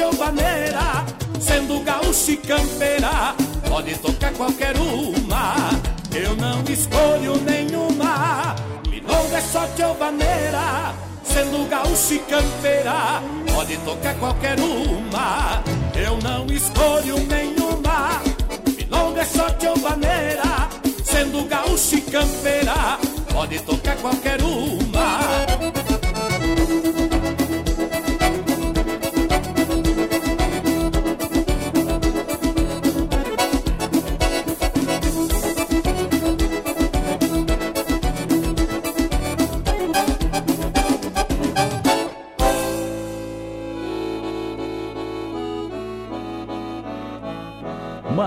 Milonga 0.00 0.08
é 0.08 0.08
só 0.08 0.08
de 0.08 0.16
vaneira, 0.16 1.04
sendo 1.38 1.84
gaúcho 1.84 2.30
e 2.30 2.36
campeira, 2.38 3.34
pode 3.68 3.94
tocar 3.98 4.32
qualquer 4.32 4.74
uma. 4.76 5.70
Eu 6.14 6.36
não 6.36 6.62
escolho 6.64 7.36
nenhuma, 7.42 8.56
milonga 8.88 9.36
é 9.36 9.40
só 9.40 9.66
de 9.66 9.98
vaneira, 9.98 10.94
sendo 11.22 11.68
gaúcho 11.68 12.14
e 12.14 12.18
campeira, 12.20 13.22
pode 13.52 13.76
tocar 13.78 14.14
qualquer 14.16 14.58
uma. 14.58 15.62
Eu 15.94 16.18
não 16.22 16.46
escolho 16.46 17.18
nenhuma, 17.26 18.22
milonga 18.76 19.20
é 19.20 19.24
só 19.24 19.48
de 19.50 19.80
vaneira, 19.80 20.68
sendo 21.04 21.44
gaúcho 21.46 21.96
e 21.96 22.00
campeira, 22.00 22.98
pode 23.32 23.58
tocar 23.60 23.96
qualquer 23.96 24.40
uma. 24.42 25.99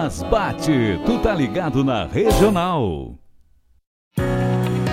Mas 0.03 0.21
bate, 0.21 0.99
tu 1.05 1.17
tá 1.19 1.33
ligado 1.33 1.81
na 1.81 2.05
Regional. 2.05 3.15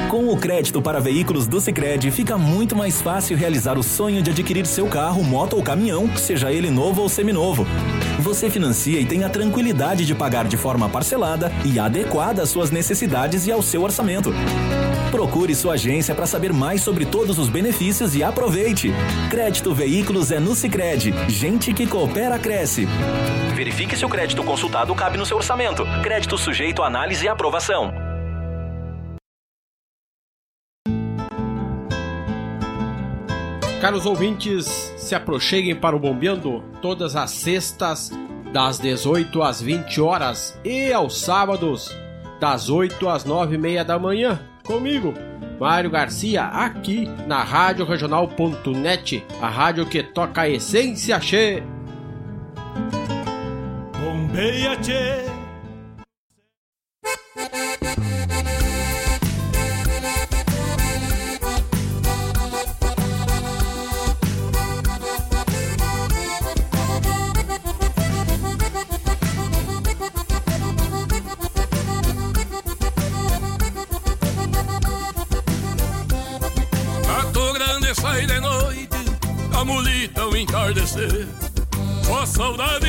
Com 0.09 0.29
o 0.33 0.37
crédito 0.37 0.81
para 0.81 1.01
veículos 1.01 1.49
do 1.49 1.61
Sicredi, 1.61 2.13
fica 2.13 2.39
muito 2.39 2.77
mais 2.77 3.03
fácil 3.03 3.37
realizar 3.37 3.77
o 3.77 3.83
sonho 3.83 4.23
de 4.23 4.31
adquirir 4.31 4.65
seu 4.67 4.87
carro, 4.87 5.25
moto 5.25 5.57
ou 5.57 5.65
caminhão, 5.65 6.17
seja 6.17 6.53
ele 6.53 6.71
novo 6.71 7.03
ou 7.03 7.09
seminovo. 7.09 7.67
Você 8.21 8.49
financia 8.49 9.01
e 9.01 9.05
tem 9.05 9.25
a 9.25 9.29
tranquilidade 9.29 10.07
de 10.07 10.15
pagar 10.15 10.47
de 10.47 10.57
forma 10.57 10.89
parcelada 10.89 11.51
e 11.65 11.81
adequada 11.81 12.43
às 12.43 12.51
suas 12.51 12.71
necessidades 12.71 13.49
e 13.49 13.51
ao 13.51 13.63
seu 13.63 13.83
orçamento. 13.83 14.33
Procure 15.11 15.57
sua 15.57 15.75
agência 15.75 16.15
para 16.15 16.27
saber 16.27 16.53
mais 16.53 16.83
sobre 16.83 17.05
todos 17.05 17.37
os 17.37 17.49
benefícios 17.49 18.15
e 18.15 18.23
aproveite. 18.23 18.93
Crédito 19.29 19.75
Veículos 19.75 20.31
é 20.31 20.39
no 20.39 20.55
Sicredi. 20.55 21.13
Gente 21.29 21.75
que 21.75 21.85
coopera 21.85 22.39
cresce. 22.39 22.87
Verifique 23.61 23.95
se 23.95 24.07
o 24.07 24.09
crédito 24.09 24.43
consultado 24.43 24.95
cabe 24.95 25.19
no 25.19 25.27
seu 25.27 25.37
orçamento. 25.37 25.85
Crédito 26.03 26.39
sujeito 26.39 26.83
a 26.83 26.87
análise 26.87 27.27
e 27.27 27.29
aprovação. 27.29 27.93
Caros 33.79 34.07
ouvintes, 34.07 34.65
se 34.97 35.15
aproxeguem 35.15 35.77
para 35.77 35.95
o 35.95 35.99
Bombeando 35.99 36.65
todas 36.81 37.15
as 37.15 37.33
sextas, 37.33 38.11
das 38.51 38.79
18 38.79 39.43
às 39.43 39.61
20 39.61 40.01
horas 40.01 40.59
e 40.65 40.91
aos 40.91 41.21
sábados, 41.21 41.95
das 42.41 42.71
8 42.71 43.11
às 43.11 43.27
9 43.27 43.57
e 43.57 43.59
meia 43.59 43.85
da 43.85 43.99
manhã, 43.99 44.41
comigo, 44.65 45.13
Mário 45.61 45.91
Garcia, 45.91 46.45
aqui 46.45 47.07
na 47.27 47.45
Rádio 47.45 47.85
Regional.net, 47.85 49.23
a 49.39 49.51
rádio 49.51 49.85
que 49.85 50.03
toca 50.03 50.41
a 50.41 50.49
essência 50.49 51.21
che. 51.21 51.63
Bombeia 54.31 54.77
che. 54.77 55.25
Mato 77.07 77.53
Grande 77.53 77.95
sai 77.95 78.27
de 78.27 78.39
noite, 78.39 78.97
a 79.53 79.65
mulita 79.65 80.27
o 80.27 80.37
entardecer. 80.37 81.27
Só 82.05 82.25
saudade 82.27 82.80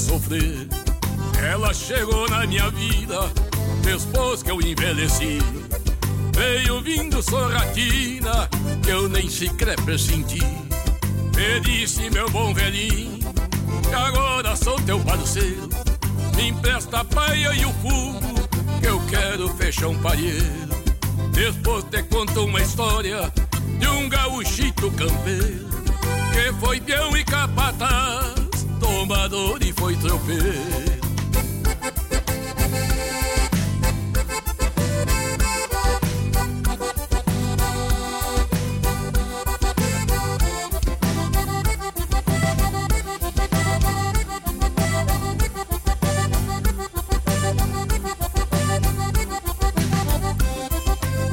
sofrer. 0.00 0.66
Ela 1.42 1.72
chegou 1.72 2.28
na 2.28 2.46
minha 2.46 2.70
vida 2.70 3.20
depois 3.82 4.42
que 4.42 4.50
eu 4.50 4.60
envelheci. 4.60 5.38
Veio 6.34 6.80
vindo 6.82 7.22
sorratina 7.22 8.48
que 8.82 8.90
eu 8.90 9.08
nem 9.08 9.28
sequer 9.28 9.76
pressenti. 9.82 10.42
Me 11.36 11.60
disse, 11.60 12.10
meu 12.10 12.28
bom 12.30 12.52
velhinho, 12.52 13.18
que 13.88 13.94
agora 13.94 14.56
sou 14.56 14.80
teu 14.82 14.98
parceiro. 15.00 15.68
Me 16.36 16.48
empresta 16.48 17.00
a 17.00 17.04
paia 17.04 17.54
e 17.54 17.64
o 17.64 17.72
fumo, 17.74 18.34
que 18.80 18.86
eu 18.86 19.00
quero 19.06 19.48
fechar 19.56 19.88
um 19.88 19.98
palheiro. 20.00 20.70
Depois 21.32 21.84
te 21.84 22.02
conto 22.04 22.44
uma 22.44 22.60
história 22.60 23.32
de 23.78 23.88
um 23.88 24.08
gaúchito 24.08 24.90
campeiro 24.92 25.70
que 26.32 26.52
foi 26.54 26.80
peão 26.80 27.16
e 27.16 27.24
capataz, 27.24 28.34
tomador 29.00 29.58
e 29.62 29.72
foi 29.72 29.96
tropeiro. 29.96 31.00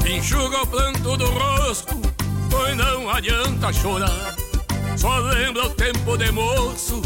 Enxuga 0.10 0.62
o 0.62 0.68
planto 0.68 1.18
do 1.18 1.26
rosto, 1.26 2.00
pois 2.50 2.78
não 2.78 3.10
adianta 3.10 3.74
chorar. 3.74 4.36
Só 4.96 5.18
lembra 5.20 5.66
o 5.66 5.70
tempo 5.72 6.18
de 6.18 6.32
moço, 6.32 7.02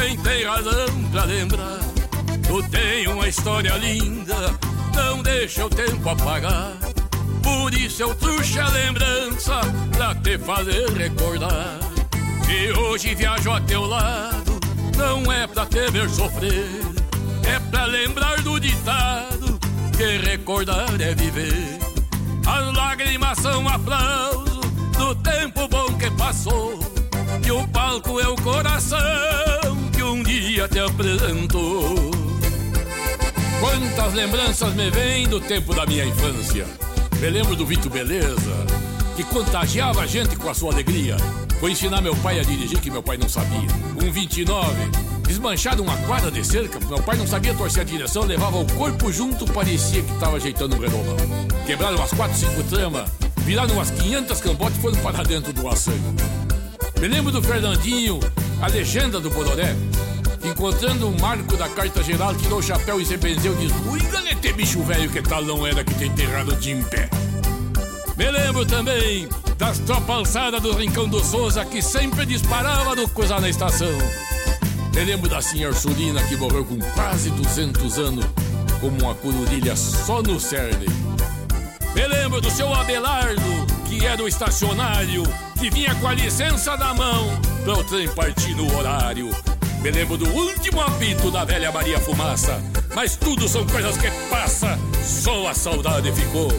quem 0.00 0.16
tem 0.16 0.44
razão 0.44 1.04
pra 1.12 1.24
lembrar. 1.24 1.78
Tu 2.46 2.62
tem 2.70 3.06
uma 3.06 3.28
história 3.28 3.76
linda, 3.76 4.58
não 4.94 5.22
deixa 5.22 5.66
o 5.66 5.68
tempo 5.68 6.08
apagar. 6.08 6.72
Por 7.42 7.74
isso 7.74 8.02
eu 8.02 8.14
trouxe 8.14 8.58
a 8.58 8.68
lembrança 8.68 9.60
pra 9.92 10.14
te 10.14 10.38
fazer 10.38 10.90
recordar. 10.92 11.78
Que 12.46 12.72
hoje 12.78 13.14
viajo 13.14 13.50
a 13.50 13.60
teu 13.60 13.84
lado, 13.84 14.58
não 14.96 15.30
é 15.30 15.46
pra 15.46 15.66
te 15.66 15.90
ver 15.90 16.08
sofrer. 16.08 16.66
É 17.44 17.58
pra 17.70 17.84
lembrar 17.84 18.40
do 18.40 18.58
ditado, 18.58 19.58
que 19.96 20.18
recordar 20.18 20.98
é 20.98 21.14
viver. 21.14 21.78
As 22.46 22.74
lágrimas 22.74 23.38
são 23.38 23.68
aplauso 23.68 24.60
do 24.96 25.14
tempo 25.16 25.68
bom 25.68 25.92
que 25.98 26.10
passou. 26.12 26.78
E 27.46 27.50
o 27.50 27.68
palco 27.68 28.18
é 28.18 28.28
o 28.28 28.36
coração 28.36 29.89
um 30.10 30.22
dia 30.22 30.66
te 30.68 30.78
apresentou. 30.78 32.10
Quantas 33.60 34.12
lembranças 34.14 34.74
me 34.74 34.90
vêm 34.90 35.28
do 35.28 35.40
tempo 35.40 35.74
da 35.74 35.86
minha 35.86 36.04
infância. 36.04 36.66
Me 37.20 37.30
lembro 37.30 37.54
do 37.54 37.64
Vito 37.64 37.88
Beleza, 37.88 38.66
que 39.14 39.22
contagiava 39.24 40.00
a 40.02 40.06
gente 40.06 40.34
com 40.36 40.48
a 40.48 40.54
sua 40.54 40.72
alegria. 40.72 41.16
Foi 41.60 41.72
ensinar 41.72 42.00
meu 42.00 42.16
pai 42.16 42.40
a 42.40 42.42
dirigir, 42.42 42.80
que 42.80 42.90
meu 42.90 43.02
pai 43.02 43.18
não 43.18 43.28
sabia. 43.28 43.68
Um 44.02 44.10
29, 44.10 44.72
desmanchado 45.28 45.82
uma 45.82 45.96
quadra 45.98 46.30
de 46.30 46.44
cerca, 46.44 46.80
meu 46.80 47.00
pai 47.02 47.16
não 47.16 47.26
sabia 47.26 47.54
torcer 47.54 47.82
a 47.82 47.84
direção, 47.84 48.24
levava 48.24 48.58
o 48.58 48.66
corpo 48.72 49.12
junto, 49.12 49.44
parecia 49.52 50.02
que 50.02 50.12
estava 50.12 50.38
ajeitando 50.38 50.74
um 50.74 50.80
renomão. 50.80 51.16
Quebraram 51.66 51.96
umas 51.98 52.10
4, 52.10 52.36
5 52.36 52.62
tramas, 52.64 53.10
viraram 53.44 53.74
umas 53.74 53.90
500 53.90 54.40
cambotes 54.40 54.78
e 54.78 54.80
foram 54.80 54.96
para 55.02 55.22
dentro 55.22 55.52
do 55.52 55.68
açougue. 55.68 56.00
Me 56.98 57.06
lembro 57.06 57.30
do 57.30 57.42
Fernandinho, 57.42 58.18
a 58.60 58.66
legenda 58.68 59.18
do 59.18 59.30
Bororé, 59.30 59.74
encontrando 60.44 61.08
um 61.08 61.18
marco 61.18 61.56
da 61.56 61.68
carta 61.68 62.02
geral, 62.02 62.34
tirou 62.34 62.58
o 62.58 62.62
chapéu 62.62 63.00
e 63.00 63.06
se 63.06 63.16
benzeu 63.16 63.54
e 63.54 63.66
diz: 63.66 63.72
Ui, 63.86 64.00
galete 64.00 64.52
bicho 64.52 64.82
velho, 64.82 65.10
que 65.10 65.22
tal 65.22 65.42
não 65.42 65.66
era 65.66 65.82
que 65.82 65.94
tem 65.94 66.08
enterrado 66.08 66.54
de 66.56 66.72
em 66.72 66.82
pé? 66.82 67.08
Me 68.16 68.30
lembro 68.30 68.66
também 68.66 69.28
das 69.56 69.78
tropas 69.78 70.16
alçadas 70.16 70.60
do 70.60 70.72
Rincão 70.72 71.08
do 71.08 71.24
Souza 71.24 71.64
que 71.64 71.80
sempre 71.80 72.26
disparava 72.26 72.94
do 72.94 73.08
cruzar 73.08 73.40
na 73.40 73.48
estação. 73.48 73.92
Me 74.94 75.04
lembro 75.04 75.28
da 75.28 75.40
senhora 75.40 75.74
Ursulina 75.74 76.22
que 76.24 76.36
morreu 76.36 76.64
com 76.64 76.78
quase 76.78 77.30
200 77.30 77.98
anos, 77.98 78.26
como 78.80 78.98
uma 79.02 79.14
corurilha 79.14 79.74
só 79.74 80.22
no 80.22 80.38
cerne. 80.38 80.86
Me 81.94 82.06
lembro 82.06 82.40
do 82.40 82.50
seu 82.50 82.72
Abelardo, 82.74 83.66
que 83.88 84.04
era 84.04 84.22
o 84.22 84.28
estacionário, 84.28 85.22
que 85.58 85.70
vinha 85.70 85.94
com 85.94 86.08
a 86.08 86.14
licença 86.14 86.76
na 86.76 86.92
mão 86.92 87.40
pra 87.64 87.74
o 87.74 87.84
trem 87.84 88.08
partir 88.08 88.54
no 88.54 88.76
horário. 88.76 89.30
Me 89.82 89.90
lembro 89.90 90.16
do 90.16 90.28
último 90.28 90.80
apito 90.80 91.30
da 91.30 91.44
velha 91.44 91.72
Maria 91.72 91.98
Fumaça, 91.98 92.62
mas 92.94 93.16
tudo 93.16 93.48
são 93.48 93.66
coisas 93.66 93.96
que 93.96 94.10
passa, 94.28 94.78
só 95.02 95.48
a 95.48 95.54
saudade 95.54 96.12
ficou. 96.12 96.50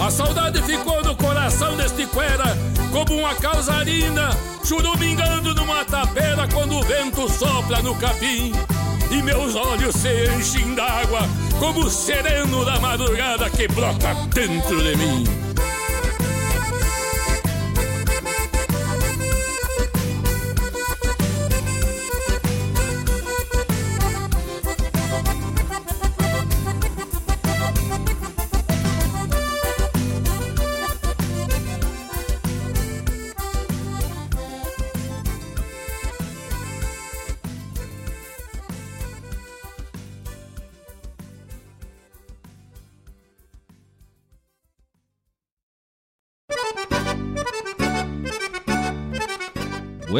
A 0.00 0.10
saudade 0.10 0.62
ficou 0.62 1.02
no 1.02 1.14
coração 1.16 1.76
deste 1.76 2.06
cuera, 2.06 2.56
como 2.90 3.18
uma 3.18 3.34
causarina, 3.34 4.30
churumingando 4.64 5.54
numa 5.54 5.84
tapera 5.84 6.48
quando 6.52 6.76
o 6.76 6.82
vento 6.82 7.28
sopra 7.30 7.82
no 7.82 7.94
capim. 7.96 8.52
E 9.10 9.22
meus 9.22 9.54
olhos 9.54 9.94
se 9.94 10.08
enchem 10.36 10.74
d'água, 10.74 11.20
como 11.58 11.80
o 11.80 11.90
sereno 11.90 12.64
da 12.64 12.80
madrugada 12.80 13.50
que 13.50 13.68
brota 13.68 14.14
dentro 14.32 14.82
de 14.82 14.96
mim. 14.96 15.51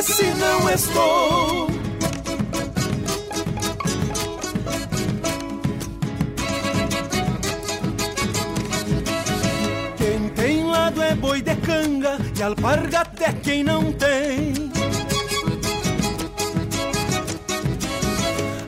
Amanhece, 0.00 0.24
não 0.34 0.70
estou. 0.70 1.66
Quem 9.96 10.28
tem 10.30 10.64
lado 10.64 11.02
é 11.02 11.14
boi 11.14 11.42
de 11.42 11.54
canga 11.56 12.18
e 12.36 12.42
alpargata 12.42 13.24
é 13.24 13.32
quem 13.32 13.62
não 13.62 13.92
tem. 13.92 14.70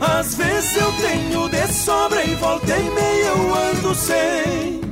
Às 0.01 0.35
vezes 0.35 0.77
eu 0.77 0.93
tenho 0.93 1.49
de 1.49 1.73
sobra 1.73 2.23
e 2.25 2.35
volta 2.35 2.77
e 2.77 2.91
meia 2.91 3.33
ando 3.73 3.95
sem. 3.95 4.92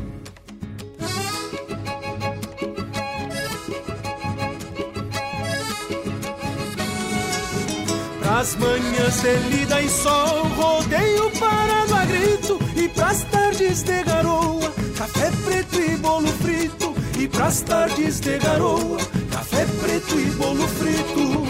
Nas 8.41 8.57
manhãs 8.57 9.21
de 9.21 9.85
e 9.85 9.89
sol, 9.91 10.45
rodeio 10.57 11.31
parado 11.39 11.95
a 11.95 12.07
grito. 12.07 12.59
E 12.75 12.89
pras 12.89 13.23
tardes 13.25 13.83
de 13.83 14.03
garoa, 14.03 14.73
café 14.97 15.31
preto 15.45 15.79
e 15.79 15.95
bolo 15.99 16.29
frito. 16.29 16.95
E 17.19 17.29
pras 17.29 17.61
tardes 17.61 18.19
de 18.19 18.39
garoa, 18.39 18.97
café 19.31 19.67
preto 19.83 20.19
e 20.19 20.31
bolo 20.31 20.67
frito. 20.69 21.45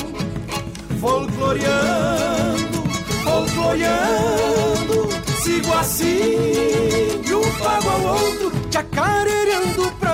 Folcloreando, 1.01 2.83
folcloreando, 3.23 5.09
sigo 5.45 5.73
assim 5.75 7.23
de 7.25 7.35
um 7.37 7.53
pago 7.61 7.89
ao 7.89 8.03
outro. 8.17 8.51
Chacareando 8.69 9.93
pras 10.01 10.10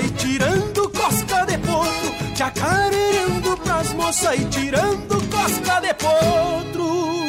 e 0.00 0.10
tirando 0.10 0.88
cosca 0.90 1.44
de 1.44 1.58
potro. 1.58 2.36
Chacareando 2.36 3.56
pras 3.58 3.92
moças 3.94 4.38
e 4.38 4.44
tirando 4.46 5.28
casca 5.28 5.80
de 5.80 5.94
potro. 5.94 7.27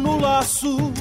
No 0.00 0.20
laço. 0.20 0.92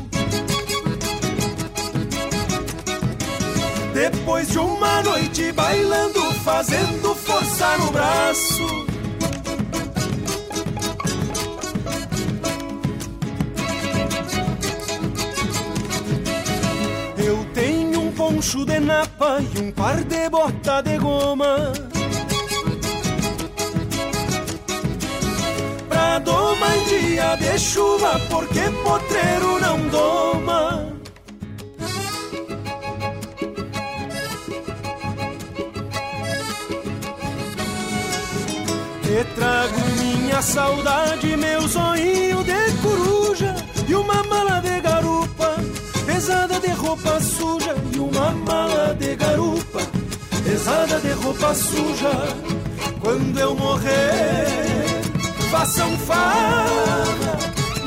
Depois 3.93 4.47
de 4.49 4.59
uma 4.59 5.01
noite 5.03 5.51
bailando, 5.51 6.21
fazendo 6.43 7.15
força 7.15 7.77
no 7.77 7.91
braço. 7.91 8.87
Eu 17.17 17.45
tenho 17.53 18.01
um 18.01 18.11
poncho 18.11 18.65
de 18.65 18.79
napa 18.79 19.39
e 19.41 19.59
um 19.59 19.71
par 19.71 20.03
de 20.03 20.29
bota 20.29 20.81
de 20.81 20.97
goma. 20.97 21.73
Pra 26.18 26.24
domar 26.24 26.76
em 26.76 26.84
dia 26.86 27.36
de 27.36 27.59
chuva, 27.59 28.20
porque 28.28 28.61
potreiro 28.84 29.59
não 29.59 29.78
doma. 29.88 30.88
Te 39.03 39.24
trago 39.36 39.80
minha 39.99 40.41
saudade, 40.41 41.38
meu 41.38 41.68
zoinho 41.68 42.43
de 42.43 42.74
coruja 42.82 43.55
E 43.88 43.93
uma 43.93 44.24
mala 44.24 44.59
de 44.59 44.82
garupa, 44.82 45.55
pesada 46.07 46.59
de 46.59 46.72
roupa 46.72 47.20
suja 47.20 47.76
E 47.93 47.99
uma 47.99 48.32
mala 48.32 48.95
de 48.95 49.15
garupa, 49.15 49.82
pesada 50.43 50.99
de 50.99 51.11
roupa 51.11 51.53
suja 51.53 52.11
Quando 53.01 53.39
eu 53.39 53.55
morrer, 53.55 54.76
façam 55.49 55.97
farra 55.97 57.37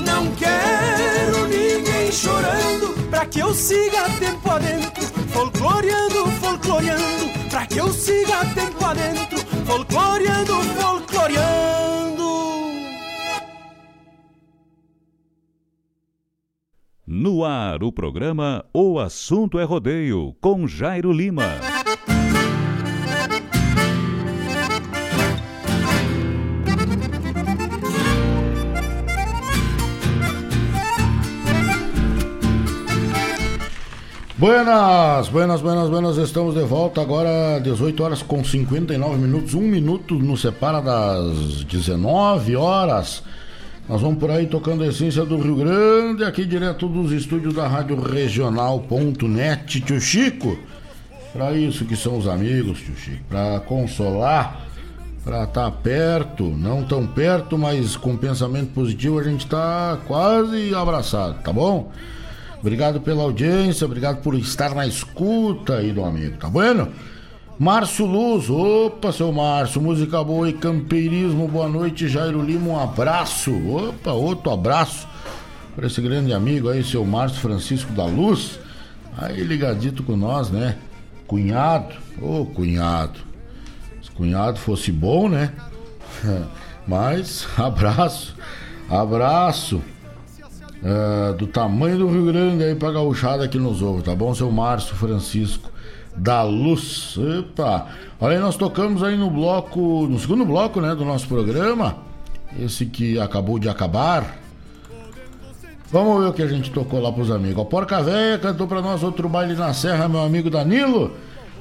Não 0.05 0.31
quero 0.33 1.47
ninguém 1.47 2.11
chorando 2.13 3.09
Pra 3.11 3.27
que 3.27 3.41
eu 3.41 3.55
siga 3.55 4.09
tempo 4.19 4.51
adentro 4.51 5.03
Folcloreando, 5.29 6.27
folcloreando 6.41 7.49
Pra 7.51 7.67
que 7.67 7.79
eu 7.79 7.93
siga 7.93 8.45
tempo 8.55 8.85
adentro 8.85 9.39
Folcloreando, 9.67 10.55
folcloreando. 10.55 11.81
No 17.07 17.45
ar, 17.45 17.83
o 17.83 17.93
programa 17.93 18.65
O 18.73 18.99
Assunto 18.99 19.59
é 19.59 19.65
Rodeio, 19.65 20.35
com 20.41 20.67
Jairo 20.67 21.13
Lima. 21.13 21.80
Buenas, 34.41 35.29
buenas, 35.29 35.61
buenas, 35.61 35.91
buenas, 35.91 36.17
estamos 36.17 36.55
de 36.55 36.63
volta 36.63 37.03
agora 37.03 37.61
18 37.61 38.03
horas 38.03 38.23
com 38.23 38.43
59 38.43 39.19
minutos, 39.19 39.53
um 39.53 39.61
minuto 39.61 40.15
nos 40.15 40.41
separa 40.41 40.81
das 40.81 41.63
19 41.65 42.57
horas. 42.57 43.23
Nós 43.87 44.01
vamos 44.01 44.19
por 44.19 44.31
aí 44.31 44.47
tocando 44.47 44.83
a 44.83 44.87
essência 44.87 45.27
do 45.27 45.37
Rio 45.37 45.57
Grande, 45.57 46.25
aqui 46.25 46.47
direto 46.47 46.89
dos 46.89 47.13
estúdios 47.13 47.53
da 47.53 47.69
Rádio 47.69 48.01
Regional.net, 48.01 49.79
tio 49.83 50.01
Chico. 50.01 50.59
Para 51.35 51.53
isso 51.53 51.85
que 51.85 51.95
são 51.95 52.17
os 52.17 52.27
amigos, 52.27 52.81
tio 52.81 52.97
Chico, 52.97 53.23
para 53.29 53.61
consolar, 53.61 54.67
para 55.23 55.45
estar 55.45 55.71
tá 55.71 55.71
perto, 55.71 56.45
não 56.45 56.83
tão 56.83 57.07
perto, 57.07 57.59
mas 57.59 57.95
com 57.95 58.17
pensamento 58.17 58.73
positivo 58.73 59.19
a 59.19 59.23
gente 59.23 59.47
tá 59.47 59.99
quase 60.07 60.75
abraçado, 60.75 61.43
tá 61.43 61.53
bom? 61.53 61.93
Obrigado 62.61 63.01
pela 63.01 63.23
audiência, 63.23 63.87
obrigado 63.87 64.21
por 64.21 64.35
estar 64.35 64.75
na 64.75 64.87
escuta 64.87 65.77
aí 65.77 65.93
do 65.93 66.05
amigo, 66.05 66.37
tá 66.37 66.47
bueno? 66.47 66.93
Márcio 67.59 68.05
Luz, 68.05 68.51
opa, 68.51 69.11
seu 69.13 69.33
Márcio, 69.33 69.81
música 69.81 70.23
boa 70.23 70.47
e 70.49 70.53
campeirismo, 70.53 71.49
boa 71.49 71.69
noite, 71.71 72.07
Jairo 72.07 72.43
Lima, 72.43 72.69
um 72.69 72.79
abraço, 72.79 73.51
opa, 73.67 74.13
outro 74.13 74.53
abraço 74.53 75.09
para 75.75 75.87
esse 75.87 76.03
grande 76.03 76.35
amigo 76.35 76.69
aí, 76.69 76.85
seu 76.85 77.03
Márcio 77.03 77.41
Francisco 77.41 77.93
da 77.95 78.05
Luz, 78.05 78.59
aí 79.17 79.43
ligadito 79.43 80.03
com 80.03 80.15
nós, 80.15 80.51
né? 80.51 80.77
Cunhado, 81.27 81.95
ô 82.21 82.45
cunhado, 82.45 83.21
se 84.03 84.11
cunhado 84.11 84.59
fosse 84.59 84.93
bom, 84.93 85.31
né? 85.31 85.51
Mas, 86.87 87.47
abraço, 87.57 88.37
abraço 88.91 89.81
uh, 90.83 91.35
do 91.35 91.47
tamanho 91.47 91.99
do 91.99 92.09
Rio 92.09 92.27
Grande 92.27 92.65
aí 92.65 92.75
pra 92.75 92.91
gauchada 92.91 93.45
aqui 93.45 93.59
nos 93.59 93.83
ovos, 93.83 94.03
tá 94.03 94.15
bom, 94.15 94.35
seu 94.35 94.51
Márcio 94.51 94.95
Francisco 94.97 95.71
da 96.17 96.43
Luz. 96.43 97.17
Epa! 97.39 97.87
Olha 98.21 98.37
aí, 98.37 98.43
nós 98.43 98.57
tocamos 98.57 99.03
aí 99.03 99.17
no 99.17 99.31
bloco, 99.31 100.07
no 100.07 100.19
segundo 100.19 100.45
bloco, 100.45 100.81
né, 100.81 100.95
do 100.95 101.05
nosso 101.05 101.27
programa, 101.27 101.97
esse 102.59 102.85
que 102.87 103.19
acabou 103.19 103.59
de 103.59 103.69
acabar. 103.69 104.39
Vamos 105.93 106.23
ver 106.23 106.29
o 106.29 106.33
que 106.33 106.43
a 106.43 106.47
gente 106.47 106.71
tocou 106.71 107.01
lá 107.01 107.11
pros 107.11 107.31
amigos. 107.31 107.63
A 107.63 107.65
Porca 107.65 108.01
Véia 108.01 108.39
cantou 108.39 108.69
pra 108.69 108.81
nós 108.81 109.03
outro 109.03 109.29
baile 109.29 109.55
na 109.55 109.73
Serra, 109.73 110.09
meu 110.09 110.21
amigo 110.21 110.49
Danilo. 110.49 111.13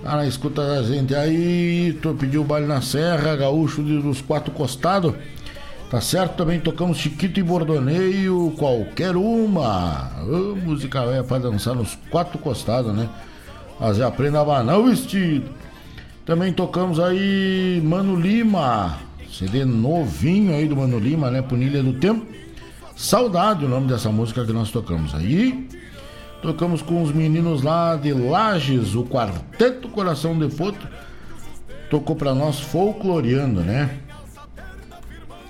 Na 0.03 0.25
escuta 0.25 0.65
da 0.65 0.83
gente 0.83 1.15
aí, 1.15 1.97
tu 2.01 2.13
pediu 2.13 2.43
baile 2.43 2.67
na 2.67 2.79
Serra, 2.79 3.35
gaúcho 3.35 3.81
dos 3.81 4.21
quatro 4.21 4.51
costados. 4.51 5.13
Tá 5.89 5.99
certo? 5.99 6.35
Também 6.35 6.59
tocamos 6.59 6.99
Chiquito 6.99 7.39
e 7.39 7.43
Bordoneio, 7.43 8.53
qualquer 8.59 9.15
uma. 9.15 10.11
Oh, 10.21 10.55
música 10.55 11.03
velha 11.03 11.23
pra 11.23 11.39
dançar 11.39 11.73
nos 11.73 11.97
quatro 12.11 12.37
costados, 12.37 12.93
né? 12.93 13.09
Mas 13.79 13.99
aprenda 13.99 14.37
a 14.37 14.41
abanar 14.41 14.77
o 14.77 14.85
vestido. 14.85 15.49
Também 16.23 16.53
tocamos 16.53 16.99
aí 16.99 17.81
Mano 17.83 18.15
Lima, 18.19 18.99
CD 19.31 19.65
novinho 19.65 20.53
aí 20.53 20.67
do 20.67 20.77
Mano 20.77 20.99
Lima, 20.99 21.31
né? 21.31 21.41
Punilha 21.41 21.81
do 21.81 21.93
Tempo. 21.93 22.23
Saudade 22.95 23.65
o 23.65 23.69
nome 23.69 23.87
dessa 23.87 24.11
música 24.11 24.45
que 24.45 24.53
nós 24.53 24.69
tocamos 24.69 25.15
aí. 25.15 25.67
Tocamos 26.39 26.83
com 26.83 27.01
os 27.01 27.11
meninos 27.11 27.63
lá 27.63 27.95
de 27.95 28.13
Lages, 28.13 28.93
o 28.93 29.05
Quarteto 29.05 29.89
Coração 29.89 30.37
de 30.37 30.53
Potro. 30.55 30.87
Tocou 31.89 32.15
pra 32.15 32.35
nós 32.35 32.59
folcloreando, 32.59 33.61
né? 33.61 33.89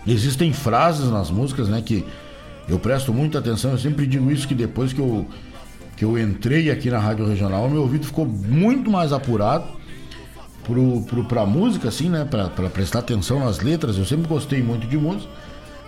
Existem 0.09 0.51
frases 0.51 1.09
nas 1.11 1.29
músicas, 1.29 1.67
né, 1.69 1.81
que 1.81 2.03
eu 2.67 2.79
presto 2.79 3.13
muita 3.13 3.39
atenção. 3.39 3.71
Eu 3.71 3.77
sempre 3.77 4.07
digo 4.07 4.31
isso 4.31 4.47
que 4.47 4.55
depois 4.55 4.91
que 4.91 4.99
eu 4.99 5.27
que 5.95 6.05
eu 6.05 6.17
entrei 6.17 6.71
aqui 6.71 6.89
na 6.89 6.97
Rádio 6.97 7.27
Regional, 7.27 7.69
meu 7.69 7.81
ouvido 7.81 8.05
ficou 8.05 8.25
muito 8.25 8.89
mais 8.89 9.11
apurado 9.11 9.65
pro, 10.63 11.01
pro, 11.01 11.25
pra 11.25 11.45
música, 11.45 11.89
assim, 11.89 12.09
né? 12.09 12.23
Pra, 12.23 12.47
pra 12.47 12.69
prestar 12.69 12.99
atenção 12.99 13.41
nas 13.41 13.59
letras. 13.59 13.97
Eu 13.97 14.05
sempre 14.05 14.25
gostei 14.25 14.63
muito 14.63 14.87
de 14.87 14.97
música. 14.97 15.29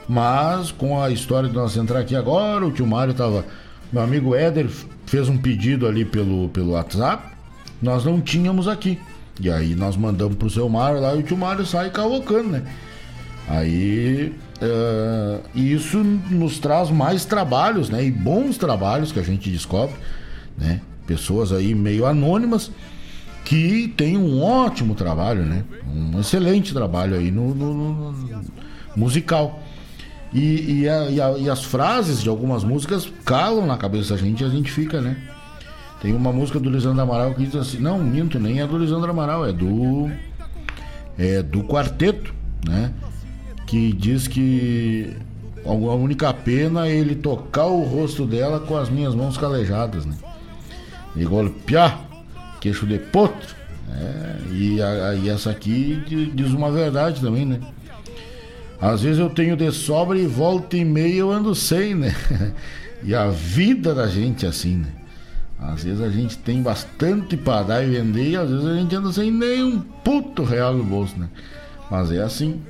Mas 0.10 0.70
com 0.70 1.02
a 1.02 1.10
história 1.10 1.48
de 1.48 1.56
nós 1.56 1.78
entrar 1.78 2.00
aqui 2.00 2.14
agora, 2.14 2.66
o 2.66 2.72
tio 2.72 2.86
Mário 2.86 3.14
tava. 3.14 3.46
Meu 3.92 4.02
amigo 4.02 4.36
Éder 4.36 4.68
fez 5.06 5.30
um 5.30 5.38
pedido 5.38 5.88
ali 5.88 6.04
pelo, 6.04 6.50
pelo 6.50 6.72
WhatsApp. 6.72 7.34
Nós 7.82 8.04
não 8.04 8.20
tínhamos 8.20 8.68
aqui. 8.68 9.00
E 9.40 9.50
aí 9.50 9.76
nós 9.76 9.96
mandamos 9.96 10.36
pro 10.36 10.50
seu 10.50 10.68
Mário 10.68 11.00
lá 11.00 11.16
e 11.16 11.20
o 11.20 11.24
tio 11.24 11.38
Mário 11.38 11.66
sai 11.66 11.90
calocando, 11.90 12.50
né? 12.50 12.64
Aí 13.48 14.34
uh, 14.62 15.42
isso 15.54 15.98
nos 15.98 16.60
traz 16.60 16.90
mais 16.90 17.26
trabalhos, 17.26 17.90
né? 17.90 18.04
E 18.04 18.12
bons 18.12 18.58
trabalhos 18.58 19.12
que 19.12 19.20
a 19.20 19.24
gente 19.24 19.50
descobre, 19.50 19.96
né? 20.58 20.82
Pessoas 21.06 21.52
aí 21.52 21.74
meio 21.76 22.06
anônimas 22.06 22.72
que 23.44 23.94
têm 23.98 24.18
um 24.18 24.42
ótimo 24.42 24.96
trabalho, 24.96 25.44
né? 25.44 25.64
Um 25.94 26.20
excelente 26.20 26.74
trabalho 26.74 27.16
aí 27.16 27.32
no, 27.32 27.54
no, 27.54 27.74
no 27.74 28.16
musical. 28.96 29.62
E, 30.34 30.82
e, 30.84 30.90
a, 30.90 31.10
e, 31.10 31.22
a, 31.22 31.32
e, 31.38 31.50
as 31.50 31.64
frases 31.64 32.22
de 32.22 32.30
algumas 32.30 32.64
músicas 32.64 33.12
calam 33.26 33.66
na 33.66 33.76
cabeça 33.76 34.16
da 34.16 34.22
gente 34.22 34.42
e 34.42 34.46
a 34.46 34.50
gente 34.50 34.72
fica, 34.72 35.02
né? 35.02 35.18
Tem 36.02 36.14
uma 36.14 36.32
música 36.32 36.60
do 36.60 36.70
Lisandro 36.70 37.02
Amaral 37.02 37.34
que 37.34 37.46
diz 37.46 37.56
assim, 37.56 37.78
não, 37.78 38.00
minto, 38.00 38.40
nem 38.40 38.62
é 38.62 38.66
do 38.66 38.78
Lisandro 38.78 39.12
Amaral, 39.12 39.46
é 39.46 39.52
do. 39.52 40.10
É 41.18 41.44
do 41.44 41.64
quarteto, 41.64 42.34
né? 42.66 42.92
Que 43.72 43.94
diz 43.94 44.28
que 44.28 45.14
a 45.66 45.72
única 45.72 46.34
pena 46.34 46.88
é 46.88 46.92
ele 46.94 47.16
tocar 47.16 47.68
o 47.68 47.84
rosto 47.84 48.26
dela 48.26 48.60
com 48.60 48.76
as 48.76 48.90
minhas 48.90 49.16
mãos 49.16 49.38
calejadas, 49.38 50.06
né? 50.06 50.14
E 51.16 51.24
golpear, 51.24 51.98
queixo 52.60 52.86
de 52.86 53.00
potro. 53.00 53.56
É, 53.90 54.36
e, 54.52 54.82
a, 54.82 55.16
e 55.16 55.30
essa 55.30 55.52
aqui 55.52 56.04
diz 56.36 56.52
uma 56.52 56.70
verdade 56.70 57.22
também, 57.22 57.46
né? 57.46 57.62
Às 58.82 59.04
vezes 59.04 59.20
eu 59.20 59.30
tenho 59.30 59.56
de 59.56 59.72
sobra 59.72 60.20
e 60.20 60.28
volta 60.28 60.76
e 60.76 60.84
meia 60.84 61.20
eu 61.20 61.32
ando 61.32 61.56
sem, 61.56 61.96
né? 61.96 62.14
e 63.02 63.16
a 63.16 63.30
vida 63.30 63.96
da 63.96 64.06
gente 64.08 64.46
é 64.46 64.50
assim, 64.50 64.80
né? 64.80 64.90
Às 65.58 65.86
vezes 65.86 66.02
a 66.02 66.10
gente 66.10 66.38
tem 66.40 66.62
bastante 66.62 67.38
para 67.38 67.64
dar 67.64 67.84
e 67.86 67.90
vender 67.90 68.32
e 68.32 68.36
às 68.36 68.50
vezes 68.50 68.66
a 68.66 68.76
gente 68.76 68.94
anda 68.94 69.14
sem 69.14 69.32
nenhum 69.32 69.80
puto 70.04 70.44
real 70.44 70.74
no 70.74 70.84
bolso, 70.84 71.18
né? 71.18 71.30
Mas 71.90 72.12
é 72.12 72.22
assim. 72.22 72.62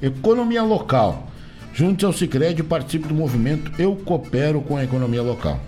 Economia 0.00 0.62
local. 0.62 1.28
Junte 1.74 2.04
ao 2.04 2.12
Cicred 2.12 2.60
e 2.60 2.64
participe 2.64 3.06
do 3.06 3.14
movimento 3.14 3.70
Eu 3.78 3.94
Coopero 3.94 4.60
com 4.60 4.76
a 4.76 4.82
Economia 4.82 5.22
Local. 5.22 5.60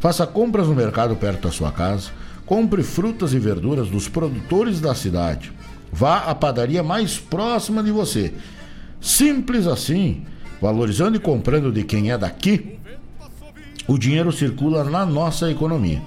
Faça 0.00 0.26
compras 0.26 0.68
no 0.68 0.74
mercado 0.74 1.16
perto 1.16 1.42
da 1.42 1.50
sua 1.50 1.72
casa. 1.72 2.10
Compre 2.46 2.82
frutas 2.82 3.32
e 3.32 3.38
verduras 3.38 3.88
dos 3.88 4.08
produtores 4.08 4.80
da 4.80 4.94
cidade. 4.94 5.52
Vá 5.90 6.18
à 6.18 6.34
padaria 6.34 6.82
mais 6.82 7.18
próxima 7.18 7.82
de 7.82 7.90
você. 7.90 8.34
Simples 9.00 9.66
assim, 9.66 10.22
valorizando 10.60 11.16
e 11.16 11.20
comprando 11.20 11.72
de 11.72 11.84
quem 11.84 12.10
é 12.10 12.18
daqui, 12.18 12.78
o 13.86 13.98
dinheiro 13.98 14.32
circula 14.32 14.82
na 14.84 15.06
nossa 15.06 15.50
economia. 15.50 16.02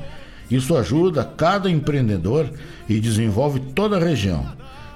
Isso 0.50 0.76
ajuda 0.76 1.24
cada 1.24 1.70
empreendedor 1.70 2.50
e 2.88 3.00
desenvolve 3.00 3.60
toda 3.60 3.98
a 3.98 4.00
região. 4.00 4.46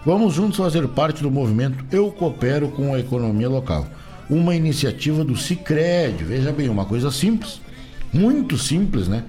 Vamos 0.05 0.33
juntos 0.33 0.57
fazer 0.57 0.87
parte 0.87 1.21
do 1.21 1.29
movimento 1.29 1.85
Eu 1.91 2.11
Coopero 2.11 2.69
com 2.69 2.93
a 2.93 2.99
Economia 2.99 3.49
Local, 3.49 3.85
uma 4.29 4.55
iniciativa 4.55 5.23
do 5.23 5.35
Cicred. 5.35 6.23
Veja 6.23 6.51
bem, 6.51 6.69
uma 6.69 6.85
coisa 6.85 7.11
simples 7.11 7.61
muito 8.13 8.57
simples, 8.57 9.07
né? 9.07 9.23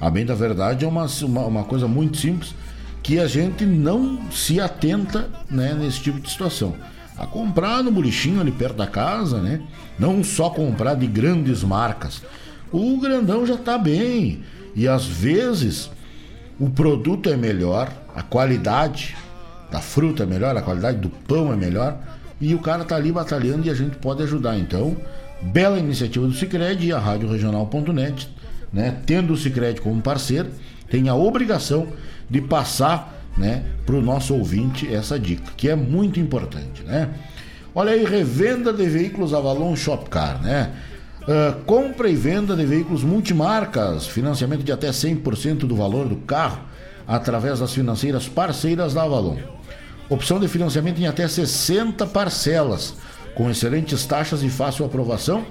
A 0.00 0.10
bem 0.10 0.24
da 0.24 0.34
verdade 0.34 0.84
é 0.84 0.88
uma, 0.88 1.06
uma, 1.22 1.44
uma, 1.46 1.64
coisa 1.64 1.86
muito 1.86 2.16
simples 2.16 2.54
que 3.02 3.18
a 3.18 3.26
gente 3.26 3.66
não 3.66 4.30
se 4.30 4.60
atenta 4.60 5.28
né, 5.50 5.74
nesse 5.74 6.00
tipo 6.00 6.20
de 6.20 6.30
situação. 6.30 6.74
A 7.18 7.26
comprar 7.26 7.82
no 7.82 7.90
bolichinho 7.90 8.40
ali 8.40 8.50
perto 8.50 8.76
da 8.76 8.86
casa, 8.86 9.40
né? 9.40 9.60
Não 9.98 10.24
só 10.24 10.48
comprar 10.48 10.94
de 10.94 11.06
grandes 11.06 11.62
marcas. 11.62 12.22
O 12.72 12.98
grandão 12.98 13.46
já 13.46 13.54
está 13.54 13.76
bem. 13.76 14.42
E 14.74 14.88
às 14.88 15.04
vezes 15.04 15.90
o 16.58 16.70
produto 16.70 17.28
é 17.28 17.36
melhor, 17.36 17.90
a 18.14 18.22
qualidade 18.22 19.16
da 19.70 19.80
fruta 19.80 20.24
é 20.24 20.26
melhor, 20.26 20.56
a 20.56 20.62
qualidade 20.62 20.98
do 20.98 21.08
pão 21.08 21.52
é 21.52 21.56
melhor, 21.56 21.98
e 22.40 22.54
o 22.54 22.58
cara 22.58 22.84
tá 22.84 22.96
ali 22.96 23.12
batalhando 23.12 23.66
e 23.66 23.70
a 23.70 23.74
gente 23.74 23.96
pode 23.96 24.22
ajudar. 24.22 24.58
Então, 24.58 24.96
bela 25.42 25.78
iniciativa 25.78 26.26
do 26.26 26.32
Cicred 26.32 26.86
e 26.86 26.92
a 26.92 26.98
Rádio 26.98 27.30
Regional.net, 27.30 28.28
né? 28.72 28.96
Tendo 29.06 29.32
o 29.32 29.36
Cicred 29.36 29.80
como 29.80 30.00
parceiro, 30.00 30.50
tem 30.88 31.08
a 31.08 31.14
obrigação 31.14 31.88
de 32.28 32.40
passar, 32.40 33.20
né, 33.36 33.64
para 33.86 33.94
o 33.94 34.02
nosso 34.02 34.34
ouvinte 34.34 34.92
essa 34.92 35.18
dica, 35.18 35.52
que 35.56 35.68
é 35.68 35.76
muito 35.76 36.20
importante, 36.20 36.82
né? 36.82 37.08
Olha 37.74 37.92
aí, 37.92 38.04
revenda 38.04 38.72
de 38.72 38.88
veículos 38.88 39.32
Avalon 39.32 39.74
Shopcar, 39.76 40.42
né? 40.42 40.72
Uh, 41.22 41.62
compra 41.64 42.08
e 42.08 42.16
venda 42.16 42.56
de 42.56 42.64
veículos 42.64 43.04
multimarcas, 43.04 44.06
financiamento 44.06 44.64
de 44.64 44.72
até 44.72 44.90
100% 44.90 45.58
do 45.58 45.76
valor 45.76 46.08
do 46.08 46.16
carro 46.16 46.60
através 47.06 47.60
das 47.60 47.72
financeiras 47.72 48.26
parceiras 48.28 48.94
da 48.94 49.02
Avalon. 49.02 49.36
Opção 50.08 50.40
de 50.40 50.48
financiamento 50.48 51.00
em 51.00 51.06
até 51.06 51.28
60 51.28 52.06
parcelas, 52.06 52.94
com 53.34 53.50
excelentes 53.50 54.04
taxas 54.06 54.42
e 54.42 54.48
fácil 54.48 54.84
aprovação. 54.84 55.44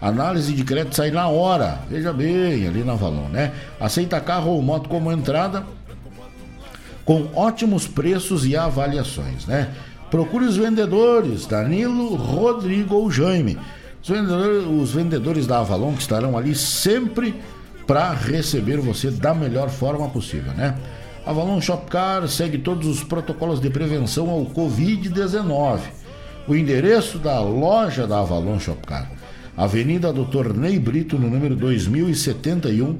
Análise 0.00 0.52
de 0.52 0.64
crédito 0.64 0.96
sai 0.96 1.10
na 1.10 1.28
hora. 1.28 1.80
Veja 1.88 2.12
bem, 2.12 2.66
ali 2.66 2.84
na 2.84 2.92
Avalon, 2.92 3.28
né? 3.28 3.52
Aceita 3.80 4.20
carro 4.20 4.50
ou 4.50 4.62
moto 4.62 4.88
como 4.88 5.10
entrada, 5.10 5.64
com 7.04 7.28
ótimos 7.34 7.86
preços 7.86 8.44
e 8.44 8.56
avaliações, 8.56 9.46
né? 9.46 9.70
Procure 10.10 10.44
os 10.44 10.56
vendedores, 10.56 11.46
Danilo, 11.46 12.14
Rodrigo 12.16 12.96
ou 12.96 13.10
Jaime. 13.10 13.58
Os 14.02 14.08
vendedores, 14.08 14.66
os 14.66 14.92
vendedores 14.92 15.46
da 15.46 15.60
Avalon 15.60 15.94
que 15.94 16.02
estarão 16.02 16.36
ali 16.36 16.54
sempre 16.54 17.34
para 17.86 18.12
receber 18.12 18.78
você 18.78 19.10
da 19.10 19.34
melhor 19.34 19.68
forma 19.68 20.08
possível, 20.08 20.52
né? 20.52 20.76
Avalon 21.26 21.60
Shopcar 21.60 22.28
segue 22.28 22.58
todos 22.58 22.86
os 22.86 23.02
protocolos 23.02 23.60
de 23.60 23.70
prevenção 23.70 24.28
ao 24.28 24.44
Covid-19. 24.44 25.80
O 26.46 26.54
endereço 26.54 27.18
da 27.18 27.40
loja 27.40 28.06
da 28.06 28.20
Avalon 28.20 28.60
Shopcar, 28.60 29.10
Avenida 29.56 30.12
Doutor 30.12 30.54
Ney 30.54 30.78
Brito, 30.78 31.18
no 31.18 31.30
número 31.30 31.56
2071, 31.56 32.98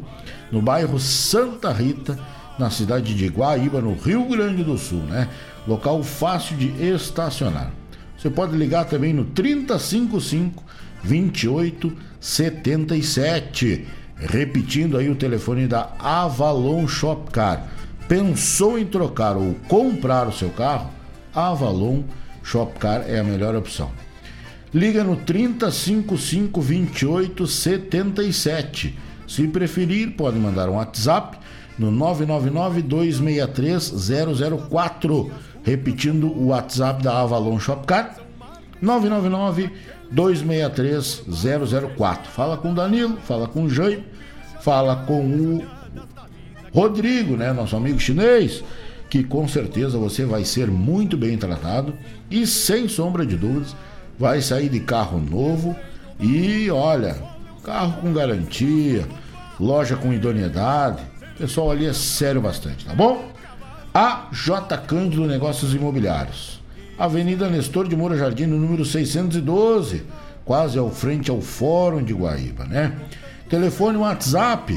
no 0.51 0.63
bairro 0.63 0.99
Santa 0.99 1.71
Rita, 1.71 2.19
na 2.59 2.71
cidade 2.71 3.15
de 3.15 3.29
Guaíba, 3.29 3.83
no 3.83 3.93
Rio 3.93 4.25
Grande 4.25 4.65
do 4.65 4.79
Sul, 4.79 5.03
né? 5.03 5.29
Local 5.69 6.03
fácil 6.03 6.57
de 6.57 6.69
estacionar. 6.83 7.71
Você 8.17 8.31
pode 8.31 8.57
ligar 8.57 8.87
também 8.87 9.13
no 9.13 9.27
3055 9.27 10.65
2877. 11.03 13.87
Repetindo 14.17 14.97
aí 14.97 15.11
o 15.11 15.17
telefone 15.17 15.67
da 15.67 15.91
Avalon 15.99 16.89
Shopcar. 16.89 17.69
Pensou 18.09 18.79
em 18.79 18.87
trocar 18.87 19.37
ou 19.37 19.55
comprar 19.69 20.29
o 20.29 20.33
seu 20.33 20.49
carro? 20.49 20.89
Avalon 21.35 21.97
Shopcar 21.97 22.24
é 23.09 23.19
a 23.19 23.25
melhor 23.25 23.57
opção. 23.57 23.91
Liga 24.73 25.05
no 25.05 25.17
3055 25.17 26.61
2877. 26.61 28.97
Se 29.27 29.49
preferir, 29.49 30.15
pode 30.17 30.39
mandar 30.39 30.69
um 30.69 30.75
WhatsApp 30.75 31.39
no 31.79 31.91
999 31.91 32.83
263 32.83 33.93
004. 34.69 35.33
Repetindo 35.63 36.27
o 36.27 36.49
WhatsApp 36.49 37.03
da 37.03 37.21
Avalon 37.21 37.59
Shopcar, 37.59 38.17
999 38.83 39.71
263 40.11 41.23
004. 41.97 42.31
Fala 42.31 42.57
com 42.57 42.73
o 42.73 42.75
Danilo, 42.75 43.17
fala 43.25 43.49
com 43.49 43.65
o 43.65 43.71
Jaime, 43.71 44.05
fala 44.61 44.97
com 45.07 45.25
o 45.25 45.65
Rodrigo, 46.73 47.37
né, 47.37 47.53
nosso 47.53 47.77
amigo 47.77 48.01
chinês, 48.01 48.65
que 49.15 49.23
com 49.23 49.47
certeza 49.47 49.97
você 49.97 50.25
vai 50.25 50.45
ser 50.45 50.67
muito 50.67 51.17
bem 51.17 51.39
tratado 51.39 51.95
e 52.29 52.45
sem 52.45 52.89
sombra 52.89 53.25
de 53.25 53.37
dúvidas 53.37 53.77
vai 54.19 54.43
sair 54.43 54.69
de 54.69 54.81
carro 54.81 55.21
novo 55.21 55.77
e 56.19 56.69
olha, 56.69 57.17
carro 57.63 58.01
com 58.01 58.13
garantia, 58.13 59.07
loja 59.61 59.95
com 59.95 60.13
idoneidade. 60.13 61.01
O 61.37 61.39
pessoal 61.39 61.71
ali 61.71 61.87
é 61.87 61.93
sério 61.93 62.41
bastante, 62.41 62.85
tá 62.85 62.93
bom? 62.93 63.31
A 63.95 64.27
J 64.33 64.77
Cândido 64.79 65.29
Negócios 65.29 65.73
Imobiliários. 65.73 66.61
Avenida 66.99 67.49
Nestor 67.49 67.87
de 67.87 67.95
Moura 67.95 68.19
Jardim, 68.19 68.47
no 68.47 68.59
número 68.59 68.85
612, 68.85 70.03
quase 70.45 70.77
ao 70.77 70.91
frente 70.91 71.31
ao 71.31 71.41
Fórum 71.41 72.03
de 72.03 72.13
Guaíba, 72.13 72.65
né? 72.65 72.93
Telefone 73.49 73.97
WhatsApp 73.97 74.77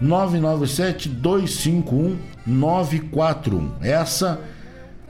997 0.00 1.08
251 1.08 2.18
941. 2.46 3.72
Essa 3.80 4.40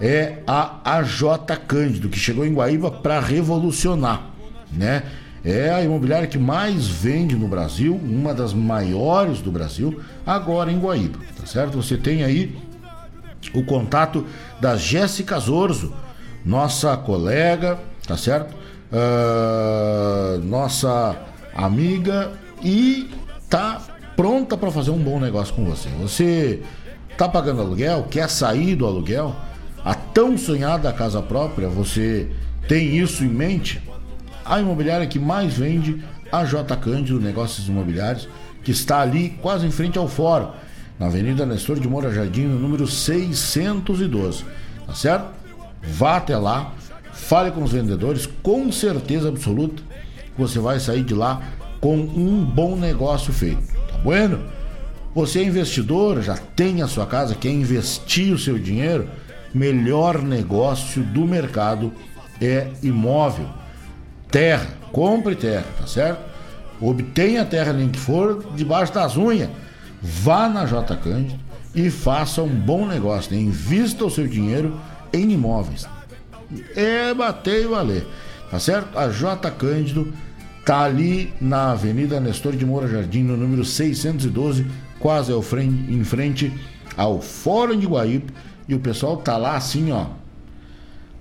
é 0.01 0.39
a 0.47 0.81
AJ 0.85 1.23
Cândido, 1.67 2.09
que 2.09 2.19
chegou 2.19 2.45
em 2.45 2.53
Guaíba 2.53 2.91
para 2.91 3.21
revolucionar, 3.21 4.31
né? 4.71 5.05
É 5.45 5.71
a 5.71 5.83
imobiliária 5.83 6.29
que 6.29 6.39
mais 6.39 6.87
vende 6.87 7.35
no 7.35 7.49
Brasil, 7.49 7.97
uma 7.97 8.33
das 8.33 8.55
maiores 8.55 9.41
do 9.41 9.51
Brasil, 9.51 10.01
agora 10.25 10.71
em 10.71 10.79
Guaíba, 10.79 11.19
tá 11.37 11.47
certo? 11.47 11.83
Você 11.83 11.97
tem 11.97 12.23
aí 12.23 12.57
o 13.53 13.65
contato 13.65 14.25
da 14.61 14.77
Jéssica 14.77 15.39
Zorzo, 15.41 15.93
nossa 16.45 16.97
colega, 16.97 17.79
tá 18.07 18.17
certo? 18.17 18.55
Uh, 18.93 20.39
nossa 20.45 21.17
amiga 21.55 22.33
e 22.63 23.11
tá 23.49 23.82
pronta 24.23 24.57
para 24.57 24.71
fazer 24.71 24.93
um 24.93 25.03
bom 25.03 25.19
negócio 25.19 25.53
com 25.53 25.65
você. 25.65 25.89
Você 26.01 26.63
tá 27.19 27.29
pagando 27.29 27.61
aluguel, 27.61 28.07
quer 28.09 28.31
sair 28.31 28.77
do 28.77 28.87
aluguel, 28.87 29.35
a 29.85 29.97
tão 29.97 30.39
sonhada 30.39 30.93
casa 30.93 31.21
própria, 31.21 31.69
você 31.69 32.31
tem 32.69 32.97
isso 32.97 33.25
em 33.25 33.29
mente? 33.29 33.83
A 34.45 34.61
imobiliária 34.61 35.09
que 35.09 35.19
mais 35.19 35.55
vende, 35.55 36.05
a 36.31 36.45
J 36.45 36.77
Cândido 36.77 37.21
Negócios 37.21 37.67
Imobiliários, 37.67 38.29
que 38.63 38.71
está 38.71 39.01
ali 39.01 39.31
quase 39.43 39.67
em 39.67 39.73
frente 39.73 39.99
ao 39.99 40.07
fórum 40.07 40.53
na 41.01 41.07
Avenida 41.07 41.45
Nestor 41.45 41.81
de 41.81 41.89
Moura 41.89 42.15
Jardim, 42.15 42.45
no 42.45 42.61
número 42.61 42.87
612. 42.87 44.45
Tá 44.87 44.95
certo? 44.95 45.27
Vá 45.83 46.19
até 46.19 46.37
lá, 46.37 46.73
fale 47.13 47.51
com 47.51 47.65
os 47.65 47.73
vendedores, 47.73 48.29
com 48.41 48.71
certeza 48.71 49.31
absoluta 49.31 49.83
você 50.39 50.61
vai 50.61 50.79
sair 50.79 51.03
de 51.03 51.13
lá 51.13 51.43
com 51.81 51.97
um 51.97 52.45
bom 52.45 52.77
negócio 52.77 53.33
feito. 53.33 53.82
Bueno? 54.03 54.41
Você 55.15 55.41
é 55.41 55.45
investidor, 55.45 56.23
já 56.23 56.37
tem 56.37 56.81
a 56.81 56.89
sua 56.89 57.07
casa, 57.07 57.35
quer 57.35 57.51
investir 57.51 58.33
o 58.33 58.39
seu 58.39 58.59
dinheiro? 58.59 59.09
Melhor 59.53 60.23
negócio 60.23 61.03
do 61.03 61.27
mercado 61.27 61.93
é 62.41 62.69
imóvel. 62.83 63.47
Terra, 64.31 64.69
compre 64.91 65.37
terra, 65.37 65.67
tá 65.79 65.87
certo? 65.87 66.21
Obtenha 66.81 67.43
a 67.43 67.45
terra 67.45 67.75
nem 67.75 67.91
que 67.91 67.99
for 67.99 68.43
debaixo 68.57 68.93
das 68.95 69.17
unhas 69.17 69.51
vá 70.03 70.49
na 70.49 70.67
J 70.67 70.97
Cândido 70.97 71.39
e 71.75 71.89
faça 71.89 72.43
um 72.43 72.49
bom 72.49 72.87
negócio. 72.87 73.33
Né? 73.33 73.41
Invista 73.41 74.05
o 74.05 74.11
seu 74.11 74.27
dinheiro 74.27 74.77
em 75.13 75.31
imóveis. 75.31 75.87
É 76.75 77.15
bater 77.15 77.65
e 77.65 77.67
valer. 77.67 78.07
Tá 78.51 78.59
certo? 78.59 78.99
A 78.99 79.09
J 79.09 79.51
Cândido 79.53 80.13
tá 80.65 80.83
ali 80.83 81.33
na 81.41 81.73
Avenida 81.73 82.21
Nestor 82.21 82.57
de 82.57 82.65
Moura 82.65 82.89
Jardim, 82.89 83.23
no 83.23 83.37
número 83.37 83.65
612, 83.65 84.67
quase 84.99 85.33
ao 85.33 85.43
frente, 85.43 85.93
em 85.93 86.05
frente 86.05 86.53
ao 86.97 87.21
Fórum 87.21 87.79
de 87.79 87.87
Guaíba. 87.87 88.33
E 88.69 88.75
o 88.75 88.81
pessoal 88.81 89.17
tá 89.17 89.37
lá 89.37 89.57
assim, 89.57 89.91
ó, 89.91 90.07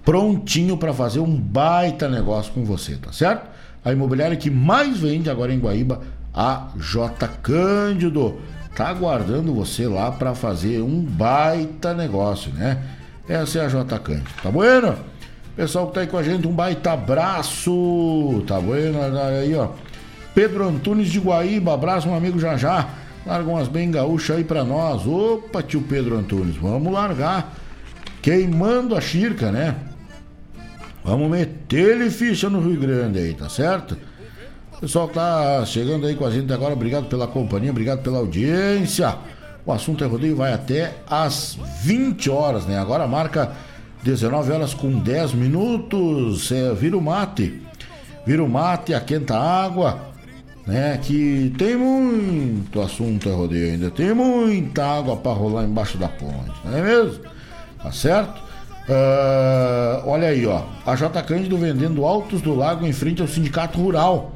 prontinho 0.05 0.77
para 0.77 0.93
fazer 0.93 1.19
um 1.19 1.35
baita 1.35 2.07
negócio 2.07 2.53
com 2.53 2.63
você, 2.63 2.95
tá 2.95 3.11
certo? 3.11 3.49
A 3.83 3.91
imobiliária 3.91 4.37
que 4.37 4.49
mais 4.49 4.99
vende 4.99 5.29
agora 5.29 5.51
em 5.53 5.59
Guaíba, 5.59 6.01
a 6.33 6.69
J 6.77 7.27
Cândido 7.41 8.39
tá 8.75 8.87
aguardando 8.87 9.53
você 9.53 9.87
lá 9.87 10.11
para 10.11 10.35
fazer 10.35 10.81
um 10.81 11.01
baita 11.03 11.93
negócio, 11.93 12.53
né? 12.53 12.81
Essa 13.27 13.59
é 13.59 13.65
a 13.65 13.67
J 13.67 13.99
Cândido, 13.99 14.29
tá 14.41 14.51
bueno? 14.51 15.10
Pessoal 15.61 15.85
que 15.89 15.93
tá 15.93 16.01
aí 16.01 16.07
com 16.07 16.17
a 16.17 16.23
gente, 16.23 16.47
um 16.47 16.51
baita 16.51 16.93
abraço, 16.93 18.43
tá 18.47 18.59
bueno? 18.59 18.97
Aí, 18.99 19.53
ó. 19.53 19.67
Pedro 20.33 20.67
Antunes 20.67 21.09
de 21.09 21.19
Guaíba, 21.19 21.75
abraço, 21.75 22.07
meu 22.07 22.17
amigo 22.17 22.39
já 22.39 22.57
já. 22.57 22.89
Larga 23.27 23.47
umas 23.47 23.67
bem 23.67 23.91
gaúchas 23.91 24.37
aí 24.37 24.43
pra 24.43 24.63
nós. 24.63 25.05
Opa, 25.05 25.61
tio 25.61 25.83
Pedro 25.83 26.17
Antunes, 26.17 26.55
vamos 26.55 26.91
largar. 26.91 27.53
Queimando 28.23 28.95
a 28.95 29.01
xirca, 29.01 29.51
né? 29.51 29.75
Vamos 31.03 31.29
meter-lhe 31.29 32.09
ficha 32.09 32.49
no 32.49 32.59
Rio 32.59 32.79
Grande 32.79 33.19
aí, 33.19 33.35
tá 33.35 33.47
certo? 33.47 33.95
Pessoal 34.79 35.09
que 35.09 35.13
tá 35.13 35.63
chegando 35.67 36.07
aí 36.07 36.15
com 36.15 36.25
a 36.25 36.31
gente 36.31 36.51
agora, 36.51 36.73
obrigado 36.73 37.05
pela 37.05 37.27
companhia, 37.27 37.69
obrigado 37.69 38.01
pela 38.01 38.17
audiência. 38.17 39.15
O 39.63 39.71
assunto 39.71 40.03
é 40.03 40.07
rodeio 40.07 40.35
vai 40.35 40.53
até 40.53 40.95
às 41.07 41.55
20 41.83 42.31
horas, 42.31 42.65
né? 42.65 42.79
Agora 42.79 43.05
marca 43.05 43.51
19 44.03 44.51
horas 44.51 44.73
com 44.73 44.99
10 44.99 45.33
minutos. 45.33 46.51
É, 46.51 46.73
vira 46.73 46.97
o 46.97 47.01
mate. 47.01 47.61
Vira 48.25 48.43
o 48.43 48.49
mate, 48.49 48.93
aquenta 48.93 49.35
a 49.35 49.63
água, 49.65 49.99
né? 50.65 50.99
Que 51.01 51.53
tem 51.57 51.75
muito 51.75 52.79
assunto 52.81 53.29
é 53.29 53.33
rodeio 53.33 53.71
ainda. 53.71 53.89
Tem 53.89 54.13
muita 54.13 54.85
água 54.85 55.17
para 55.17 55.31
rolar 55.31 55.63
embaixo 55.63 55.97
da 55.97 56.07
ponte, 56.07 56.51
não 56.63 56.77
é 56.77 56.81
mesmo? 56.81 57.23
Tá 57.81 57.91
certo? 57.91 58.41
Uh, 58.87 60.07
olha 60.07 60.27
aí, 60.27 60.45
ó. 60.45 60.63
A 60.85 60.95
J. 60.95 61.21
Cândido 61.23 61.57
vendendo 61.57 62.05
Altos 62.05 62.41
do 62.41 62.53
Lago 62.53 62.85
em 62.85 62.93
frente 62.93 63.21
ao 63.21 63.27
Sindicato 63.27 63.79
Rural. 63.79 64.35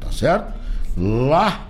Tá 0.00 0.12
certo? 0.12 0.52
Lá, 0.96 1.66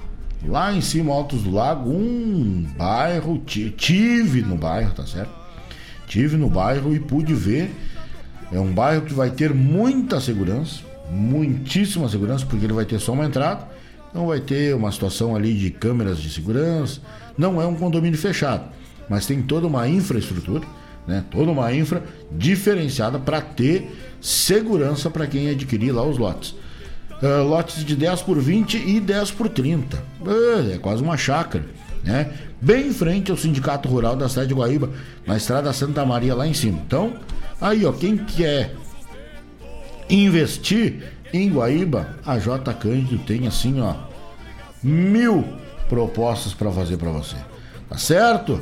lá 0.46 0.72
em 0.72 0.80
cima, 0.80 1.14
Altos 1.14 1.42
do 1.42 1.50
Lago, 1.50 1.90
um 1.90 2.66
bairro. 2.76 3.38
Tive 3.38 4.42
no 4.42 4.56
bairro, 4.56 4.92
tá 4.92 5.06
certo? 5.06 5.43
Tive 6.06 6.36
no 6.36 6.48
bairro 6.48 6.94
e 6.94 7.00
pude 7.00 7.34
ver. 7.34 7.70
É 8.52 8.58
um 8.58 8.72
bairro 8.72 9.02
que 9.02 9.14
vai 9.14 9.30
ter 9.30 9.52
muita 9.52 10.20
segurança, 10.20 10.82
muitíssima 11.10 12.08
segurança, 12.08 12.46
porque 12.46 12.64
ele 12.64 12.72
vai 12.72 12.84
ter 12.84 12.98
só 13.00 13.12
uma 13.12 13.24
entrada. 13.24 13.66
Não 14.12 14.28
vai 14.28 14.40
ter 14.40 14.74
uma 14.74 14.92
situação 14.92 15.34
ali 15.34 15.54
de 15.54 15.70
câmeras 15.70 16.18
de 16.18 16.30
segurança. 16.30 17.00
Não 17.36 17.60
é 17.60 17.66
um 17.66 17.74
condomínio 17.74 18.18
fechado, 18.18 18.64
mas 19.08 19.26
tem 19.26 19.42
toda 19.42 19.66
uma 19.66 19.88
infraestrutura 19.88 20.64
né? 21.06 21.24
Toda 21.30 21.50
uma 21.50 21.72
infra 21.72 22.02
diferenciada 22.30 23.18
para 23.18 23.40
ter 23.40 23.94
segurança 24.20 25.10
para 25.10 25.26
quem 25.26 25.50
adquirir 25.50 25.92
lá 25.92 26.04
os 26.04 26.18
lotes. 26.18 26.54
Uh, 27.22 27.42
lotes 27.46 27.84
de 27.84 27.94
10 27.94 28.22
por 28.22 28.38
20 28.38 28.76
e 28.76 29.00
10 29.00 29.30
por 29.32 29.48
30. 29.48 29.96
Uh, 30.20 30.72
é 30.74 30.78
quase 30.78 31.02
uma 31.02 31.16
chácara, 31.16 31.64
né? 32.02 32.32
Bem 32.64 32.86
em 32.86 32.92
frente 32.94 33.30
ao 33.30 33.36
Sindicato 33.36 33.90
Rural 33.90 34.16
da 34.16 34.26
cidade 34.26 34.48
de 34.48 34.54
Guaíba, 34.54 34.88
na 35.26 35.36
estrada 35.36 35.70
Santa 35.74 36.02
Maria 36.06 36.34
lá 36.34 36.46
em 36.46 36.54
cima. 36.54 36.80
Então, 36.86 37.12
aí 37.60 37.84
ó, 37.84 37.92
quem 37.92 38.16
quer 38.16 38.74
investir 40.08 41.12
em 41.30 41.52
Guaíba, 41.52 42.16
a 42.24 42.38
J 42.38 42.72
Cândido 42.72 43.18
tem 43.18 43.46
assim, 43.46 43.82
ó, 43.82 43.94
mil 44.82 45.44
propostas 45.90 46.54
para 46.54 46.70
fazer 46.70 46.96
para 46.96 47.10
você. 47.10 47.36
Tá 47.86 47.98
certo? 47.98 48.58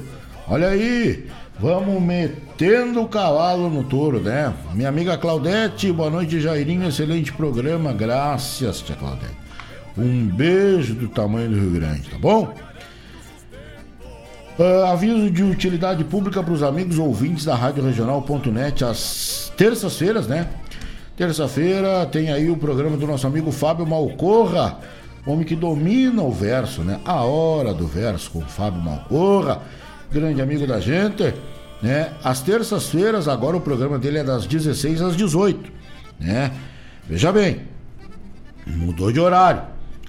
Olha 0.48 0.66
aí, 0.66 1.28
Vamos 1.60 2.02
metendo 2.02 3.02
o 3.02 3.08
cavalo 3.08 3.70
no 3.70 3.84
touro, 3.84 4.18
né? 4.18 4.52
Minha 4.74 4.88
amiga 4.88 5.16
Claudete, 5.16 5.92
boa 5.92 6.10
noite, 6.10 6.40
Jairinho. 6.40 6.88
Excelente 6.88 7.32
programa, 7.32 7.92
graças, 7.92 8.80
tia 8.80 8.96
Claudete. 8.96 9.36
Um 9.96 10.26
beijo 10.26 10.92
do 10.94 11.06
tamanho 11.06 11.50
do 11.50 11.54
Rio 11.54 11.70
Grande, 11.70 12.08
tá 12.10 12.18
bom? 12.18 12.52
Uh, 14.58 14.84
aviso 14.86 15.30
de 15.30 15.42
utilidade 15.42 16.04
pública 16.04 16.42
para 16.42 16.52
os 16.52 16.62
amigos 16.62 16.98
ouvintes 16.98 17.44
da 17.44 17.54
Rádio 17.54 17.84
Regional.net 17.84 18.84
às 18.84 19.52
terças-feiras, 19.56 20.26
né? 20.26 20.48
Terça-feira 21.16 22.04
tem 22.06 22.30
aí 22.30 22.50
o 22.50 22.56
programa 22.56 22.96
do 22.96 23.06
nosso 23.06 23.26
amigo 23.26 23.50
Fábio 23.50 23.86
Malcorra, 23.86 24.78
homem 25.26 25.44
que 25.44 25.56
domina 25.56 26.22
o 26.22 26.30
verso, 26.30 26.82
né? 26.82 27.00
A 27.04 27.22
hora 27.22 27.72
do 27.72 27.86
verso 27.86 28.30
com 28.30 28.42
Fábio 28.42 28.80
Malcorra 28.82 29.62
grande 30.12 30.42
amigo 30.42 30.66
da 30.66 30.78
gente, 30.78 31.34
né? 31.80 32.12
Às 32.22 32.40
terças-feiras, 32.40 33.26
agora 33.26 33.56
o 33.56 33.60
programa 33.60 33.98
dele 33.98 34.18
é 34.18 34.24
das 34.24 34.46
16 34.46 35.00
às 35.00 35.16
18, 35.16 35.72
né? 36.20 36.52
Veja 37.08 37.32
bem, 37.32 37.62
mudou 38.66 39.10
de 39.10 39.18
horário. 39.18 39.62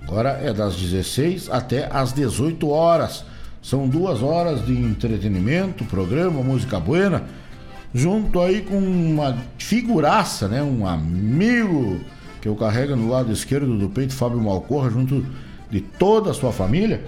Agora 0.03 0.31
é 0.43 0.51
das 0.51 0.75
16 0.75 1.49
até 1.49 1.89
às 1.91 2.11
18 2.11 2.69
horas. 2.69 3.25
São 3.63 3.87
duas 3.87 4.21
horas 4.21 4.65
de 4.65 4.73
entretenimento, 4.73 5.85
programa, 5.85 6.43
música 6.43 6.81
buena, 6.81 7.23
junto 7.93 8.41
aí 8.41 8.61
com 8.61 8.77
uma 8.77 9.37
figuraça, 9.57 10.49
né? 10.49 10.61
Um 10.61 10.85
amigo 10.85 12.01
que 12.41 12.49
eu 12.49 12.55
carrego 12.57 12.93
no 12.97 13.09
lado 13.09 13.31
esquerdo 13.31 13.77
do 13.77 13.87
peito, 13.87 14.13
Fábio 14.13 14.41
Malcorra, 14.41 14.89
junto 14.89 15.25
de 15.71 15.79
toda 15.79 16.31
a 16.31 16.33
sua 16.33 16.51
família, 16.51 17.05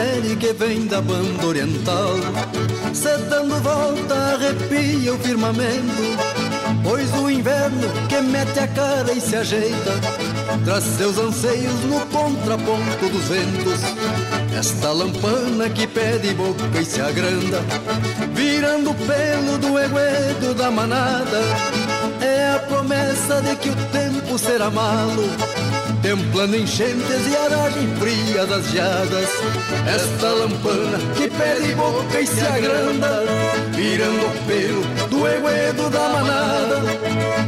intempérie 0.00 0.36
que 0.36 0.52
vem 0.52 0.86
da 0.86 1.00
banda 1.00 1.46
oriental. 1.46 2.14
Se 2.94 3.16
dando 3.28 3.60
volta 3.62 4.14
arrepia 4.14 5.14
o 5.14 5.18
firmamento 5.18 6.02
Pois 6.82 7.12
o 7.14 7.30
inverno 7.30 7.88
que 8.08 8.20
mete 8.20 8.58
a 8.58 8.68
cara 8.68 9.12
e 9.12 9.20
se 9.20 9.36
ajeita 9.36 10.00
Traz 10.64 10.84
seus 10.84 11.18
anseios 11.18 11.84
no 11.84 12.00
contraponto 12.06 13.08
dos 13.08 13.24
ventos. 13.28 13.80
Esta 14.58 14.92
lampana 14.92 15.70
que 15.70 15.86
pede 15.86 16.34
boca 16.34 16.80
e 16.80 16.84
se 16.84 17.00
agranda 17.00 17.60
Virando 18.34 18.90
o 18.90 18.94
pelo 18.94 19.58
do 19.58 19.78
eguedo 19.78 20.54
da 20.54 20.70
manada 20.70 21.40
É 22.20 22.54
a 22.54 22.58
promessa 22.60 23.40
de 23.42 23.56
que 23.56 23.70
o 23.70 23.76
tempo 23.92 24.38
será 24.38 24.70
malo 24.70 25.69
Templando 26.02 26.56
enchentes 26.56 27.26
e 27.30 27.36
aragem 27.36 27.86
fria 27.96 28.46
das 28.46 28.66
geadas 28.70 29.28
Esta 29.86 30.28
lampana 30.28 30.98
que 31.14 31.28
pede 31.28 31.74
boca 31.74 32.20
e 32.20 32.26
se 32.26 32.40
agranda 32.40 33.24
Virando 33.72 34.26
o 34.26 34.46
pelo 34.46 35.08
do 35.08 35.28
eguedo 35.28 35.90
da 35.90 36.08
manada. 36.08 36.82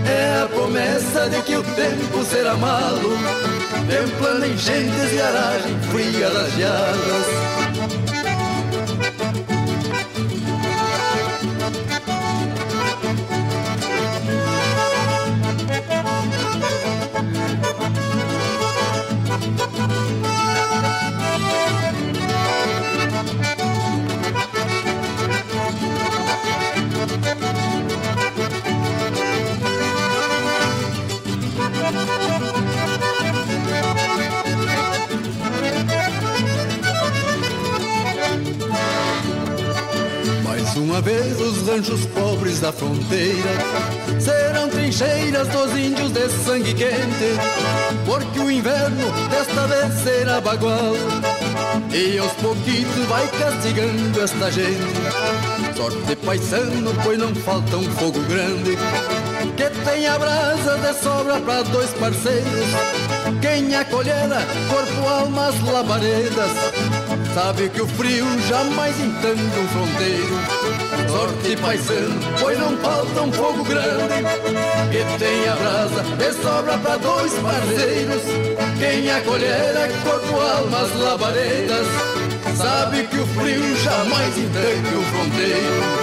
É 0.07 0.43
a 0.43 0.49
promessa 0.49 1.31
de 1.31 1.41
que 1.43 1.57
o 1.57 1.63
tempo 1.63 2.25
será 2.25 2.55
malo 2.55 3.17
Templando 3.89 4.47
enchentes 4.47 5.13
e 5.13 5.21
aragem 5.21 5.79
fria 5.91 6.29
das 6.29 6.53
geadas 6.53 7.62
ranchos 41.73 42.05
pobres 42.05 42.61
da 42.61 42.71
fronteira 42.71 43.51
serão 44.21 44.69
trincheiras 44.69 45.49
dos 45.49 45.73
índios 45.73 46.13
de 46.13 46.29
sangue 46.29 46.75
quente, 46.75 47.39
porque 48.05 48.41
o 48.41 48.51
inverno 48.51 49.11
desta 49.31 49.67
vez 49.67 49.95
será 50.03 50.39
bagual 50.43 50.93
e 51.91 52.19
aos 52.19 52.33
pouquitos 52.33 53.07
vai 53.09 53.27
castigando 53.27 54.21
esta 54.21 54.53
gente. 54.53 55.75
Sorte 55.75 56.15
paisano, 56.17 56.93
pois 57.03 57.19
não 57.19 57.35
falta 57.37 57.79
um 57.79 57.91
fogo 57.93 58.21
grande 58.25 58.77
que 59.57 59.71
tenha 59.83 60.19
brasa 60.19 60.77
de 60.77 60.93
sobra 61.03 61.41
para 61.41 61.63
dois 61.63 61.91
parceiros. 61.93 62.69
Quem 63.41 63.75
acolhera 63.75 64.43
corpo, 64.69 65.09
almas, 65.09 65.59
labaredas, 65.63 66.53
sabe 67.35 67.71
que 67.71 67.81
o 67.81 67.89
frio 67.89 68.27
jamais 68.47 68.95
entende 69.01 69.59
um 69.59 69.69
fronteiro. 69.69 71.02
Sorte 71.13 71.55
paisano, 71.57 72.21
pois 72.41 72.59
não 72.59 72.75
falta 72.79 73.21
um 73.21 73.33
fogo 73.33 73.63
grande 73.65 74.15
que 74.91 75.19
tenha 75.19 75.55
brasa 75.57 76.03
de 76.17 76.33
sobra 76.43 76.79
para 76.79 76.97
dois 76.97 77.35
parceiros. 77.35 78.23
Quem 78.79 79.11
acolhera 79.11 79.89
corpo, 80.03 80.41
almas, 80.41 80.99
labaredas, 80.99 81.87
sabe 82.57 83.07
que 83.09 83.19
o 83.19 83.27
frio 83.27 83.77
jamais 83.77 84.39
entende 84.39 84.97
um 84.97 85.05
fronteiro. 85.05 86.02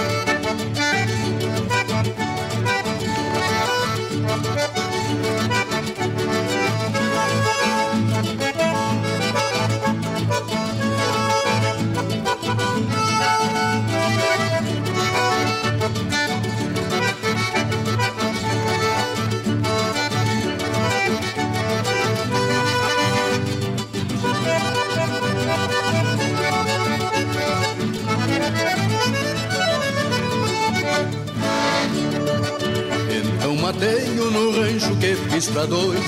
Fiz 35.40 35.48
pra 35.48 35.64
dois. 35.64 36.00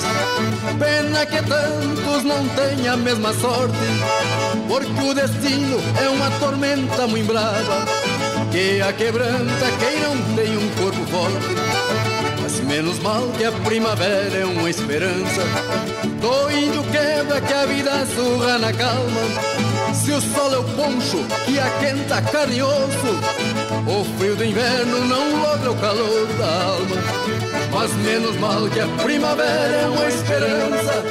Pena 0.77 1.25
que 1.25 1.41
tantos 1.41 2.23
não 2.23 2.47
têm 2.49 2.87
a 2.87 2.95
mesma 2.95 3.33
sorte, 3.33 3.75
porque 4.67 5.01
o 5.01 5.13
destino 5.13 5.79
é 6.03 6.09
uma 6.09 6.29
tormenta 6.39 7.07
muito 7.07 7.27
brava, 7.27 7.85
que 8.51 8.81
a 8.81 8.93
quebranta 8.93 9.65
quem 9.79 10.01
não 10.01 10.35
tem 10.35 10.55
um 10.55 10.69
corpo 10.75 11.03
forte. 11.07 11.55
Mas 12.41 12.59
menos 12.61 12.99
mal 12.99 13.27
que 13.37 13.45
a 13.45 13.51
primavera 13.51 14.37
é 14.37 14.45
uma 14.45 14.69
esperança, 14.69 15.41
do 16.21 16.51
índio 16.51 16.83
quebra 16.91 17.41
que 17.41 17.53
a 17.53 17.65
vida 17.65 18.05
surra 18.15 18.59
na 18.59 18.71
calma. 18.71 19.21
Se 19.93 20.11
o 20.11 20.21
sol 20.21 20.53
é 20.53 20.57
o 20.57 20.63
poncho 20.63 21.23
que 21.45 21.59
aquenta 21.59 22.21
carne 22.21 22.57
e 22.57 22.63
osso, 22.63 23.19
o 23.87 24.17
frio 24.17 24.35
do 24.35 24.43
inverno 24.43 25.05
não 25.05 25.41
logra 25.41 25.71
o 25.71 25.75
calor 25.75 26.27
da 26.37 26.65
alma. 26.65 27.42
Mas 27.83 27.93
menos 27.95 28.37
mal 28.37 28.65
que 28.69 28.79
a 28.79 28.87
primavera 29.03 29.75
é 29.75 29.85
uma 29.87 30.07
esperança. 30.07 31.03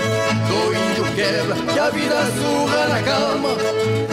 Do 0.48 0.74
índio 0.74 1.04
quebra 1.14 1.54
que 1.70 1.78
a 1.78 1.90
vida 1.90 2.14
surra 2.40 2.88
na 2.88 3.02
calma. 3.02 3.50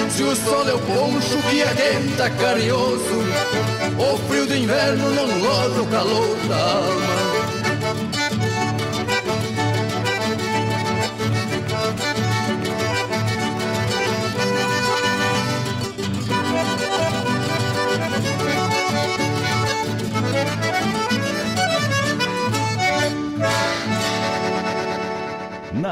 Se 0.09 0.23
o 0.23 0.35
sol 0.35 0.67
é 0.67 0.73
o 0.73 0.79
poncho 0.79 1.37
que 1.49 1.63
aquenta 1.63 2.29
carinhoso. 2.31 3.23
O 3.97 4.17
frio 4.27 4.45
do 4.45 4.57
inverno 4.57 5.09
não 5.09 5.39
logra 5.39 5.83
o 5.83 5.87
calor 5.87 6.35
da 6.49 6.57
alma 6.57 7.28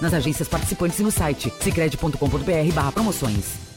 nas 0.00 0.14
agências 0.14 0.48
participantes 0.48 0.98
e 0.98 1.02
no 1.02 1.10
site 1.10 1.52
cicred.com.br 1.60 3.67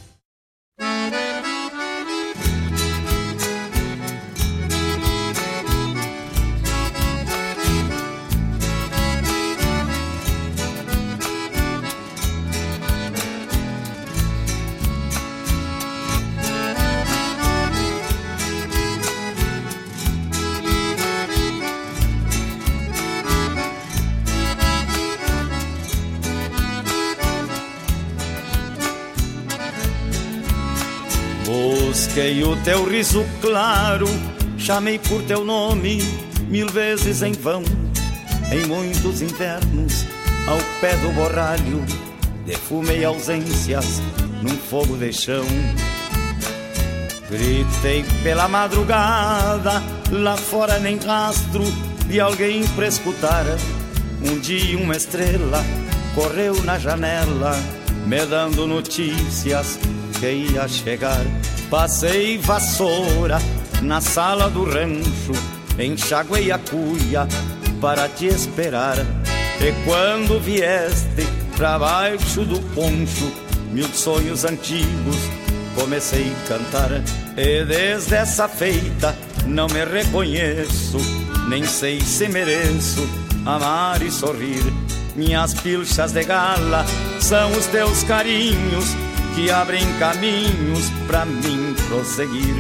Busquei 32.22 32.44
o 32.44 32.56
teu 32.58 32.84
riso 32.88 33.26
claro, 33.42 34.06
chamei 34.56 35.00
por 35.00 35.24
teu 35.24 35.44
nome 35.44 35.98
mil 36.50 36.68
vezes 36.68 37.24
em 37.24 37.32
vão. 37.32 37.64
Em 38.52 38.64
muitos 38.68 39.24
invernos, 39.24 40.06
ao 40.46 40.60
pé 40.80 40.96
do 40.98 41.12
borralho, 41.14 41.84
defumei 42.46 43.04
ausências 43.04 44.00
num 44.44 44.56
fogo 44.56 44.96
de 44.98 45.12
chão. 45.12 45.44
Gritei 47.28 48.06
pela 48.22 48.48
madrugada, 48.48 49.82
lá 50.12 50.38
fora 50.38 50.78
nem 50.78 51.00
rastro 51.00 51.64
de 52.06 52.20
alguém 52.20 52.68
pra 52.76 52.88
escutar. 52.88 53.46
Um 54.24 54.38
dia 54.38 54.78
uma 54.78 54.96
estrela 54.96 55.66
correu 56.14 56.62
na 56.66 56.78
janela, 56.78 57.58
me 58.06 58.24
dando 58.28 58.68
notícias 58.68 59.80
que 60.20 60.32
ia 60.32 60.68
chegar. 60.68 61.26
Passei 61.72 62.38
vassoura 62.38 63.40
na 63.82 64.02
sala 64.02 64.50
do 64.50 64.66
rancho, 64.66 65.32
enxaguei 65.80 66.52
a 66.52 66.60
cuia 66.60 67.26
para 67.80 68.10
te 68.10 68.26
esperar. 68.26 68.98
E 68.98 69.72
quando 69.86 70.38
vieste 70.38 71.26
pra 71.56 71.80
baixo 71.80 72.44
do 72.44 72.60
poncho, 72.76 73.32
mil 73.72 73.88
sonhos 73.88 74.44
antigos 74.44 75.16
comecei 75.74 76.34
a 76.34 76.48
cantar. 76.50 76.92
E 77.38 77.64
desde 77.64 78.16
essa 78.16 78.50
feita 78.50 79.16
não 79.48 79.68
me 79.68 79.86
reconheço, 79.86 80.98
nem 81.48 81.64
sei 81.64 82.02
se 82.02 82.28
mereço 82.28 83.08
amar 83.46 84.02
e 84.02 84.12
sorrir. 84.12 84.62
Minhas 85.16 85.54
pilchas 85.54 86.12
de 86.12 86.24
gala 86.26 86.86
são 87.22 87.50
os 87.54 87.66
teus 87.68 88.04
carinhos 88.04 88.94
que 89.36 89.50
abrem 89.50 89.86
caminhos 90.00 90.90
para 91.08 91.26
mim 91.26 91.76
prosseguir. 91.88 92.56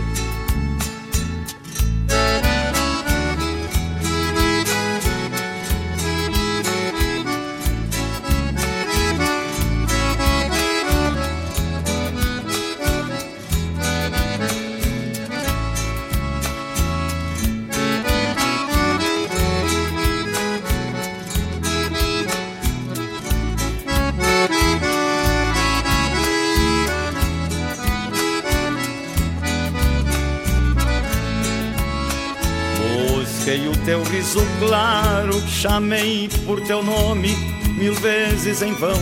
Riso 34.31 34.47
claro, 34.59 35.41
chamei 35.47 36.29
por 36.45 36.61
teu 36.61 36.81
nome 36.81 37.35
mil 37.77 37.93
vezes 37.95 38.61
em 38.61 38.73
vão. 38.73 38.95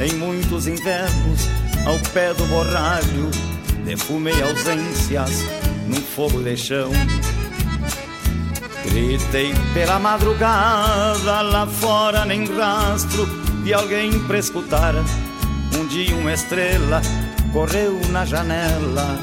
Em 0.00 0.14
muitos 0.14 0.66
invernos, 0.66 1.48
ao 1.84 1.98
pé 2.12 2.32
do 2.32 2.46
borralho, 2.46 3.30
defumei 3.84 4.40
ausências 4.42 5.44
num 5.86 6.00
fogo 6.00 6.42
de 6.42 6.56
chão. 6.56 6.90
Gritei 8.84 9.52
pela 9.74 9.98
madrugada, 9.98 11.42
lá 11.42 11.66
fora 11.66 12.24
nem 12.24 12.46
rastro 12.46 13.26
de 13.64 13.74
alguém 13.74 14.18
pra 14.20 14.38
escutar. 14.38 14.94
Um 15.76 15.86
dia 15.88 16.16
uma 16.16 16.32
estrela 16.32 17.02
correu 17.52 18.00
na 18.10 18.24
janela, 18.24 19.18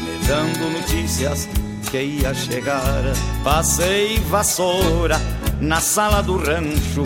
me 0.00 0.26
dando 0.26 0.72
notícias 0.72 1.48
que 1.94 2.02
ia 2.02 2.34
chegar. 2.34 3.04
Passei 3.44 4.18
vassoura 4.28 5.16
na 5.60 5.80
sala 5.80 6.24
do 6.24 6.36
rancho, 6.36 7.04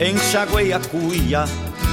enxaguei 0.00 0.72
a 0.72 0.80
cuia 0.80 1.44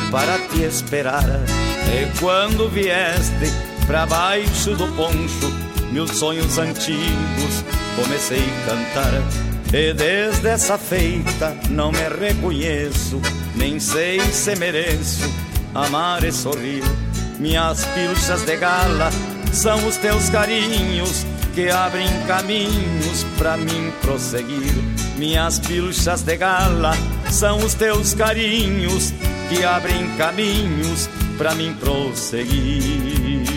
para 0.10 0.40
te 0.48 0.64
esperar. 0.64 1.26
E 1.26 2.20
quando 2.22 2.70
vieste 2.70 3.52
pra 3.86 4.06
baixo 4.06 4.78
do 4.78 4.88
poncho, 4.96 5.52
meus 5.92 6.12
sonhos 6.12 6.58
antigos 6.58 7.66
comecei 7.98 8.40
a 8.40 8.66
cantar. 8.70 9.12
E 9.74 9.94
desde 9.94 10.48
essa 10.48 10.78
feita 10.78 11.54
não 11.70 11.92
me 11.92 12.08
reconheço, 12.08 13.22
nem 13.58 13.78
sei 13.78 14.22
se 14.22 14.56
mereço 14.56 15.30
amar 15.76 16.24
e 16.24 16.32
sorrir. 16.32 16.84
Minhas 17.38 17.84
pilchas 17.88 18.44
de 18.44 18.56
gala 18.56 19.10
são 19.52 19.86
os 19.86 19.98
teus 19.98 20.30
carinhos 20.30 21.26
que 21.58 21.72
abrem 21.72 22.08
caminhos 22.28 23.26
para 23.36 23.58
mim 23.58 23.92
prosseguir. 24.04 24.76
Minhas 25.18 25.60
pilchas 25.60 26.22
de 26.22 26.38
gala 26.38 26.94
são 27.32 27.58
os 27.58 27.74
teus 27.74 28.14
carinhos 28.14 29.12
que 29.50 29.64
abrem 29.64 30.08
caminhos 30.18 31.10
para 31.36 31.56
mim 31.56 31.76
prosseguir. 31.80 33.57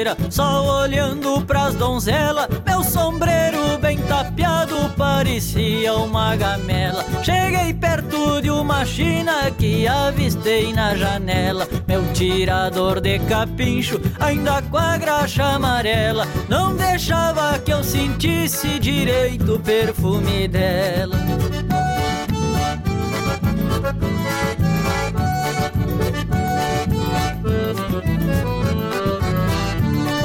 Carreiras, 0.00 0.16
só 0.30 0.82
olhando 0.82 1.40
pras 1.42 1.74
donzelas. 1.74 2.48
Meu 2.66 2.82
sombreiro 2.82 3.78
bem 3.78 3.98
tapeado 3.98 4.76
parecia 4.96 5.94
uma 5.94 6.34
gamela. 6.36 7.04
Cheguei 7.22 7.72
perto 7.74 8.40
de 8.40 8.50
uma 8.50 8.84
china 8.84 9.50
que 9.50 9.86
avistei 9.86 10.72
na 10.72 10.94
janela. 10.94 11.68
Meu 11.86 12.02
tirador 12.12 13.00
de 13.00 13.18
capincho, 13.20 14.00
ainda 14.18 14.62
com 14.62 14.78
a 14.78 14.96
graxa 14.96 15.44
amarela, 15.44 16.26
não 16.48 16.74
deixava 16.74 17.58
que 17.58 17.72
eu 17.72 17.82
sentisse 17.84 18.78
direito 18.78 19.54
o 19.54 19.60
perfume 19.60 20.48
dela. 20.48 21.29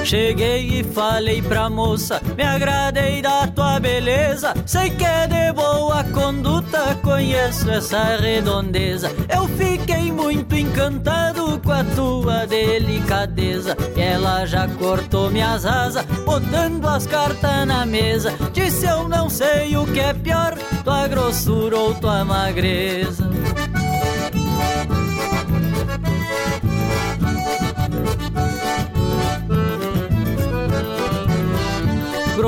Cheguei 0.05 0.81
e 0.81 0.83
falei 0.83 1.41
pra 1.41 1.67
moça, 1.67 2.21
me 2.37 2.43
agradei 2.43 3.23
da 3.23 3.47
tua 3.47 3.79
beleza. 3.79 4.53
Sei 4.63 4.91
que 4.91 5.03
é 5.03 5.25
de 5.25 5.51
boa 5.51 6.03
conduta, 6.03 6.95
conheço 7.01 7.71
essa 7.71 8.15
redondeza. 8.15 9.11
Eu 9.27 9.47
fiquei 9.47 10.11
muito 10.11 10.55
encantado 10.55 11.59
com 11.59 11.71
a 11.71 11.83
tua 11.83 12.45
delicadeza. 12.45 13.75
E 13.97 14.01
ela 14.01 14.45
já 14.45 14.67
cortou 14.67 15.31
minhas 15.31 15.65
asas, 15.65 16.05
botando 16.23 16.87
as 16.87 17.07
cartas 17.07 17.65
na 17.65 17.83
mesa. 17.83 18.31
Disse 18.53 18.85
eu 18.85 19.09
não 19.09 19.27
sei 19.27 19.75
o 19.75 19.87
que 19.87 20.01
é 20.01 20.13
pior, 20.13 20.55
tua 20.83 21.07
grossura 21.07 21.77
ou 21.77 21.95
tua 21.95 22.23
magreza. 22.23 23.27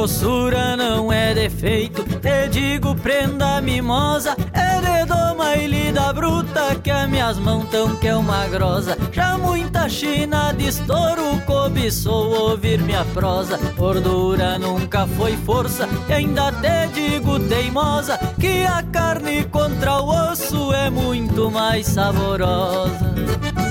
Grossura 0.07 0.77
não 0.77 1.11
é 1.11 1.33
defeito, 1.33 2.01
te 2.21 2.47
digo 2.47 2.95
prenda 2.95 3.59
mimosa. 3.59 4.37
É 4.53 4.79
de 4.79 5.05
doma 5.05 5.57
e 5.57 5.67
lida 5.67 6.13
bruta 6.13 6.75
que 6.81 6.89
as 6.89 7.09
minhas 7.09 7.37
mãos 7.37 7.67
tão 7.69 7.93
que 7.97 8.07
é 8.07 8.15
uma 8.15 8.47
grosa. 8.47 8.97
Já 9.11 9.37
muita 9.37 9.89
china 9.89 10.53
de 10.53 10.69
estouro 10.69 11.41
cobiçou 11.45 12.51
ouvir 12.51 12.79
minha 12.79 13.03
prosa. 13.13 13.59
Gordura 13.75 14.57
nunca 14.57 15.05
foi 15.05 15.35
força. 15.35 15.89
E 16.07 16.13
ainda 16.13 16.53
te 16.53 16.87
digo 16.93 17.37
teimosa 17.41 18.17
Que 18.39 18.63
a 18.63 18.81
carne 18.83 19.43
contra 19.43 19.99
o 19.99 20.31
osso 20.31 20.71
é 20.71 20.89
muito 20.89 21.51
mais 21.51 21.85
saborosa 21.85 23.66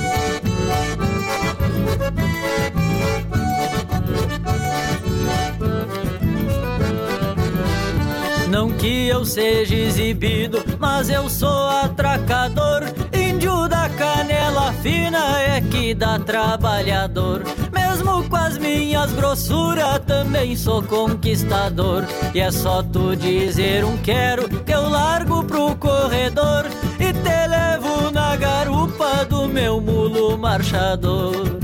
que 8.86 9.08
eu 9.08 9.24
seja 9.24 9.74
exibido, 9.74 10.64
mas 10.78 11.10
eu 11.10 11.28
sou 11.28 11.68
atracador. 11.70 12.84
Índio 13.12 13.66
da 13.66 13.88
canela 13.88 14.72
fina 14.74 15.40
é 15.40 15.60
que 15.60 15.92
dá 15.92 16.20
trabalhador. 16.20 17.42
Mesmo 17.72 18.22
com 18.28 18.36
as 18.36 18.56
minhas 18.56 19.10
grossuras, 19.10 19.98
também 20.06 20.54
sou 20.54 20.84
conquistador. 20.84 22.04
E 22.32 22.38
é 22.38 22.52
só 22.52 22.80
tu 22.80 23.16
dizer 23.16 23.84
um 23.84 23.96
quero 23.96 24.48
que 24.62 24.72
eu 24.72 24.88
largo 24.88 25.42
pro 25.42 25.74
corredor 25.74 26.66
e 27.00 27.12
te 27.12 27.48
levo 27.48 28.12
na 28.12 28.36
garupa 28.36 29.24
do 29.24 29.48
meu 29.48 29.80
mulo 29.80 30.38
marchador. 30.38 31.56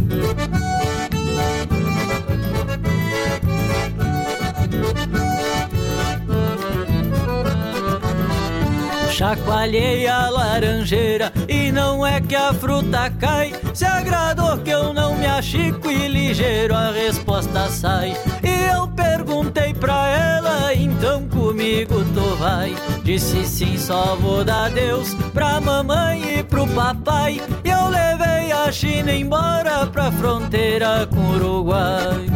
Chacoalhei 9.22 10.08
a 10.08 10.28
laranjeira 10.30 11.32
e 11.48 11.70
não 11.70 12.04
é 12.04 12.20
que 12.20 12.34
a 12.34 12.52
fruta 12.52 13.08
cai. 13.20 13.52
Se 13.72 13.84
agradou 13.84 14.58
que 14.58 14.70
eu 14.70 14.92
não 14.92 15.14
me 15.14 15.26
achico 15.26 15.92
e 15.92 16.08
ligeiro 16.08 16.74
a 16.74 16.90
resposta 16.90 17.68
sai. 17.68 18.16
E 18.42 18.74
eu 18.74 18.88
perguntei 18.88 19.72
pra 19.74 20.08
ela, 20.08 20.74
então 20.74 21.28
comigo 21.28 22.04
tu 22.12 22.34
vai. 22.34 22.74
Disse 23.04 23.46
sim, 23.46 23.78
só 23.78 24.16
vou 24.16 24.44
dar 24.44 24.70
Deus 24.70 25.14
pra 25.32 25.60
mamãe 25.60 26.40
e 26.40 26.42
pro 26.42 26.66
papai. 26.66 27.40
E 27.64 27.68
eu 27.68 27.88
levei 27.90 28.50
a 28.50 28.72
China 28.72 29.12
embora 29.12 29.86
pra 29.86 30.10
fronteira 30.10 31.06
com 31.06 31.20
o 31.20 31.36
Uruguai. 31.36 32.26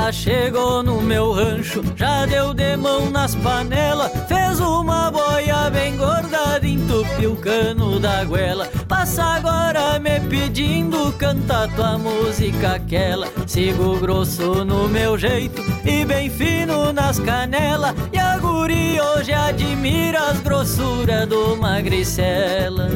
Ela 0.00 0.12
chegou 0.12 0.82
no 0.82 1.02
meu 1.02 1.30
rancho, 1.30 1.82
já 1.94 2.24
deu 2.24 2.54
de 2.54 2.74
mão 2.74 3.10
nas 3.10 3.34
panelas, 3.34 4.10
fez 4.26 4.58
uma 4.58 5.10
boia 5.10 5.68
bem 5.70 5.94
gorda, 5.94 6.58
entupiu 6.66 7.32
o 7.32 7.36
cano 7.36 8.00
da 8.00 8.24
goela. 8.24 8.66
Passa 8.88 9.22
agora 9.22 9.98
me 9.98 10.18
pedindo, 10.20 11.12
canta 11.18 11.68
tua 11.76 11.98
música 11.98 12.76
aquela. 12.76 13.28
Sigo 13.46 13.98
grosso 14.00 14.64
no 14.64 14.88
meu 14.88 15.18
jeito 15.18 15.62
e 15.84 16.04
bem 16.06 16.30
fino 16.30 16.92
nas 16.94 17.18
canelas. 17.18 17.94
E 18.10 18.18
a 18.18 18.38
guri 18.38 18.98
hoje 18.98 19.34
admira 19.34 20.30
as 20.30 20.40
grossuras 20.40 21.28
do 21.28 21.56
magricela. 21.56 22.88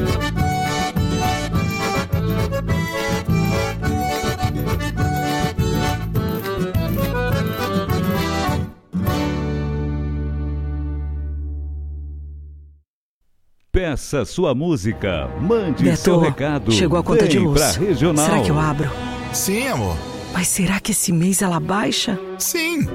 Peça 13.75 14.23
sua 14.23 14.55
música, 14.55 15.29
mande 15.41 15.83
Beto, 15.83 15.97
seu 15.97 16.17
recado. 16.17 16.71
Chegou 16.71 16.97
a 16.97 17.03
conta 17.03 17.27
de 17.27 17.37
Vem 17.37 17.45
luz. 17.45 17.59
Pra 17.61 17.85
regional. 17.85 18.25
Será 18.25 18.41
que 18.41 18.49
eu 18.49 18.57
abro? 18.57 18.89
Sim, 19.33 19.67
amor. 19.67 19.97
Mas 20.31 20.47
será 20.47 20.79
que 20.79 20.91
esse 20.93 21.11
mês 21.11 21.41
ela 21.41 21.59
baixa? 21.59 22.17
Sim. 22.39 22.87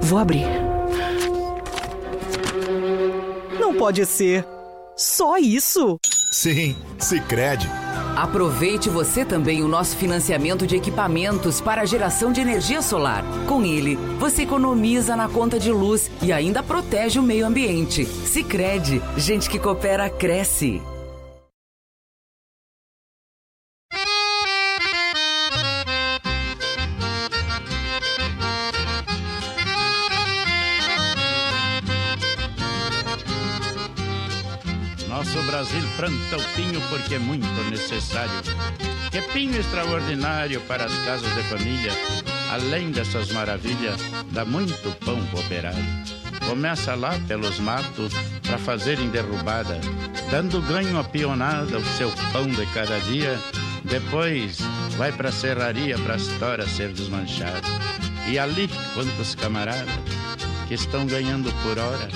Vou 0.00 0.20
abrir. 0.20 0.46
Não 3.58 3.74
pode 3.74 4.06
ser. 4.06 4.46
Só 4.96 5.36
isso? 5.36 5.98
Sim, 6.30 6.76
Sicredi. 6.96 7.68
Aproveite 8.16 8.88
você 8.88 9.24
também 9.24 9.62
o 9.62 9.68
nosso 9.68 9.96
financiamento 9.96 10.66
de 10.66 10.76
equipamentos 10.76 11.60
para 11.60 11.82
a 11.82 11.86
geração 11.86 12.32
de 12.32 12.40
energia 12.40 12.82
solar. 12.82 13.24
Com 13.46 13.64
ele, 13.64 13.96
você 14.18 14.42
economiza 14.42 15.16
na 15.16 15.28
conta 15.28 15.58
de 15.58 15.70
luz 15.70 16.10
e 16.22 16.32
ainda 16.32 16.62
protege 16.62 17.18
o 17.18 17.22
meio 17.22 17.46
ambiente. 17.46 18.04
Sicredi, 18.04 19.00
gente 19.16 19.48
que 19.48 19.58
coopera 19.58 20.10
cresce. 20.10 20.82
Porque 37.10 37.16
é 37.16 37.18
muito 37.18 37.46
necessário. 37.68 38.30
Que 39.10 39.20
pinho 39.32 39.58
extraordinário 39.58 40.60
para 40.60 40.84
as 40.84 40.96
casas 40.98 41.34
de 41.34 41.42
família. 41.42 41.90
Além 42.52 42.92
dessas 42.92 43.32
maravilhas, 43.32 44.00
dá 44.30 44.44
muito 44.44 44.96
pão 45.04 45.20
pro 45.26 45.40
operário. 45.40 45.84
Começa 46.46 46.94
lá 46.94 47.18
pelos 47.26 47.58
matos 47.58 48.12
para 48.46 48.58
fazerem 48.58 49.08
derrubada, 49.08 49.80
dando 50.30 50.62
ganho 50.62 50.96
a 51.00 51.04
pionada 51.04 51.78
o 51.78 51.84
seu 51.96 52.12
pão 52.32 52.46
de 52.46 52.64
cada 52.66 53.00
dia. 53.00 53.36
Depois 53.82 54.58
vai 54.96 55.10
pra 55.10 55.32
serraria 55.32 55.98
pra 55.98 56.14
história 56.14 56.66
ser 56.68 56.92
desmanchada. 56.92 57.66
E 58.28 58.38
ali, 58.38 58.70
quantos 58.94 59.34
camaradas 59.34 59.88
que 60.68 60.74
estão 60.74 61.04
ganhando 61.06 61.52
por 61.64 61.76
hora 61.76 62.08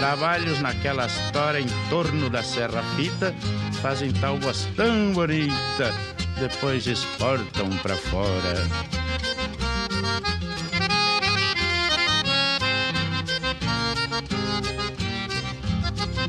trabalhos 0.00 0.60
naquela 0.60 1.04
história 1.06 1.60
em 1.60 1.68
torno 1.90 2.30
da 2.30 2.42
Serra 2.42 2.82
Fita, 2.96 3.34
fazem 3.80 4.12
tábuas 4.12 4.68
tão 4.76 5.12
bonita, 5.12 5.94
depois 6.38 6.86
exportam 6.86 7.70
pra 7.78 7.96
fora. 7.96 8.68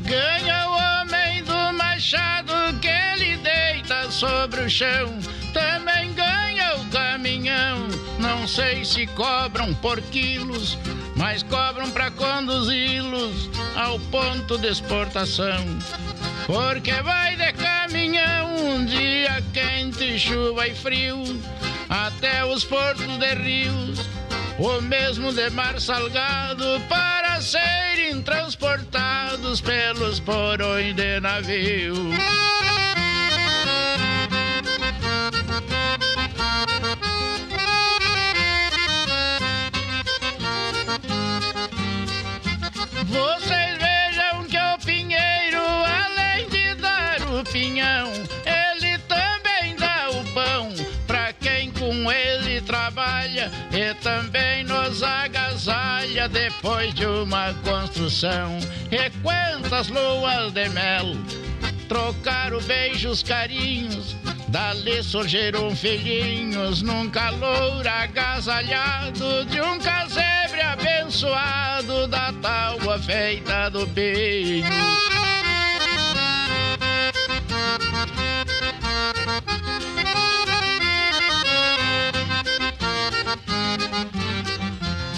Ganha 0.00 0.68
o 0.68 1.00
homem 1.02 1.44
do 1.44 1.72
machado 1.76 2.52
que 2.80 2.88
ele 2.88 3.36
deita 3.36 4.10
sobre 4.10 4.62
o 4.62 4.70
chão. 4.70 5.18
Também 5.52 6.14
ganha 6.14 6.76
o 6.76 6.90
caminhão. 6.90 7.86
Não 8.18 8.48
sei 8.48 8.82
se 8.84 9.06
cobram 9.08 9.74
por 9.74 10.00
quilos, 10.00 10.78
mas 11.16 11.42
cobram 11.42 11.90
pra 11.90 12.10
conduzi-los 12.10 13.50
ao 13.76 13.98
ponto 13.98 14.56
de 14.56 14.68
exportação. 14.68 15.62
Porque 16.46 16.92
vai 17.02 17.36
de 17.36 17.52
caminhão 17.52 18.54
um 18.56 18.84
dia 18.84 19.42
quente, 19.52 20.18
chuva 20.18 20.66
e 20.66 20.74
frio, 20.74 21.22
até 21.88 22.44
os 22.44 22.64
portos 22.64 23.18
de 23.18 23.34
rios, 23.34 24.00
ou 24.58 24.82
mesmo 24.82 25.32
de 25.32 25.50
mar 25.50 25.80
salgado, 25.80 26.80
para 26.88 27.40
serem 27.40 28.20
transportados 28.22 29.60
pelos 29.60 30.20
porões 30.20 30.94
de 30.94 31.20
navio. 31.20 31.94
Depois 56.28 56.94
de 56.94 57.06
uma 57.06 57.54
construção. 57.64 58.58
E 58.90 59.10
quantas 59.22 59.88
luas 59.88 60.52
de 60.52 60.68
mel 60.70 61.16
trocaram 61.88 62.60
beijos, 62.62 63.22
carinhos. 63.22 64.16
Dali 64.48 65.02
surgiram 65.02 65.74
filhinhos 65.74 66.82
num 66.82 67.08
calor 67.08 67.86
agasalhado 67.86 69.46
de 69.46 69.60
um 69.62 69.78
casebre 69.78 70.60
abençoado 70.60 72.06
da 72.06 72.32
tábua 72.34 72.98
feita 72.98 73.70
do 73.70 73.86
pinho. 73.88 74.66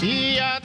E 0.01 0.39
a 0.39 0.61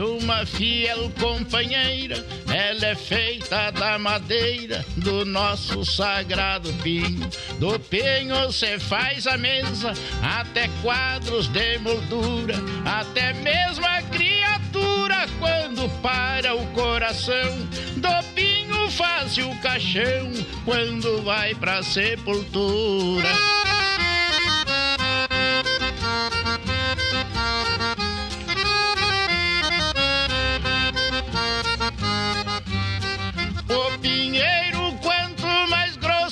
uma 0.00 0.46
fiel 0.46 1.10
companheira. 1.20 2.24
Ela 2.48 2.86
é 2.86 2.94
feita 2.94 3.70
da 3.70 3.98
madeira 3.98 4.84
do 4.96 5.24
nosso 5.24 5.84
sagrado 5.84 6.72
pinho. 6.82 7.28
Do 7.58 7.78
pinho 7.78 8.52
se 8.52 8.78
faz 8.78 9.26
a 9.26 9.36
mesa, 9.36 9.92
até 10.22 10.68
quadros 10.82 11.48
de 11.48 11.78
moldura, 11.78 12.54
até 12.84 13.32
mesmo 13.34 13.86
a 13.86 14.02
criatura 14.02 15.26
quando 15.38 15.88
para 16.00 16.54
o 16.54 16.66
coração. 16.68 17.68
Do 17.96 18.24
pinho 18.34 18.90
faz 18.90 19.36
o 19.38 19.54
caixão 19.60 20.32
quando 20.64 21.22
vai 21.22 21.54
pra 21.54 21.82
sepultura. 21.82 23.28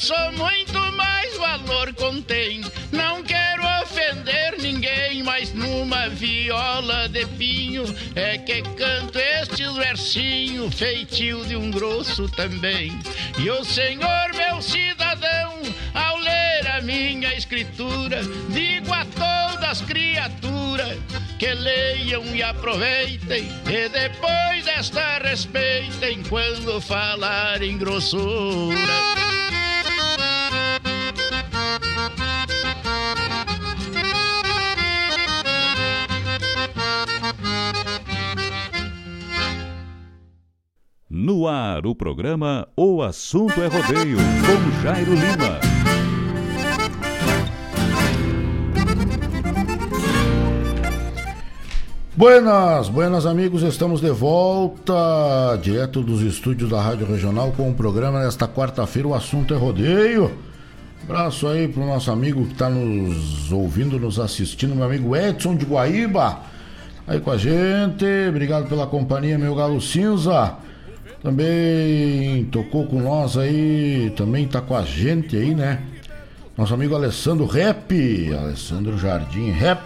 Grosso, 0.09 0.33
muito 0.33 0.79
mais 0.93 1.37
valor 1.37 1.93
contém. 1.95 2.63
Não 2.91 3.23
quero 3.23 3.63
ofender 3.83 4.57
ninguém, 4.59 5.23
mas 5.23 5.53
numa 5.53 6.09
viola 6.09 7.09
de 7.09 7.27
pinho 7.27 7.85
é 8.15 8.39
que 8.39 8.63
canto 8.63 9.19
estes 9.19 9.75
versinhos, 9.77 10.75
feitio 10.75 11.45
de 11.45 11.57
um 11.57 11.71
grosso 11.71 12.29
também. 12.29 12.99
E 13.39 13.51
o 13.51 13.65
Senhor, 13.65 14.33
meu 14.35 14.63
cidadão, 14.63 15.61
ao 15.95 16.17
ler 16.19 16.67
a 16.69 16.81
minha 16.81 17.35
escritura, 17.35 18.21
digo 18.49 18.93
a 18.93 19.05
todas 19.05 19.69
as 19.69 19.81
criaturas 19.83 20.97
que 21.39 21.53
leiam 21.53 22.25
e 22.35 22.43
aproveitem, 22.43 23.49
e 23.67 23.89
depois 23.89 24.65
desta 24.65 25.19
respeitem 25.19 26.23
quando 26.25 26.81
falarem 26.81 27.77
grossura. 27.77 29.28
No 41.29 41.47
ar, 41.47 41.85
o 41.85 41.95
programa 41.95 42.67
O 42.75 43.03
Assunto 43.03 43.61
é 43.61 43.67
Rodeio, 43.67 44.17
com 44.17 44.83
Jairo 44.83 45.13
Lima. 45.13 45.61
Buenas, 52.17 52.89
buenas 52.89 53.27
amigos, 53.27 53.63
estamos 53.63 54.01
de 54.01 54.09
volta 54.09 54.95
direto 55.61 56.01
dos 56.01 56.23
estúdios 56.23 56.71
da 56.71 56.81
Rádio 56.81 57.07
Regional 57.07 57.53
com 57.53 57.69
o 57.69 57.75
programa 57.75 58.25
nesta 58.25 58.49
quarta-feira. 58.49 59.09
O 59.09 59.15
assunto 59.15 59.53
é 59.53 59.57
rodeio. 59.59 60.33
Abraço 61.05 61.47
aí 61.47 61.69
pro 61.69 61.85
nosso 61.85 62.11
amigo 62.11 62.47
que 62.47 62.53
está 62.53 62.71
nos 62.71 63.53
ouvindo, 63.53 64.01
nos 64.01 64.19
assistindo, 64.19 64.75
meu 64.75 64.87
amigo 64.87 65.15
Edson 65.15 65.57
de 65.57 65.67
Guaíba, 65.67 66.41
aí 67.07 67.21
com 67.21 67.31
a 67.31 67.37
gente. 67.37 68.07
Obrigado 68.31 68.67
pela 68.67 68.87
companhia, 68.87 69.37
meu 69.37 69.55
galo 69.55 69.79
cinza. 69.79 70.57
Também 71.23 72.45
tocou 72.45 72.87
com 72.87 73.01
nós 73.01 73.37
aí, 73.37 74.13
também 74.17 74.47
tá 74.47 74.61
com 74.61 74.77
a 74.77 74.83
gente 74.83 75.37
aí, 75.37 75.55
né? 75.55 75.83
Nosso 76.57 76.75
amigo 76.75 76.95
Alessandro 76.95 77.47
Rap, 77.47 77.93
Alessandro 78.35 78.99
Jardim 78.99 79.51
Rap 79.51 79.81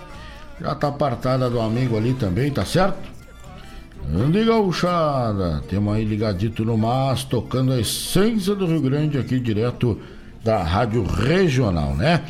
já 0.63 0.75
tá 0.75 0.89
apartada 0.89 1.51
do 1.51 1.61
amigo 1.61 1.97
ali 1.97 2.15
também, 2.15 2.51
tá 2.51 2.65
certo? 2.65 3.11
Ande 4.15 4.45
gauchada, 4.45 5.63
temos 5.69 5.95
aí 5.95 6.05
ligadito 6.05 6.65
no 6.65 6.77
mas, 6.77 7.25
tocando 7.25 7.73
a 7.73 7.81
essência 7.81 8.55
do 8.55 8.67
Rio 8.67 8.81
Grande 8.81 9.19
aqui 9.19 9.41
direto 9.41 9.99
da 10.45 10.63
Rádio 10.63 11.05
Regional, 11.05 11.95
né? 11.95 12.23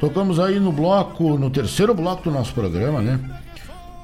Tocamos 0.00 0.38
aí 0.38 0.60
no 0.60 0.72
bloco, 0.72 1.38
no 1.38 1.50
terceiro 1.50 1.94
bloco 1.94 2.24
do 2.24 2.30
nosso 2.30 2.52
programa, 2.52 3.00
né? 3.00 3.18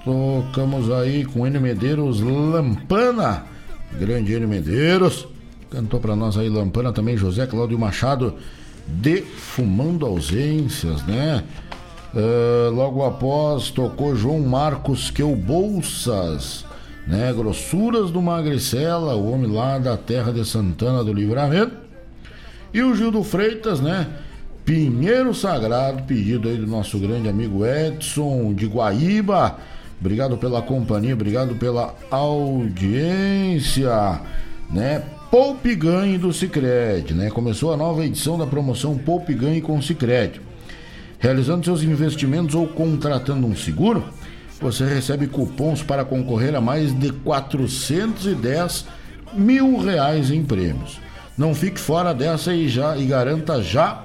Tocamos 0.05 0.91
aí 0.91 1.25
com 1.25 1.47
N 1.47 1.59
Medeiros 1.59 2.21
Lampana, 2.21 3.45
grande 3.99 4.33
N 4.33 4.47
Medeiros. 4.47 5.27
Cantou 5.71 6.01
para 6.01 6.17
nós 6.17 6.37
aí 6.37 6.49
Lampana 6.49 6.93
também 6.93 7.17
José 7.17 7.47
Cláudio 7.47 7.79
Machado, 7.79 8.35
Defumando 8.87 10.05
Ausências, 10.05 11.05
né? 11.07 11.45
Uh, 12.13 12.75
logo 12.75 13.05
após 13.05 13.71
tocou 13.71 14.17
João 14.17 14.41
Marcos 14.41 15.13
Queu 15.13 15.37
Bolsas, 15.37 16.65
né? 17.07 17.33
Grossuras 17.33 18.11
do 18.11 18.21
Magricela, 18.21 19.15
o 19.15 19.33
homem 19.33 19.51
lá 19.51 19.79
da 19.79 19.97
terra 19.97 20.33
de 20.33 20.45
Santana 20.45 21.05
do 21.05 21.13
Livramento. 21.13 21.77
E 22.75 22.83
o 22.83 22.95
Gildo 22.97 23.23
Freitas, 23.23 23.81
né? 23.81 24.09
Pinheiro 24.65 25.35
Sagrado, 25.35 26.03
pedido 26.03 26.49
aí 26.49 26.57
do 26.57 26.67
nosso 26.67 26.99
grande 26.99 27.29
amigo 27.29 27.65
Edson 27.65 28.55
de 28.55 28.67
Guaíba. 28.67 29.57
Obrigado 30.01 30.37
pela 30.39 30.63
companhia, 30.63 31.13
obrigado 31.13 31.55
pela 31.57 31.95
audiência, 32.11 33.91
né? 34.71 35.03
Poupe 35.31 35.75
Ganhe 35.77 36.19
do 36.19 36.33
Cicred, 36.33 37.15
né? 37.15 37.31
Começou 37.31 37.73
a 37.73 37.77
nova 37.77 38.05
edição 38.05 38.39
da 38.39 38.47
promoção 38.47 38.97
Poupe 38.97 39.35
Ganhe 39.35 39.61
com 39.61 39.81
Cicred 39.81 40.41
Realizando 41.21 41.67
seus 41.67 41.83
investimentos 41.83 42.55
ou 42.55 42.67
contratando 42.67 43.47
um 43.47 43.55
seguro, 43.55 44.03
você 44.59 44.87
recebe 44.87 45.27
cupons 45.27 45.83
para 45.83 46.03
concorrer 46.03 46.55
a 46.55 46.63
mais 46.63 46.99
de 46.99 47.13
410 47.13 48.87
mil 49.35 49.79
reais 49.79 50.31
em 50.31 50.43
prêmios. 50.43 50.99
Não 51.37 51.55
fique 51.55 51.79
fora 51.79 52.15
dessa 52.15 52.55
e 52.55 52.69
já 52.69 52.97
e 52.97 53.05
garanta 53.05 53.63
já 53.63 54.03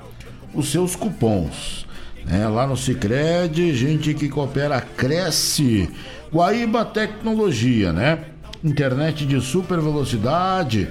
os 0.53 0.69
seus 0.69 0.93
cupons. 0.93 1.84
É, 2.29 2.47
lá 2.47 2.65
no 2.65 2.75
Cicred, 2.75 3.73
gente 3.73 4.13
que 4.13 4.29
coopera 4.29 4.81
cresce. 4.81 5.89
Guaíba 6.33 6.83
Tecnologia, 6.83 7.93
né? 7.93 8.19
Internet 8.63 9.25
de 9.25 9.39
super 9.41 9.79
velocidade 9.79 10.87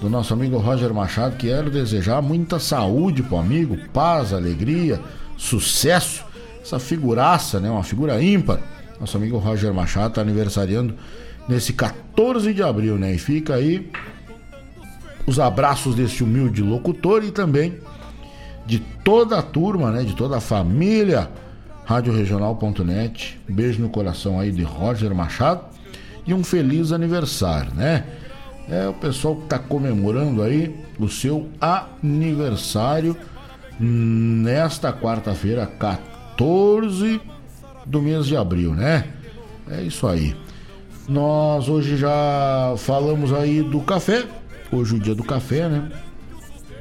do 0.00 0.08
nosso 0.08 0.32
amigo 0.32 0.58
Roger 0.58 0.92
Machado. 0.92 1.36
Quero 1.36 1.70
desejar 1.70 2.22
muita 2.22 2.58
saúde 2.58 3.22
pro 3.22 3.38
amigo, 3.38 3.76
paz, 3.92 4.32
alegria, 4.32 5.00
sucesso. 5.36 6.24
Essa 6.62 6.78
figuraça, 6.78 7.58
né? 7.58 7.70
Uma 7.70 7.82
figura 7.82 8.22
ímpar. 8.22 8.60
Nosso 9.00 9.16
amigo 9.16 9.38
Roger 9.38 9.72
Machado 9.72 10.14
tá 10.14 10.20
aniversariando 10.20 10.94
nesse 11.48 11.72
14 11.72 12.52
de 12.52 12.62
abril, 12.62 12.96
né? 12.96 13.14
E 13.14 13.18
fica 13.18 13.54
aí 13.54 13.90
os 15.26 15.38
abraços 15.38 15.94
desse 15.94 16.22
humilde 16.22 16.62
locutor 16.62 17.24
e 17.24 17.30
também 17.30 17.74
de 18.66 18.78
toda 18.78 19.38
a 19.38 19.42
turma, 19.42 19.90
né, 19.90 20.02
de 20.04 20.14
toda 20.14 20.36
a 20.36 20.40
família 20.40 21.30
radioregional.net. 21.84 23.40
Beijo 23.48 23.80
no 23.80 23.88
coração 23.88 24.38
aí 24.38 24.52
de 24.52 24.62
Roger 24.62 25.14
Machado 25.14 25.62
e 26.26 26.34
um 26.34 26.44
feliz 26.44 26.92
aniversário, 26.92 27.72
né? 27.74 28.04
É 28.70 28.86
o 28.86 28.92
pessoal 28.92 29.36
que 29.36 29.44
está 29.44 29.58
comemorando 29.58 30.42
aí 30.42 30.74
o 30.98 31.08
seu 31.08 31.48
aniversário 31.60 33.16
nesta 33.80 34.92
quarta-feira, 34.92 35.66
14 35.66 37.20
do 37.86 38.02
mês 38.02 38.26
de 38.26 38.36
abril, 38.36 38.74
né? 38.74 39.04
É 39.70 39.82
isso 39.82 40.06
aí. 40.06 40.36
Nós 41.08 41.68
hoje 41.68 41.96
já 41.96 42.74
falamos 42.76 43.32
aí 43.32 43.62
do 43.62 43.80
café, 43.80 44.26
Hoje 44.70 44.96
o 44.96 45.00
dia 45.00 45.14
do 45.14 45.24
café, 45.24 45.66
né? 45.66 45.90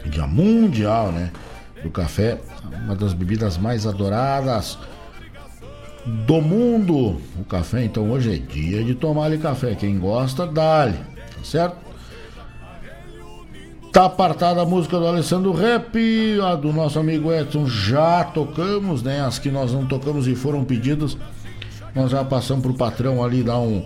Dia 0.05 0.27
mundial, 0.27 1.11
né? 1.11 1.31
Do 1.81 1.89
café, 1.89 2.37
uma 2.83 2.95
das 2.95 3.13
bebidas 3.13 3.57
mais 3.57 3.87
adoradas 3.87 4.77
do 6.05 6.41
mundo. 6.41 7.21
O 7.39 7.45
café, 7.45 7.85
então 7.85 8.11
hoje 8.11 8.35
é 8.35 8.37
dia 8.37 8.83
de 8.83 8.93
tomar 8.93 9.25
ali 9.25 9.37
café. 9.37 9.73
Quem 9.73 9.97
gosta, 9.97 10.45
dá-lhe, 10.45 10.97
tá 11.37 11.43
certo? 11.43 11.77
Tá 13.91 14.05
apartada 14.05 14.61
a 14.61 14.65
música 14.65 14.99
do 14.99 15.07
Alessandro 15.07 15.51
Rap, 15.53 15.97
a 16.43 16.55
do 16.55 16.71
nosso 16.71 16.99
amigo 16.99 17.31
Edson 17.33 17.67
já 17.67 18.23
tocamos, 18.23 19.01
né? 19.01 19.21
As 19.21 19.39
que 19.39 19.49
nós 19.49 19.73
não 19.73 19.85
tocamos 19.85 20.27
e 20.27 20.35
foram 20.35 20.63
pedidas, 20.63 21.17
nós 21.95 22.11
já 22.11 22.23
passamos 22.23 22.61
pro 22.61 22.73
patrão 22.73 23.23
ali 23.23 23.41
dar 23.41 23.57
um 23.57 23.83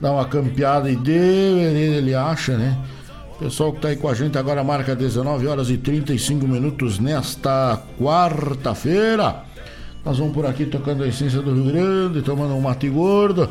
dar 0.00 0.12
uma 0.12 0.24
campeada 0.24 0.90
e 0.90 0.96
deu, 0.96 1.58
ele 1.58 2.14
acha, 2.14 2.56
né? 2.56 2.78
Pessoal 3.38 3.72
que 3.72 3.78
está 3.78 3.88
aí 3.88 3.96
com 3.96 4.08
a 4.08 4.14
gente 4.14 4.38
agora 4.38 4.62
marca 4.62 4.94
19 4.94 5.46
horas 5.46 5.68
e 5.68 5.76
35 5.76 6.46
minutos 6.46 6.98
nesta 6.98 7.82
quarta-feira. 7.98 9.42
Nós 10.04 10.18
vamos 10.18 10.34
por 10.34 10.46
aqui 10.46 10.66
tocando 10.66 11.02
a 11.02 11.08
essência 11.08 11.40
do 11.40 11.52
Rio 11.54 11.64
Grande, 11.64 12.22
tomando 12.22 12.54
um 12.54 12.60
mate 12.60 12.88
gordo, 12.88 13.48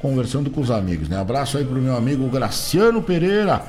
conversando 0.00 0.50
com 0.50 0.60
os 0.60 0.70
amigos, 0.70 1.08
né? 1.08 1.18
Abraço 1.18 1.58
aí 1.58 1.64
pro 1.64 1.80
meu 1.80 1.96
amigo 1.96 2.28
Graciano 2.28 3.02
Pereira, 3.02 3.62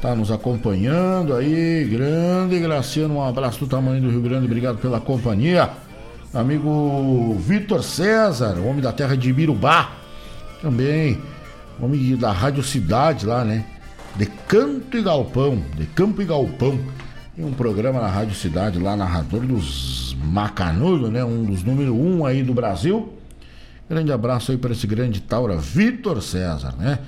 tá 0.00 0.14
nos 0.14 0.30
acompanhando 0.30 1.34
aí, 1.34 1.84
grande 1.84 2.58
Graciano, 2.58 3.16
um 3.16 3.22
abraço 3.22 3.60
do 3.60 3.66
tamanho 3.66 4.00
do 4.00 4.10
Rio 4.10 4.20
Grande, 4.20 4.46
obrigado 4.46 4.78
pela 4.78 5.00
companhia. 5.00 5.70
Amigo 6.34 7.34
Vitor 7.40 7.82
César, 7.82 8.58
homem 8.58 8.80
da 8.80 8.92
terra 8.92 9.16
de 9.16 9.30
Ibirubá, 9.30 9.92
também, 10.60 11.18
homem 11.80 12.16
da 12.16 12.30
Rádio 12.30 12.62
Cidade 12.62 13.24
lá, 13.24 13.44
né? 13.44 13.64
de 14.16 14.26
Canto 14.26 14.96
e 14.96 15.02
Galpão, 15.02 15.62
de 15.76 15.86
Campo 15.86 16.22
e 16.22 16.24
Galpão, 16.24 16.78
em 17.36 17.44
um 17.44 17.52
programa 17.52 18.00
na 18.00 18.08
Rádio 18.08 18.34
Cidade, 18.34 18.78
lá 18.78 18.96
narrador 18.96 19.40
dos 19.40 20.16
Macanudo, 20.24 21.10
né? 21.10 21.22
Um 21.22 21.44
dos 21.44 21.62
número 21.62 21.94
um 21.94 22.24
aí 22.24 22.42
do 22.42 22.54
Brasil. 22.54 23.12
Grande 23.88 24.10
abraço 24.10 24.50
aí 24.50 24.58
para 24.58 24.72
esse 24.72 24.86
grande 24.86 25.20
Taura, 25.20 25.56
Vitor 25.56 26.20
César, 26.20 26.74
né? 26.76 26.98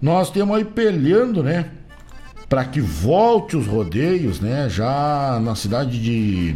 Nós 0.00 0.30
temos 0.30 0.56
aí 0.56 0.64
peleando, 0.64 1.42
né? 1.42 1.70
Para 2.48 2.64
que 2.64 2.80
volte 2.80 3.56
os 3.56 3.66
rodeios, 3.66 4.38
né? 4.38 4.68
Já 4.68 5.40
na 5.42 5.56
cidade 5.56 6.00
de 6.00 6.54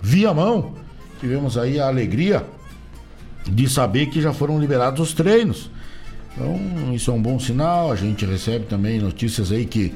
Viamão, 0.00 0.74
tivemos 1.20 1.58
aí 1.58 1.78
a 1.78 1.88
alegria 1.88 2.46
de 3.46 3.68
saber 3.68 4.06
que 4.06 4.22
já 4.22 4.32
foram 4.32 4.58
liberados 4.58 5.00
os 5.00 5.12
treinos. 5.12 5.70
Então, 6.32 6.94
isso 6.94 7.10
é 7.10 7.14
um 7.14 7.20
bom 7.20 7.38
sinal. 7.38 7.92
A 7.92 7.96
gente 7.96 8.24
recebe 8.24 8.64
também 8.64 8.98
notícias 8.98 9.52
aí 9.52 9.66
que 9.66 9.92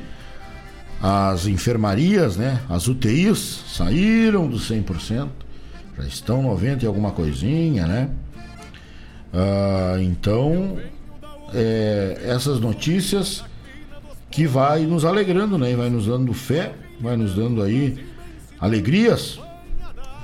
as 1.01 1.47
enfermarias, 1.47 2.37
né, 2.37 2.61
as 2.69 2.89
UTIs 2.89 3.65
saíram 3.69 4.49
dos 4.49 4.71
100%, 4.71 5.29
já 5.97 6.05
estão 6.05 6.43
90 6.43 6.85
e 6.85 6.87
alguma 6.87 7.11
coisinha, 7.11 7.87
né? 7.87 8.11
Ah, 9.35 9.97
então, 10.01 10.79
é, 11.53 12.23
essas 12.25 12.61
notícias 12.61 13.45
que 14.31 14.47
vai 14.47 14.87
nos 14.87 15.05
alegrando, 15.05 15.59
né? 15.59 15.75
Vai 15.75 15.91
nos 15.91 16.07
dando 16.07 16.33
fé, 16.33 16.73
vai 17.01 17.17
nos 17.17 17.35
dando 17.35 17.63
aí 17.63 17.99
alegrias 18.61 19.41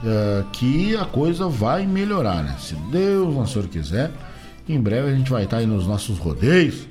é, 0.04 0.44
que 0.52 0.96
a 0.96 1.04
coisa 1.04 1.48
vai 1.48 1.86
melhorar, 1.86 2.42
né? 2.42 2.56
Se 2.58 2.74
Deus, 2.90 3.34
o 3.34 3.46
Senhor 3.46 3.68
quiser, 3.68 4.10
em 4.68 4.80
breve 4.80 5.10
a 5.10 5.14
gente 5.14 5.30
vai 5.30 5.44
estar 5.44 5.58
aí 5.58 5.66
nos 5.66 5.86
nossos 5.86 6.18
rodeios, 6.18 6.86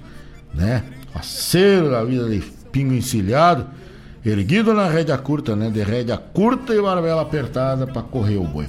né? 0.54 0.84
Parceiro 1.14 1.90
da 1.90 2.04
vida 2.04 2.30
de 2.30 2.40
pingo 2.72 2.94
encilhado, 2.94 3.66
erguido 4.26 4.74
na 4.74 4.88
rédea 4.88 5.18
curta, 5.18 5.56
né? 5.56 5.70
De 5.70 5.82
rédea 5.82 6.18
curta 6.18 6.76
e 6.76 6.82
barbela 6.82 7.22
apertada 7.22 7.88
para 7.88 8.02
correr 8.02 8.38
o 8.38 8.44
boi. 8.44 8.68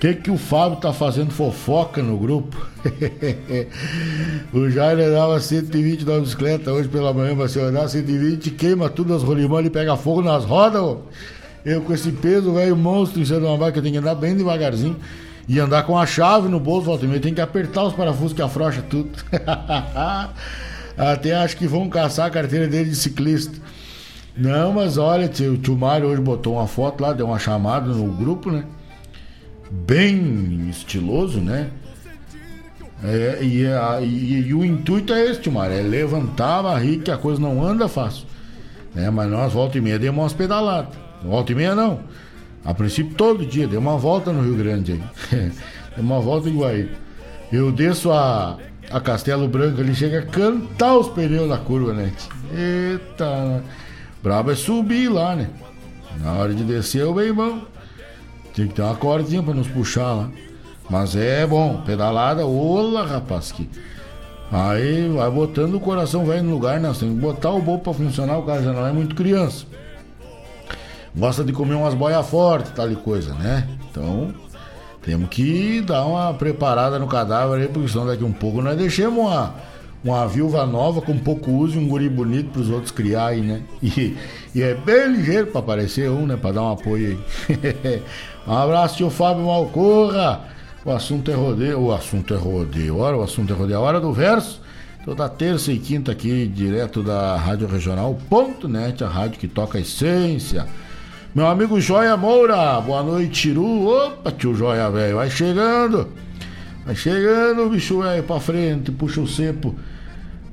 Que, 0.00 0.14
que 0.14 0.30
o 0.30 0.36
Fábio 0.36 0.78
tá 0.78 0.92
fazendo 0.92 1.30
fofoca 1.30 2.02
no 2.02 2.18
grupo? 2.18 2.54
o 4.52 4.68
Jair 4.68 5.10
dava 5.10 5.40
120 5.40 6.04
na 6.04 6.20
bicicleta 6.20 6.70
hoje 6.70 6.88
pela 6.88 7.14
manhã, 7.14 7.34
mas 7.34 7.52
se 7.52 7.60
andar 7.60 7.88
120, 7.88 8.50
queima 8.50 8.90
tudo 8.90 9.14
as 9.14 9.22
rolimãs 9.22 9.64
e 9.64 9.70
pega 9.70 9.96
fogo 9.96 10.20
nas 10.20 10.44
rodas. 10.44 10.82
Ó. 10.82 10.98
Eu 11.64 11.80
com 11.80 11.94
esse 11.94 12.12
peso, 12.12 12.52
velho, 12.52 12.76
monstro 12.76 13.22
em 13.22 13.44
uma 13.44 13.56
bike, 13.56 13.78
eu 13.78 13.82
tenho 13.82 13.94
que 13.94 13.98
andar 13.98 14.14
bem 14.14 14.36
devagarzinho. 14.36 14.96
E 15.48 15.58
andar 15.58 15.84
com 15.84 15.96
a 15.96 16.04
chave 16.04 16.48
no 16.48 16.60
bolso, 16.60 16.86
volta 16.86 17.06
e 17.06 17.20
tem 17.20 17.32
que 17.32 17.40
apertar 17.40 17.84
os 17.84 17.94
parafusos 17.94 18.32
que 18.32 18.42
afrouxa 18.42 18.82
tudo. 18.82 19.10
Até 20.98 21.34
acho 21.34 21.56
que 21.56 21.66
vão 21.66 21.88
caçar 21.88 22.26
a 22.26 22.30
carteira 22.30 22.66
dele 22.66 22.90
de 22.90 22.96
ciclista. 22.96 23.54
Não, 24.36 24.72
mas 24.72 24.98
olha, 24.98 25.26
o 25.26 25.56
tio 25.56 25.76
Mário 25.76 26.08
hoje 26.08 26.20
botou 26.20 26.54
uma 26.54 26.66
foto 26.66 27.00
lá, 27.00 27.12
deu 27.12 27.26
uma 27.26 27.38
chamada 27.38 27.86
no 27.86 28.12
grupo, 28.12 28.50
né? 28.50 28.64
Bem 29.70 30.68
estiloso, 30.70 31.40
né? 31.40 31.70
É, 33.04 33.38
e, 33.42 33.66
a, 33.66 34.00
e, 34.00 34.46
e, 34.48 34.54
o 34.54 34.64
intuito 34.64 35.12
é 35.12 35.34
tio 35.34 35.52
Mário, 35.52 35.76
é 35.76 35.82
levantar 35.82 36.60
a 36.60 36.62
barriga 36.62 37.04
que 37.04 37.10
a 37.10 37.18
coisa 37.18 37.40
não 37.40 37.64
anda 37.64 37.88
fácil. 37.88 38.26
Né? 38.94 39.10
Mas 39.10 39.30
nós, 39.30 39.52
volta 39.52 39.76
e 39.76 39.80
meia, 39.80 39.98
demos 39.98 40.22
umas 40.22 40.32
pedaladas. 40.32 40.96
Volta 41.22 41.52
e 41.52 41.54
meia 41.54 41.74
não. 41.74 42.00
A 42.64 42.72
princípio 42.72 43.14
todo 43.14 43.44
dia, 43.44 43.68
deu 43.68 43.80
uma 43.80 43.96
volta 43.96 44.32
no 44.32 44.42
Rio 44.42 44.56
Grande 44.56 44.92
aí. 44.92 45.02
deu 45.94 46.04
uma 46.04 46.20
volta 46.20 46.48
em 46.48 46.56
Guaíba. 46.56 46.90
Eu 47.52 47.70
desço 47.70 48.10
a, 48.10 48.58
a 48.90 49.00
Castelo 49.00 49.46
Branco, 49.46 49.80
ele 49.80 49.94
chega 49.94 50.20
a 50.20 50.22
cantar 50.22 50.96
os 50.96 51.08
pneus 51.08 51.48
da 51.48 51.58
curva, 51.58 51.92
né? 51.92 52.12
Eita, 52.52 53.62
brabo 54.22 54.50
é 54.50 54.54
subir 54.54 55.08
lá, 55.08 55.36
né? 55.36 55.48
Na 56.20 56.32
hora 56.32 56.54
de 56.54 56.64
descer 56.64 57.02
é 57.02 57.04
o 57.04 57.14
bem 57.14 57.32
bom. 57.32 57.60
Tem 58.56 58.66
que 58.66 58.74
ter 58.74 58.82
uma 58.82 58.96
cordinha 58.96 59.40
pra 59.40 59.54
nos 59.54 59.68
puxar 59.68 60.12
lá. 60.12 60.28
Mas 60.90 61.14
é 61.14 61.46
bom, 61.46 61.80
pedalada, 61.86 62.44
olá 62.44 63.06
rapaz, 63.06 63.52
que. 63.52 63.70
Aí 64.50 65.08
vai 65.08 65.30
botando 65.30 65.74
o 65.74 65.80
coração 65.80 66.24
velho 66.24 66.42
no 66.42 66.52
lugar, 66.52 66.80
né? 66.80 66.88
Você 66.88 67.04
tem 67.04 67.14
que 67.14 67.20
botar 67.20 67.50
o 67.50 67.62
bolo 67.62 67.78
pra 67.78 67.92
funcionar, 67.92 68.38
o 68.38 68.42
cara 68.42 68.62
já 68.62 68.72
não 68.72 68.84
é 68.84 68.92
muito 68.92 69.14
criança 69.14 69.64
gosta 71.16 71.42
de 71.42 71.52
comer 71.52 71.74
umas 71.74 71.94
boias 71.94 72.26
fortes, 72.28 72.70
tal 72.72 72.90
e 72.92 72.96
coisa, 72.96 73.32
né? 73.34 73.66
Então, 73.90 74.34
temos 75.02 75.28
que 75.30 75.80
dar 75.80 76.04
uma 76.04 76.34
preparada 76.34 76.98
no 76.98 77.06
cadáver 77.06 77.62
aí, 77.62 77.68
porque 77.68 77.88
senão 77.88 78.06
daqui 78.06 78.22
um 78.22 78.32
pouco 78.32 78.60
nós 78.60 78.76
deixamos 78.76 79.18
uma, 79.18 79.54
uma 80.04 80.28
viúva 80.28 80.66
nova 80.66 81.00
com 81.00 81.16
pouco 81.16 81.50
uso 81.50 81.76
e 81.76 81.82
um 81.82 81.88
guri 81.88 82.08
bonito 82.08 82.50
para 82.50 82.60
os 82.60 82.70
outros 82.70 82.90
criar 82.90 83.28
aí, 83.28 83.40
né? 83.40 83.62
E, 83.82 84.14
e 84.54 84.62
é 84.62 84.74
bem 84.74 85.12
ligeiro 85.12 85.46
para 85.46 85.60
aparecer 85.60 86.10
um, 86.10 86.26
né? 86.26 86.36
Para 86.36 86.52
dar 86.52 86.62
um 86.62 86.72
apoio 86.72 87.18
aí. 87.48 88.02
um 88.46 88.52
abraço, 88.52 88.96
tio 88.96 89.10
Fábio 89.10 89.46
Malcorra. 89.46 90.44
O 90.84 90.90
assunto 90.90 91.30
é 91.30 91.34
rodeio. 91.34 91.80
O 91.80 91.92
assunto 91.92 92.32
é 92.32 92.36
rodeio. 92.36 92.98
Ora, 92.98 93.16
o 93.16 93.22
assunto 93.22 93.52
é 93.52 93.56
rodeio. 93.56 93.78
A 93.78 93.82
hora 93.82 94.00
do 94.00 94.12
verso. 94.12 94.60
Toda 95.04 95.28
terça 95.28 95.70
e 95.70 95.78
quinta 95.78 96.12
aqui, 96.12 96.46
direto 96.46 97.00
da 97.02 97.36
Rádio 97.36 97.68
Regional.net, 97.68 99.04
a 99.04 99.08
rádio 99.08 99.38
que 99.38 99.46
toca 99.46 99.78
a 99.78 99.80
essência 99.80 100.66
meu 101.36 101.46
amigo 101.46 101.78
Joia 101.78 102.16
Moura, 102.16 102.80
boa 102.80 103.02
noite, 103.02 103.42
Tiru. 103.42 103.88
Opa, 103.88 104.32
tio 104.32 104.54
Joia, 104.54 104.88
velho, 104.88 105.16
vai 105.16 105.28
chegando. 105.28 106.08
Vai 106.82 106.96
chegando, 106.96 107.68
bicho 107.68 108.00
velho, 108.00 108.22
pra 108.22 108.40
frente, 108.40 108.90
puxa 108.90 109.20
o 109.20 109.28
cepo. 109.28 109.74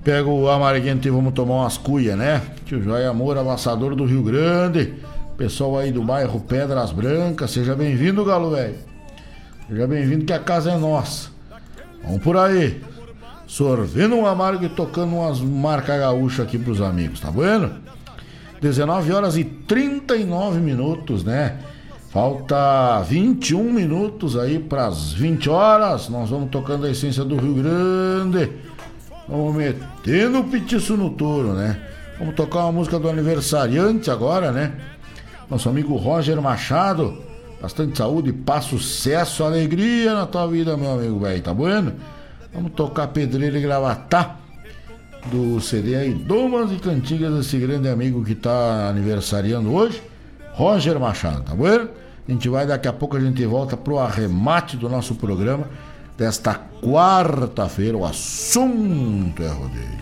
Pega 0.03 0.28
o 0.28 0.49
amarguento 0.49 1.07
e 1.07 1.10
vamos 1.10 1.34
tomar 1.34 1.61
umas 1.61 1.78
cuias, 1.78 2.18
né? 2.18 2.41
Tio 2.65 2.84
Joia 2.84 3.14
Moura, 3.14 3.40
amassador 3.40 3.95
do 3.95 4.03
Rio 4.03 4.22
Grande. 4.24 4.95
Pessoal 5.38 5.80
aí 5.80 5.91
do 5.91 6.03
bairro 6.03 6.39
Pedras 6.39 6.91
Brancas, 6.91 7.49
seja 7.49 7.76
bem-vindo, 7.76 8.23
galo 8.23 8.51
velho. 8.51 8.76
Seja 9.68 9.88
bem-vindo 9.88 10.26
que 10.26 10.34
a 10.34 10.38
casa 10.38 10.72
é 10.72 10.77
nossa. 10.77 11.30
Vamos 12.03 12.22
por 12.22 12.38
aí. 12.38 12.84
Sorvendo 13.47 14.15
um 14.15 14.27
amargo 14.27 14.64
e 14.64 14.69
tocando 14.69 15.15
umas 15.15 15.41
marcas 15.41 15.99
gaúchas 15.99 16.45
aqui 16.45 16.60
pros 16.60 16.81
amigos, 16.81 17.19
tá 17.19 17.31
bueno? 17.31 17.73
19 18.61 19.11
horas 19.11 19.35
e 19.35 19.43
39 19.43 20.60
minutos, 20.60 21.23
né? 21.23 21.57
Falta 22.11 23.01
21 23.01 23.73
minutos 23.73 24.38
aí 24.38 24.60
para 24.60 24.85
as 24.85 25.14
20 25.14 25.49
horas. 25.49 26.10
Nós 26.10 26.30
vamos 26.30 26.51
tocando 26.51 26.85
a 26.85 26.91
essência 26.91 27.23
do 27.23 27.38
Rio 27.38 27.55
Grande. 27.55 28.51
Vamos 29.27 29.55
metendo 29.55 30.41
o 30.41 30.43
petiço 30.43 30.95
no 30.95 31.10
touro, 31.10 31.53
né? 31.53 31.81
Vamos 32.19 32.35
tocar 32.35 32.60
uma 32.60 32.72
música 32.72 32.99
do 32.99 33.10
aniversariante 33.10 34.11
agora, 34.11 34.51
né? 34.51 34.73
Nosso 35.54 35.70
amigo 35.70 35.96
Roger 35.96 36.42
Machado. 36.42 37.16
Bastante 37.62 37.96
saúde, 37.96 38.34
paz, 38.34 38.66
sucesso, 38.66 39.44
alegria 39.44 40.12
na 40.12 40.26
tua 40.26 40.48
vida, 40.48 40.76
meu 40.76 40.94
amigo 40.94 41.20
velho, 41.20 41.44
tá 41.44 41.54
bueno? 41.54 41.94
Vamos 42.52 42.72
tocar 42.72 43.10
Pedreira 43.10 43.60
e 43.60 43.62
Gravatar 43.62 44.40
do 45.28 45.62
CD 45.62 45.96
aí, 45.96 46.12
Domas 46.12 46.72
e 46.72 46.78
Cantigas 46.78 47.36
desse 47.36 47.60
grande 47.60 47.88
amigo 47.88 48.26
que 48.26 48.32
está 48.32 48.90
aniversariando 48.90 49.72
hoje, 49.72 50.02
Roger 50.54 51.00
Machado, 51.00 51.44
tá 51.44 51.54
bom? 51.54 51.68
A 51.68 52.32
gente 52.32 52.50
vai, 52.50 52.66
daqui 52.66 52.88
a 52.88 52.94
pouco 52.94 53.16
a 53.16 53.20
gente 53.20 53.46
volta 53.46 53.78
pro 53.78 54.00
arremate 54.00 54.76
do 54.76 54.90
nosso 54.90 55.14
programa 55.14 55.68
desta 56.18 56.60
quarta-feira. 56.82 57.96
O 57.96 58.04
assunto 58.04 59.44
é 59.44 59.50
rodeio. 59.50 60.00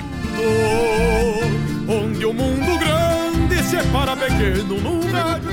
Onde 1.89 2.25
o 2.25 2.33
mundo 2.33 2.79
grande 2.79 3.00
separa 3.71 4.17
pequeno 4.17 4.75
num 4.81 4.99
rádio 5.09 5.51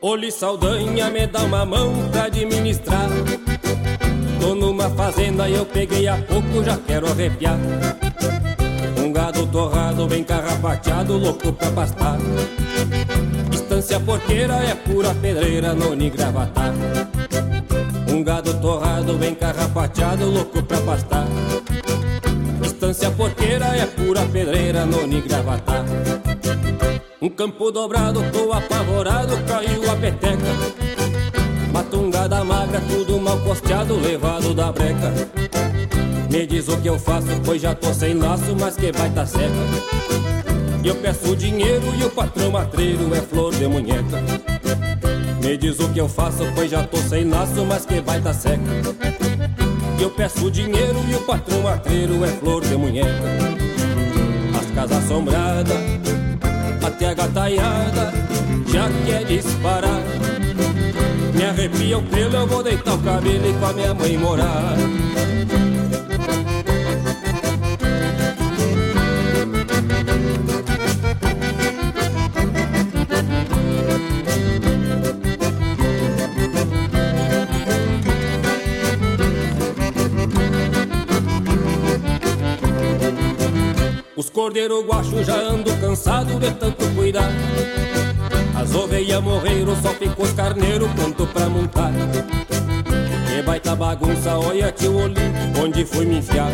Olhe 0.00 0.32
Saldanha 0.32 1.10
me 1.10 1.26
dá 1.26 1.40
uma 1.42 1.66
mão 1.66 2.08
pra 2.10 2.24
administrar. 2.24 3.10
Tô 4.40 4.54
numa 4.54 4.88
fazenda 4.88 5.46
e 5.50 5.54
eu 5.54 5.66
peguei 5.66 6.08
há 6.08 6.16
pouco, 6.16 6.64
já 6.64 6.78
quero 6.78 7.06
arrepiar 7.06 7.58
torrado, 9.50 10.06
bem 10.06 10.22
carrapateado, 10.24 11.16
louco 11.16 11.52
pra 11.52 11.70
pastar 11.70 12.18
Estância 13.52 14.00
porqueira 14.00 14.54
é 14.54 14.74
pura 14.74 15.14
pedreira, 15.14 15.74
noni 15.74 16.10
gravatar 16.10 16.72
Um 18.10 18.22
gado 18.22 18.54
torrado, 18.54 19.14
bem 19.14 19.34
carrapateado, 19.34 20.26
louco 20.26 20.62
pra 20.62 20.80
pastar 20.80 21.26
Estância 22.62 23.10
porqueira 23.10 23.66
é 23.76 23.86
pura 23.86 24.24
pedreira, 24.26 24.84
noni 24.84 25.20
gravatar 25.20 25.84
um 27.20 27.28
campo 27.28 27.72
dobrado, 27.72 28.22
tô 28.30 28.52
apavorado, 28.52 29.36
caiu 29.44 29.90
a 29.90 29.96
peteca. 29.96 30.38
Matungada 31.72 32.44
magra, 32.44 32.80
tudo 32.88 33.18
mal 33.18 33.36
costeado, 33.40 33.96
levado 34.00 34.54
da 34.54 34.70
breca 34.70 35.37
Me 36.30 36.46
diz 36.46 36.68
o 36.68 36.76
que 36.76 36.88
eu 36.88 36.98
faço, 36.98 37.28
pois 37.44 37.62
já 37.62 37.74
tô 37.74 37.92
sem 37.94 38.14
laço, 38.14 38.54
mas 38.60 38.76
que 38.76 38.92
vai 38.92 39.10
tá 39.10 39.24
seca. 39.24 39.48
Eu 40.84 40.94
peço 40.96 41.34
dinheiro 41.34 41.84
e 41.98 42.04
o 42.04 42.10
patrão 42.10 42.50
matreiro 42.50 43.14
é 43.14 43.20
flor 43.22 43.54
de 43.54 43.66
munheca. 43.66 44.22
Me 45.42 45.56
diz 45.56 45.80
o 45.80 45.88
que 45.88 45.98
eu 45.98 46.08
faço, 46.08 46.46
pois 46.54 46.70
já 46.70 46.84
tô 46.84 46.98
sem 46.98 47.24
laço, 47.24 47.64
mas 47.64 47.86
que 47.86 48.00
vai 48.02 48.20
tá 48.20 48.34
seca. 48.34 48.62
Eu 49.98 50.10
peço 50.10 50.50
dinheiro 50.50 51.02
e 51.10 51.14
o 51.14 51.20
patrão 51.20 51.62
matreiro 51.62 52.22
é 52.22 52.28
flor 52.28 52.62
de 52.62 52.76
munheca. 52.76 53.08
As 54.58 54.70
casas 54.72 55.04
assombradas, 55.04 55.76
até 56.86 57.08
a 57.08 57.14
gataiada, 57.14 58.12
já 58.66 58.88
quer 59.06 59.24
disparar. 59.24 60.02
Me 61.34 61.44
arrepia 61.44 61.98
o 61.98 62.02
pelo, 62.02 62.36
eu 62.36 62.46
vou 62.46 62.62
deitar 62.62 62.94
o 62.94 62.98
cabelo 62.98 63.48
e 63.48 63.52
com 63.54 63.66
a 63.66 63.72
minha 63.72 63.94
mãe 63.94 64.18
morar. 64.18 64.76
Os 84.38 84.44
cordeiros 84.44 84.84
guachos 84.84 85.26
já 85.26 85.34
ando 85.34 85.74
cansado 85.78 86.38
de 86.38 86.48
tanto 86.52 86.88
cuidar. 86.94 87.28
As 88.54 88.72
ovelhas 88.72 89.20
morreram, 89.20 89.74
só 89.82 89.88
ficou 89.88 90.24
os 90.24 90.32
carneiros 90.32 90.88
pronto 90.92 91.26
pra 91.26 91.48
montar. 91.48 91.90
Que 93.26 93.42
baita 93.42 93.74
bagunça, 93.74 94.38
olha 94.38 94.70
tio 94.70 94.96
Olim, 94.96 95.32
onde 95.60 95.84
fui 95.84 96.06
me 96.06 96.18
enfiar. 96.18 96.52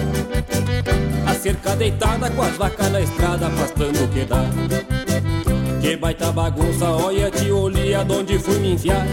A 1.26 1.34
cerca 1.34 1.76
deitada 1.76 2.30
com 2.30 2.40
as 2.40 2.56
vacas 2.56 2.90
na 2.90 3.02
estrada, 3.02 3.50
pastando 3.50 4.02
o 4.02 4.08
que 4.08 4.24
dá. 4.24 4.46
Que 5.82 5.94
baita 5.94 6.32
bagunça, 6.32 6.88
olha 6.88 7.30
tio 7.30 7.64
Olim, 7.64 7.92
aonde 7.92 8.38
fui 8.38 8.58
me 8.60 8.72
enfiar. 8.72 9.06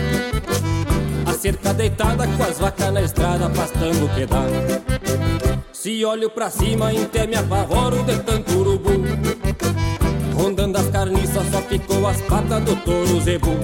Cerca 1.42 1.74
deitada 1.74 2.28
com 2.28 2.44
as 2.44 2.60
vacas 2.60 2.94
na 2.94 3.02
estrada, 3.02 3.50
pastando 3.50 4.06
o 4.06 4.10
que 4.10 4.28
dá. 4.28 4.44
Se 5.74 6.06
olho 6.06 6.30
pra 6.30 6.52
cima, 6.52 6.92
até 6.92 7.26
me 7.26 7.36
apavoro 7.36 8.04
de 8.04 8.20
tanto 8.20 8.60
urubu. 8.60 8.92
Rondando 10.36 10.78
as 10.78 10.88
carniças, 10.90 11.44
só 11.52 11.60
ficou 11.64 12.06
as 12.06 12.22
patas 12.22 12.64
do 12.64 12.76
touro 12.76 13.20
zebu. 13.22 13.58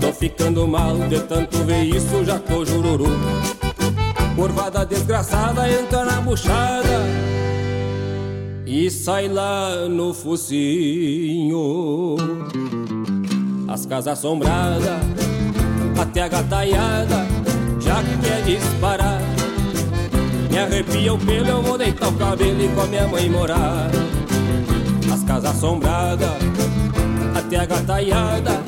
Tô 0.00 0.10
ficando 0.10 0.66
mal 0.66 0.96
de 1.10 1.20
tanto 1.20 1.58
ver 1.64 1.82
isso, 1.82 2.24
já 2.24 2.38
tô 2.38 2.64
jururu. 2.64 3.10
Curvada 4.34 4.86
desgraçada 4.86 5.70
entra 5.70 6.06
na 6.06 6.18
buchada 6.22 7.02
e 8.64 8.90
sai 8.90 9.28
lá 9.28 9.86
no 9.86 10.14
focinho. 10.14 12.16
As 13.68 13.84
casas 13.84 14.14
assombradas, 14.14 15.37
até 15.98 16.22
a 16.22 16.28
gataiada 16.28 17.26
já 17.80 18.02
quer 18.22 18.42
disparar. 18.42 19.20
Me 20.50 20.58
arrepia 20.58 21.12
o 21.12 21.18
pelo, 21.18 21.48
eu 21.48 21.62
vou 21.62 21.76
deitar 21.76 22.08
o 22.08 22.12
cabelo 22.12 22.62
e 22.62 22.68
com 22.68 22.80
a 22.80 22.86
minha 22.86 23.08
mãe 23.08 23.28
morar. 23.28 23.90
As 25.12 25.22
casas 25.24 25.50
assombradas, 25.50 26.30
até 27.34 27.56
a 27.56 27.66
gataiada 27.66 28.62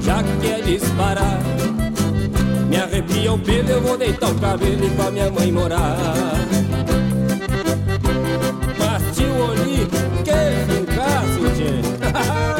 já 0.00 0.22
quer 0.40 0.62
disparar. 0.62 1.40
Me 2.68 2.76
arrepia 2.76 3.32
o 3.32 3.38
pelo, 3.38 3.68
eu 3.68 3.80
vou 3.82 3.98
deitar 3.98 4.30
o 4.30 4.34
cabelo 4.36 4.86
e 4.86 4.90
com 4.90 5.02
a 5.02 5.10
minha 5.10 5.30
mãe 5.30 5.52
morar. 5.52 5.96
Mas 8.78 9.16
tio 9.16 9.32
Oli, 9.42 9.86
que 10.24 10.40
fincaço, 10.72 11.40
tchê. 11.56 12.59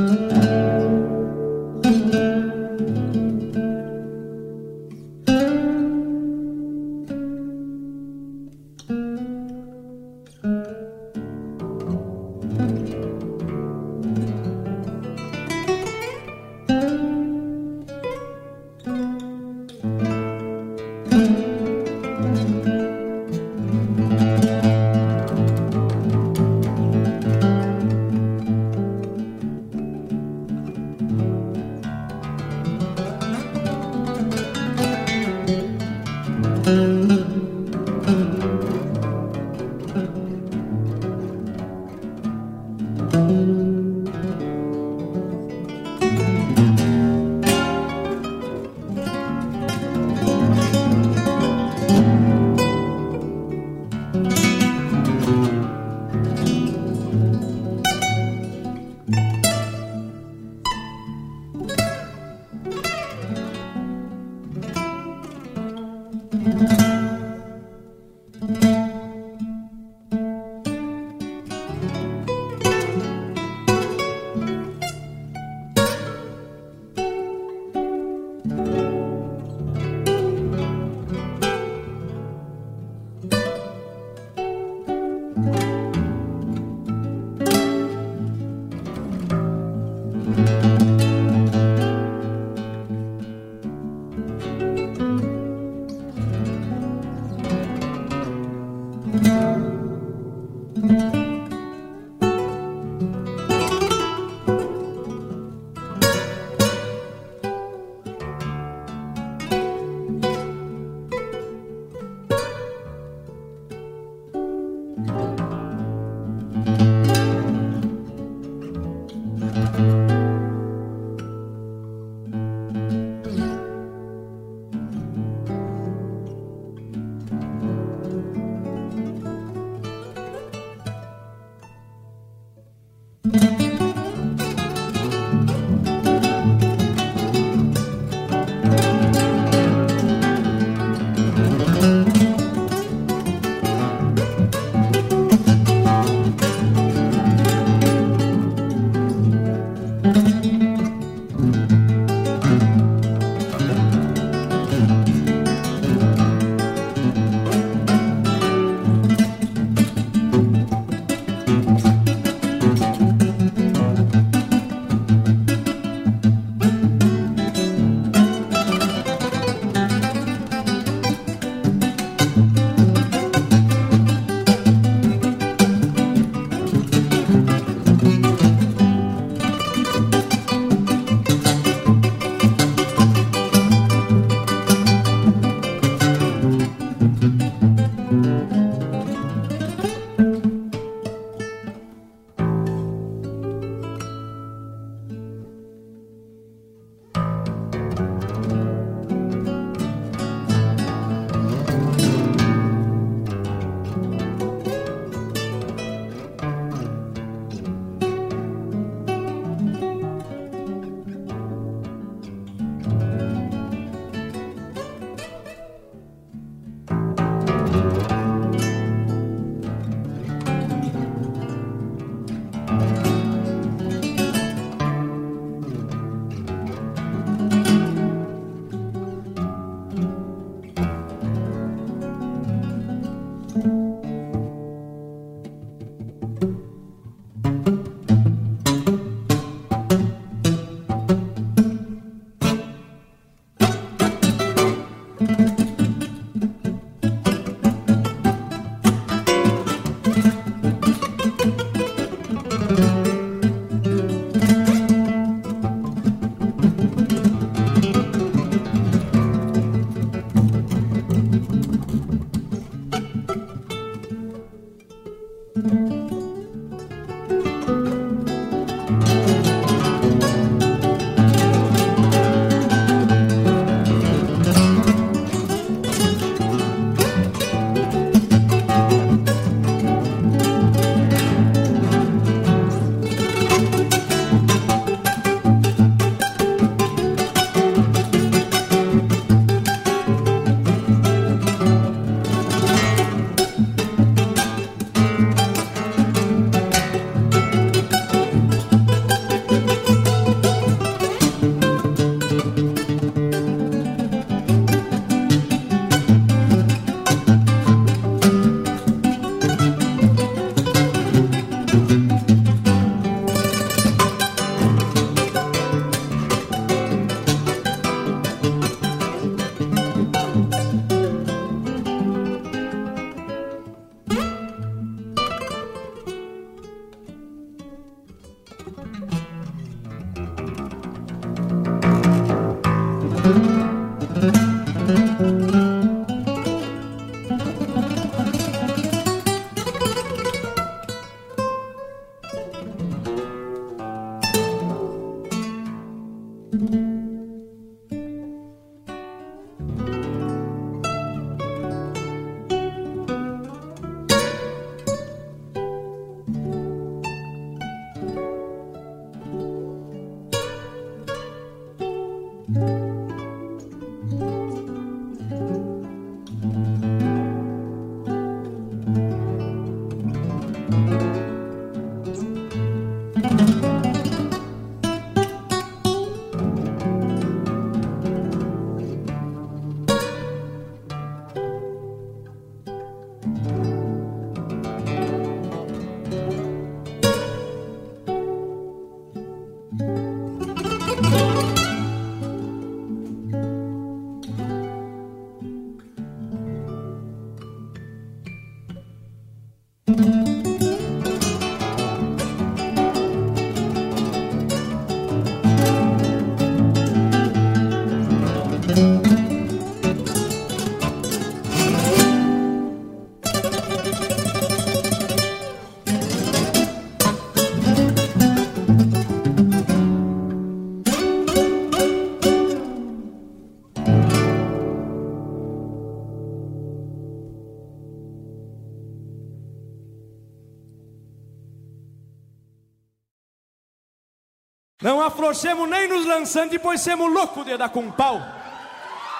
Afrouxemos 435.31 435.69
nem 435.69 435.87
nos 435.87 436.05
lançantes, 436.05 436.59
pois 436.61 436.81
semos 436.81 437.09
louco 437.09 437.45
de 437.45 437.55
dar 437.55 437.69
com 437.69 437.89
pau. 437.89 438.21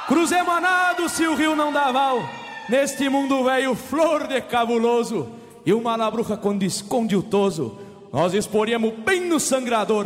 Cruzemos 0.09 0.53
a 0.53 0.59
nado 0.59 1.07
se 1.07 1.25
o 1.25 1.35
rio 1.35 1.55
não 1.55 1.71
dá 1.71 1.89
val. 1.89 2.21
Neste 2.67 3.07
mundo 3.07 3.45
velho, 3.45 3.73
flor 3.75 4.27
de 4.27 4.41
cabuloso. 4.41 5.29
E 5.65 5.71
uma 5.71 5.95
labruja 5.95 6.35
quando 6.35 6.63
esconde 6.63 7.15
o 7.15 7.23
toso, 7.23 7.79
nós 8.11 8.33
exporíamos 8.33 8.93
bem 9.05 9.21
no 9.21 9.39
sangrador. 9.39 10.05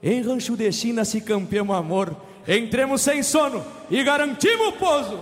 Em 0.00 0.22
rancho 0.22 0.56
de 0.56 0.70
China 0.70 1.04
se 1.04 1.20
campeamos 1.20 1.74
amor. 1.74 2.14
Entremos 2.46 3.00
sem 3.00 3.20
sono 3.20 3.60
e 3.90 4.04
garantimos 4.04 4.68
o 4.68 4.72
pouso. 4.72 5.18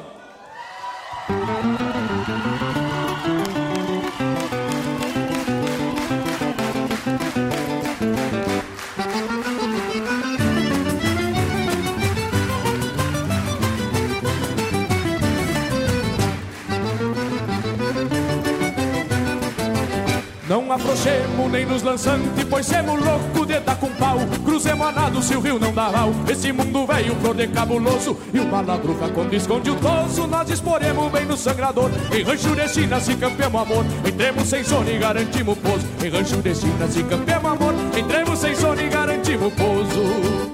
Afrouxemos 20.73 21.51
nem 21.51 21.67
nos 21.67 21.83
lançantes, 21.83 22.45
pois 22.49 22.67
semos 22.67 22.99
louco 22.99 23.47
de 23.47 23.61
dar 23.61 23.77
com 23.77 23.91
pau. 23.91 24.19
Cruzemos 24.45 24.87
a 24.87 24.93
nado 24.93 25.23
se 25.23 25.37
o 25.37 25.41
rio 25.41 25.59
não 25.59 25.73
dá 25.73 25.91
mal. 25.91 26.11
Esse 26.29 26.53
mundo 26.53 26.87
velho, 26.87 27.15
flor 27.17 27.35
de 27.35 27.47
cabuloso. 27.49 28.17
E 28.33 28.41
o 28.41 28.47
malabruca 28.47 29.09
quando 29.11 29.35
esconde 29.35 29.71
o 29.71 29.77
toso, 29.77 30.27
nós 30.27 30.51
exporemos 30.51 31.11
bem 31.13 31.27
no 31.27 31.37
sangrador. 31.37 31.91
Em 32.13 32.23
rancho 32.23 32.55
de 32.55 32.69
China 32.69 33.01
se 33.01 33.15
campeamos 33.17 33.63
amor. 33.63 33.85
Entremos 34.07 34.49
sem 34.49 34.65
sono 34.65 34.91
e 34.91 34.99
garantimos 34.99 35.59
pouso. 35.59 35.87
Em 36.03 36.09
rancho 36.09 36.37
de 36.37 36.55
China 36.55 36.89
se 36.89 37.03
campeamos 37.05 37.53
amor. 37.53 37.75
Entremos 37.97 38.39
sem 38.39 38.55
sono 38.55 38.81
e 38.81 38.89
garantimos 38.89 39.53
pouso. 39.55 40.52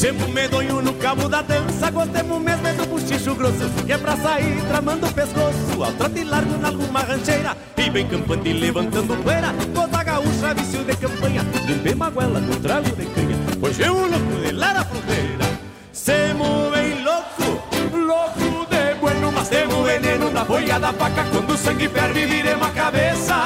Semos 0.00 0.28
medonho 0.30 0.80
no 0.80 0.94
cabo 0.94 1.28
da 1.28 1.42
dança, 1.42 1.90
gostemos 1.90 2.40
mesmo 2.40 2.66
é 2.66 2.72
do 2.72 2.86
buchicho 2.86 3.34
grosso, 3.34 3.68
que 3.84 3.92
é 3.92 3.98
pra 3.98 4.16
sair 4.16 4.58
tramando 4.66 5.06
o 5.06 5.12
pescoço, 5.12 5.84
ao 5.84 5.92
trote 5.92 6.24
largo 6.24 6.56
na 6.56 6.68
alguma 6.68 7.00
rancheira, 7.00 7.54
e 7.76 7.90
bem 7.90 8.06
campante 8.06 8.50
levantando 8.50 9.14
poeira, 9.22 9.54
toda 9.74 10.02
gaúcha, 10.02 10.54
vício 10.54 10.82
de 10.84 10.96
campanha, 10.96 11.44
limpei 11.66 11.94
maguela 11.94 12.40
com 12.40 12.58
trago 12.62 12.88
de 12.96 13.04
canha, 13.04 13.36
hoje 13.60 13.82
eu 13.82 13.92
louco 13.92 14.40
de 14.42 14.52
lá 14.52 14.72
na 14.72 14.84
fronteira. 14.86 15.44
Semos 15.92 16.70
bem 16.74 17.04
louco, 17.04 17.62
louco 17.92 18.66
de 18.70 18.94
bueno, 19.00 19.30
mas 19.32 19.50
temos 19.50 19.84
veneno 19.84 20.30
na 20.30 20.44
boia 20.46 20.80
da 20.80 20.94
faca, 20.94 21.26
quando 21.30 21.50
o 21.50 21.58
sangue 21.58 21.90
ferve 21.90 22.24
viremos 22.24 22.66
a 22.66 22.70
cabeça, 22.70 23.36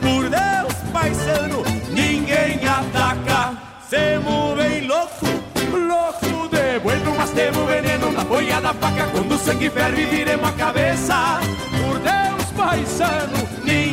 por 0.00 0.28
Deus, 0.28 0.74
paisano, 0.92 1.62
ninguém 1.88 2.58
ataca, 2.66 3.56
semos 3.88 4.56
bem 4.56 4.88
louco, 4.88 5.29
bueno, 6.82 7.14
mas 7.16 7.30
temo 7.30 7.66
veneno 7.66 8.10
na 8.12 8.24
boia 8.24 8.60
da 8.60 8.72
faca. 8.74 9.06
Quando 9.12 9.34
o 9.34 9.38
sangue 9.38 9.70
ferve, 9.70 10.04
viremos 10.06 10.48
a 10.48 10.52
cabeça. 10.52 11.40
Por 11.70 11.98
Deus, 11.98 12.44
paisano, 12.56 13.48
ninguém 13.64 13.89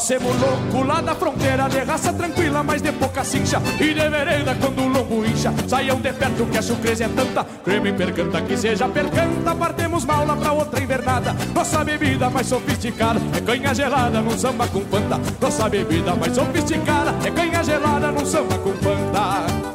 semos 0.00 0.34
louco 0.40 0.86
lá 0.86 1.00
da 1.00 1.14
fronteira, 1.14 1.68
de 1.68 1.80
raça 1.80 2.12
tranquila, 2.12 2.62
mas 2.62 2.82
de 2.82 2.92
pouca 2.92 3.22
cincha. 3.22 3.60
E 3.78 3.94
de 3.94 4.08
vereda 4.08 4.56
quando 4.60 4.82
o 4.82 4.88
lombo 4.88 5.24
incha, 5.24 5.52
saiam 5.68 6.00
de 6.00 6.12
perto 6.12 6.46
que 6.46 6.58
a 6.58 6.62
surpresa 6.62 7.04
é 7.04 7.08
tanta. 7.08 7.44
Creme 7.64 7.92
percanta 7.92 8.40
que 8.42 8.56
seja 8.56 8.88
percanta, 8.88 9.54
partemos 9.54 10.04
mal 10.04 10.26
lá 10.26 10.36
pra 10.36 10.52
outra 10.52 10.82
invernada. 10.82 11.36
Nossa 11.54 11.84
bebida 11.84 12.30
mais 12.30 12.46
sofisticada 12.46 13.20
é 13.36 13.40
canha 13.40 13.74
gelada 13.74 14.20
num 14.20 14.38
samba 14.38 14.66
com 14.68 14.80
panta. 14.84 15.20
Nossa 15.40 15.68
bebida 15.68 16.14
mais 16.14 16.34
sofisticada 16.34 17.14
é 17.24 17.30
canha 17.30 17.62
gelada 17.62 18.10
num 18.10 18.24
samba 18.24 18.58
com 18.58 18.72
panta. 18.72 19.69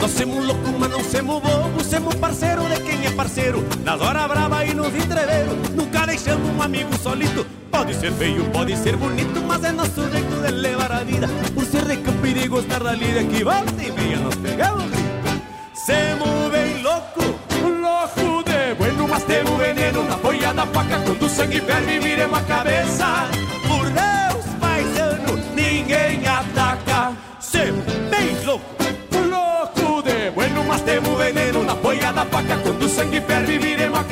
Nós 0.00 0.12
semos 0.12 0.46
louco, 0.46 0.72
mas 0.78 0.90
não 0.90 1.04
semos 1.04 1.42
bobo, 1.42 1.84
semos 1.84 2.14
parceiro 2.14 2.62
de 2.62 2.80
quem 2.80 3.04
é 3.06 3.10
parceiro. 3.10 3.62
Nas 3.84 4.00
horas 4.00 4.26
brava 4.28 4.64
e 4.64 4.72
nos 4.72 4.94
entreveros, 4.94 5.56
nunca 5.76 6.06
deixamos 6.06 6.48
um 6.48 6.62
amigo 6.62 6.90
solito. 6.98 7.46
Pode 7.70 7.94
ser 7.94 8.10
feio, 8.12 8.44
pode 8.50 8.76
ser 8.78 8.96
bonito, 8.96 9.42
mas 9.46 9.62
é 9.62 9.72
nosso 9.72 10.10
jeito 10.10 10.42
de 10.42 10.52
levar 10.52 10.90
a 10.90 11.04
vida. 11.04 11.28
Por 11.54 11.64
ser 11.66 11.84
de 11.84 11.98
campo 11.98 12.26
e 12.26 12.32
de 12.32 12.48
gostar 12.48 12.82
da 12.82 12.92
lida, 12.92 13.22
que 13.24 13.44
volta 13.44 13.82
e 13.82 13.92
meia 13.92 14.16
nós 14.16 14.34
pegamos 14.36 14.84
grito. 14.84 15.42
Semos 15.74 16.50
bem 16.50 16.82
louco, 16.82 17.38
louco 17.62 18.42
de 18.44 18.74
bueno, 18.78 19.06
mas 19.06 19.22
temos 19.24 19.58
veneno 19.58 20.02
na 20.04 20.16
folha 20.16 20.54
da 20.54 20.66
faca. 20.66 20.98
Quando 21.00 21.26
o 21.26 21.28
sangue 21.28 21.60
ferve, 21.60 21.98
viremos 21.98 22.38
a 22.38 22.42
cabeça. 22.42 23.28
Por 23.68 23.84
Deus, 23.90 24.46
paisano, 24.58 25.36
ninguém 25.54 26.26
ataca. 26.26 27.12
Semos 27.38 27.89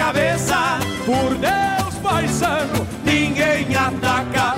cabeça. 0.08 0.78
Por 1.04 1.34
Deus, 1.36 1.94
paisano, 2.02 2.86
ninguém 3.04 3.74
ataca. 3.76 4.54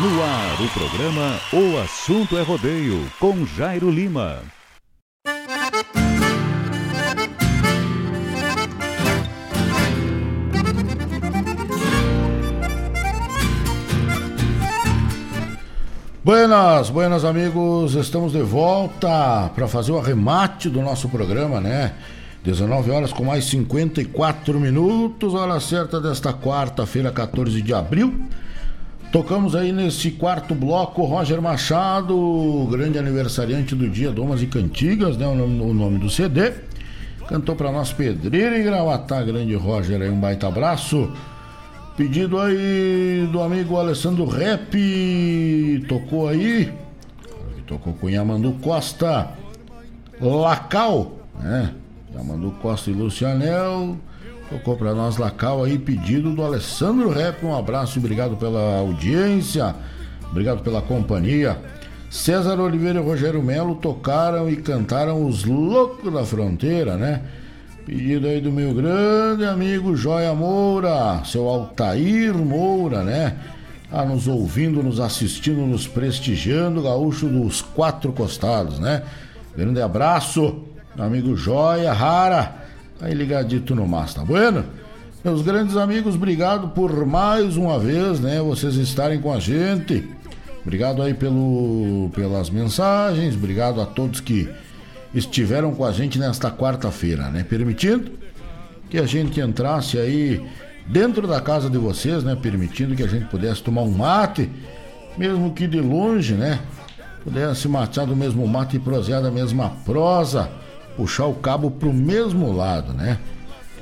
No 0.00 0.22
ar, 0.22 0.60
o 0.60 0.68
programa 0.68 1.40
O 1.52 1.78
Assunto 1.82 2.38
é 2.38 2.42
Rodeio, 2.42 3.10
com 3.18 3.44
Jairo 3.44 3.90
Lima. 3.90 4.40
Buenas, 16.26 16.90
buenas 16.90 17.24
amigos, 17.24 17.94
estamos 17.94 18.32
de 18.32 18.42
volta 18.42 19.48
para 19.54 19.68
fazer 19.68 19.92
o 19.92 19.98
arremate 20.00 20.68
do 20.68 20.82
nosso 20.82 21.08
programa, 21.08 21.60
né? 21.60 21.92
19 22.42 22.90
horas 22.90 23.12
com 23.12 23.22
mais 23.22 23.44
54 23.44 24.58
minutos, 24.58 25.34
hora 25.34 25.60
certa 25.60 26.00
desta 26.00 26.32
quarta-feira, 26.32 27.12
14 27.12 27.62
de 27.62 27.72
abril. 27.72 28.12
Tocamos 29.12 29.54
aí 29.54 29.70
nesse 29.70 30.10
quarto 30.10 30.52
bloco 30.52 31.04
Roger 31.04 31.40
Machado, 31.40 32.66
grande 32.72 32.98
aniversariante 32.98 33.76
do 33.76 33.88
dia 33.88 34.10
Domas 34.10 34.42
e 34.42 34.48
Cantigas, 34.48 35.16
né? 35.16 35.28
O 35.28 35.36
nome, 35.36 35.60
o 35.60 35.72
nome 35.72 35.98
do 36.00 36.10
CD. 36.10 36.54
Cantou 37.28 37.54
para 37.54 37.70
nós 37.70 37.92
Pedreira 37.92 38.58
e 38.58 38.64
Gravatar, 38.64 39.24
grande 39.24 39.54
Roger 39.54 40.02
aí, 40.02 40.10
um 40.10 40.18
baita 40.18 40.48
abraço. 40.48 41.08
Pedido 41.96 42.38
aí 42.38 43.26
do 43.32 43.40
amigo 43.40 43.78
Alessandro 43.78 44.26
Rep, 44.26 44.74
tocou 45.88 46.28
aí, 46.28 46.70
tocou 47.66 47.94
com 47.94 48.10
Yamandu 48.10 48.52
Costa, 48.60 49.30
Lacal, 50.20 51.12
né? 51.40 51.72
Yamandu 52.14 52.50
Costa 52.60 52.90
e 52.90 52.92
Lucianel, 52.92 53.96
tocou 54.50 54.76
para 54.76 54.94
nós 54.94 55.16
Lacal 55.16 55.64
aí, 55.64 55.78
pedido 55.78 56.34
do 56.34 56.44
Alessandro 56.44 57.08
Rep, 57.08 57.42
um 57.42 57.56
abraço, 57.56 57.98
obrigado 57.98 58.36
pela 58.36 58.78
audiência, 58.78 59.74
obrigado 60.30 60.62
pela 60.62 60.82
companhia. 60.82 61.56
César 62.10 62.60
Oliveira 62.60 63.00
e 63.00 63.02
Rogério 63.02 63.42
Melo 63.42 63.74
tocaram 63.74 64.50
e 64.50 64.56
cantaram 64.56 65.26
Os 65.26 65.46
Loucos 65.46 66.12
da 66.12 66.26
Fronteira, 66.26 66.96
né? 66.96 67.22
Pedido 67.86 68.26
aí 68.26 68.40
do 68.40 68.50
meu 68.50 68.74
grande 68.74 69.44
amigo 69.44 69.94
Joia 69.94 70.34
Moura, 70.34 71.22
seu 71.24 71.46
Altair 71.46 72.34
Moura, 72.34 73.04
né? 73.04 73.36
Tá 73.88 74.04
nos 74.04 74.26
ouvindo, 74.26 74.82
nos 74.82 74.98
assistindo, 74.98 75.60
nos 75.60 75.86
prestigiando, 75.86 76.82
gaúcho 76.82 77.28
dos 77.28 77.62
quatro 77.62 78.12
costados, 78.12 78.80
né? 78.80 79.04
Grande 79.56 79.80
abraço, 79.80 80.64
amigo 80.98 81.36
Joia, 81.36 81.92
Rara, 81.92 82.56
aí 83.00 83.14
ligadito 83.14 83.72
no 83.72 83.86
mas, 83.86 84.12
tá 84.12 84.24
bueno? 84.24 84.64
Meus 85.22 85.42
grandes 85.42 85.76
amigos, 85.76 86.16
obrigado 86.16 86.70
por 86.70 87.06
mais 87.06 87.56
uma 87.56 87.78
vez, 87.78 88.18
né? 88.18 88.40
Vocês 88.40 88.74
estarem 88.74 89.20
com 89.20 89.32
a 89.32 89.38
gente. 89.38 90.04
Obrigado 90.60 91.02
aí 91.02 91.14
pelo, 91.14 92.10
pelas 92.16 92.50
mensagens, 92.50 93.36
obrigado 93.36 93.80
a 93.80 93.86
todos 93.86 94.18
que 94.18 94.48
estiveram 95.16 95.74
com 95.74 95.84
a 95.84 95.92
gente 95.92 96.18
nesta 96.18 96.50
quarta-feira, 96.50 97.30
né? 97.30 97.42
Permitindo 97.42 98.12
que 98.90 98.98
a 98.98 99.06
gente 99.06 99.40
entrasse 99.40 99.98
aí 99.98 100.46
dentro 100.86 101.26
da 101.26 101.40
casa 101.40 101.70
de 101.70 101.78
vocês, 101.78 102.22
né? 102.22 102.36
Permitindo 102.36 102.94
que 102.94 103.02
a 103.02 103.08
gente 103.08 103.24
pudesse 103.26 103.62
tomar 103.62 103.82
um 103.82 103.90
mate, 103.90 104.50
mesmo 105.16 105.52
que 105.54 105.66
de 105.66 105.80
longe, 105.80 106.34
né? 106.34 106.60
Pudesse 107.24 107.66
matear 107.66 108.06
do 108.06 108.14
mesmo 108.14 108.46
mate 108.46 108.76
e 108.76 108.78
prosear 108.78 109.22
da 109.22 109.30
mesma 109.30 109.70
prosa, 109.84 110.50
puxar 110.96 111.26
o 111.26 111.34
cabo 111.34 111.70
pro 111.70 111.92
mesmo 111.92 112.52
lado, 112.52 112.92
né? 112.92 113.18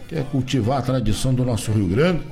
Que 0.08 0.16
é 0.16 0.22
cultivar 0.22 0.78
a 0.78 0.82
tradição 0.82 1.34
do 1.34 1.44
nosso 1.44 1.72
Rio 1.72 1.88
Grande, 1.88 2.22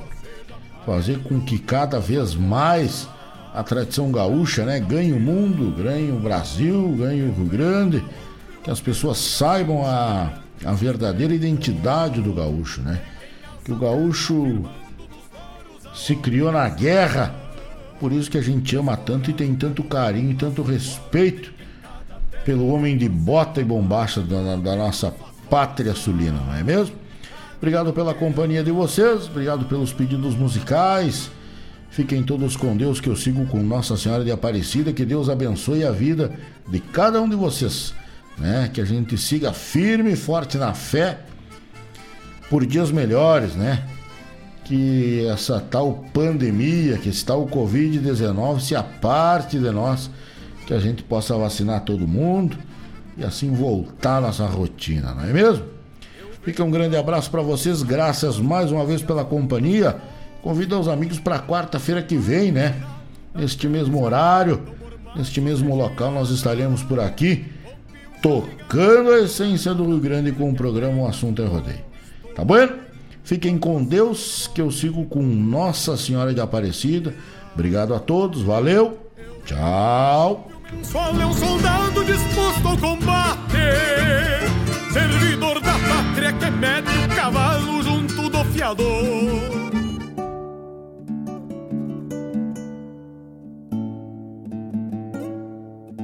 fazer 0.86 1.18
com 1.24 1.40
que 1.40 1.58
cada 1.58 1.98
vez 1.98 2.36
mais 2.36 3.08
a 3.52 3.64
tradição 3.64 4.12
gaúcha, 4.12 4.64
né? 4.64 4.78
Ganhe 4.78 5.12
o 5.12 5.20
mundo, 5.20 5.74
ganhe 5.82 6.12
o 6.12 6.20
Brasil, 6.20 6.94
ganhe 6.96 7.22
o 7.22 7.32
Rio 7.32 7.46
Grande 7.46 8.04
que 8.62 8.70
as 8.70 8.80
pessoas 8.80 9.18
saibam 9.18 9.84
a, 9.84 10.32
a 10.64 10.72
verdadeira 10.72 11.34
identidade 11.34 12.20
do 12.20 12.32
gaúcho, 12.32 12.80
né? 12.80 13.00
Que 13.64 13.72
o 13.72 13.76
gaúcho 13.76 14.64
se 15.94 16.16
criou 16.16 16.52
na 16.52 16.68
guerra, 16.68 17.34
por 17.98 18.12
isso 18.12 18.30
que 18.30 18.38
a 18.38 18.42
gente 18.42 18.74
ama 18.76 18.96
tanto 18.96 19.30
e 19.30 19.32
tem 19.32 19.54
tanto 19.54 19.82
carinho 19.82 20.30
e 20.30 20.34
tanto 20.34 20.62
respeito 20.62 21.52
pelo 22.44 22.68
homem 22.68 22.96
de 22.96 23.08
bota 23.08 23.60
e 23.60 23.64
bombacha 23.64 24.20
da, 24.20 24.56
da 24.56 24.76
nossa 24.76 25.14
pátria 25.48 25.94
sulina, 25.94 26.40
não 26.46 26.54
é 26.54 26.62
mesmo? 26.62 26.96
Obrigado 27.58 27.92
pela 27.92 28.14
companhia 28.14 28.64
de 28.64 28.72
vocês, 28.72 29.26
obrigado 29.26 29.66
pelos 29.66 29.92
pedidos 29.92 30.34
musicais. 30.34 31.30
Fiquem 31.90 32.22
todos 32.22 32.56
com 32.56 32.76
Deus, 32.76 33.00
que 33.00 33.08
eu 33.08 33.14
sigo 33.14 33.46
com 33.46 33.62
Nossa 33.62 33.98
Senhora 33.98 34.24
de 34.24 34.32
Aparecida. 34.32 34.94
Que 34.94 35.04
Deus 35.04 35.28
abençoe 35.28 35.84
a 35.84 35.92
vida 35.92 36.32
de 36.66 36.80
cada 36.80 37.20
um 37.20 37.28
de 37.28 37.36
vocês 37.36 37.92
né? 38.38 38.70
Que 38.72 38.80
a 38.80 38.84
gente 38.84 39.16
siga 39.16 39.52
firme 39.52 40.12
e 40.12 40.16
forte 40.16 40.56
na 40.58 40.74
fé 40.74 41.18
por 42.48 42.66
dias 42.66 42.90
melhores, 42.90 43.54
né? 43.54 43.82
Que 44.64 45.26
essa 45.26 45.60
tal 45.60 46.04
pandemia, 46.12 46.98
que 46.98 47.08
esse 47.08 47.24
tal 47.24 47.46
Covid-19 47.46 48.60
se 48.60 48.74
aparte 48.74 49.58
de 49.58 49.70
nós, 49.70 50.10
que 50.66 50.74
a 50.74 50.78
gente 50.78 51.02
possa 51.02 51.36
vacinar 51.36 51.80
todo 51.80 52.06
mundo 52.06 52.56
e 53.16 53.24
assim 53.24 53.52
voltar 53.52 54.18
à 54.18 54.20
nossa 54.20 54.46
rotina, 54.46 55.14
não 55.14 55.24
é 55.24 55.32
mesmo? 55.32 55.64
Fica 56.42 56.64
um 56.64 56.70
grande 56.70 56.96
abraço 56.96 57.30
para 57.30 57.40
vocês, 57.40 57.82
graças 57.82 58.38
mais 58.38 58.72
uma 58.72 58.84
vez 58.84 59.00
pela 59.00 59.24
companhia. 59.24 59.96
Convido 60.42 60.78
os 60.78 60.88
amigos 60.88 61.20
para 61.20 61.38
quarta-feira 61.38 62.02
que 62.02 62.16
vem, 62.16 62.50
né? 62.50 62.74
Neste 63.32 63.68
mesmo 63.68 64.02
horário, 64.02 64.60
neste 65.14 65.40
mesmo 65.40 65.76
local, 65.76 66.10
nós 66.10 66.30
estaremos 66.30 66.82
por 66.82 66.98
aqui 66.98 67.46
tocando 68.22 69.10
a 69.10 69.20
essência 69.20 69.74
do 69.74 69.84
Rio 69.84 69.98
Grande 69.98 70.32
com 70.32 70.48
o 70.50 70.54
programa 70.54 71.02
O 71.02 71.08
Assunto 71.08 71.42
é 71.42 71.46
Rodeio. 71.46 71.80
Tá 72.34 72.44
bom? 72.44 72.68
Fiquem 73.24 73.58
com 73.58 73.84
Deus, 73.84 74.48
que 74.54 74.60
eu 74.60 74.70
sigo 74.70 75.04
com 75.06 75.22
Nossa 75.22 75.96
Senhora 75.96 76.32
de 76.32 76.40
Aparecida. 76.40 77.14
Obrigado 77.54 77.94
a 77.94 77.98
todos, 77.98 78.42
valeu, 78.42 78.98
tchau. 79.44 80.48
Sou 80.82 81.00
um 81.00 81.32
soldado 81.34 82.04
disposto 82.04 82.68
ao 82.68 82.78
combate, 82.78 83.58
servidor 84.92 85.60
da 85.60 85.72
pátria 85.72 86.32
que 86.32 86.50
mete 86.50 86.88
o 87.04 87.14
cavalo 87.14 87.82
junto 87.82 88.30
do 88.30 88.44
fiador. 88.46 89.61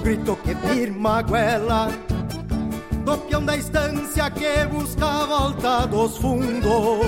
Grito 0.00 0.36
que 0.36 0.54
firma 0.54 1.18
a 1.18 1.22
goela. 1.22 1.88
Do 3.04 3.16
peão 3.18 3.44
da 3.44 3.56
estância 3.56 4.30
que 4.30 4.64
busca 4.66 5.06
a 5.06 5.26
volta 5.26 5.86
dos 5.86 6.16
fundos. 6.18 7.06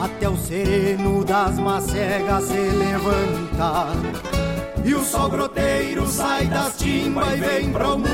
Até 0.00 0.28
o 0.28 0.36
sereno 0.36 1.24
das 1.24 1.58
macegas 1.58 2.44
se 2.44 2.54
levanta. 2.54 3.86
E 4.84 4.94
o 4.94 5.02
sol 5.02 5.28
groteiro 5.28 6.06
sai 6.06 6.46
das 6.46 6.78
timbas 6.78 7.34
e 7.34 7.36
vem 7.36 7.72
pro 7.72 7.98
mundo. 7.98 8.08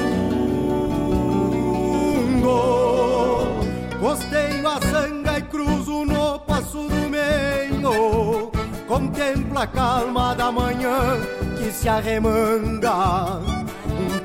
Costeio 4.00 4.68
a 4.68 4.80
sanga 4.80 5.38
e 5.38 5.42
cruzo 5.42 6.04
no 6.04 6.38
passo 6.40 6.88
do 6.88 7.08
meio. 7.08 8.50
Contempla 8.86 9.62
a 9.62 9.66
calma 9.66 10.34
da 10.34 10.52
manhã 10.52 11.18
que 11.58 11.70
se 11.70 11.88
arremanga 11.88 13.53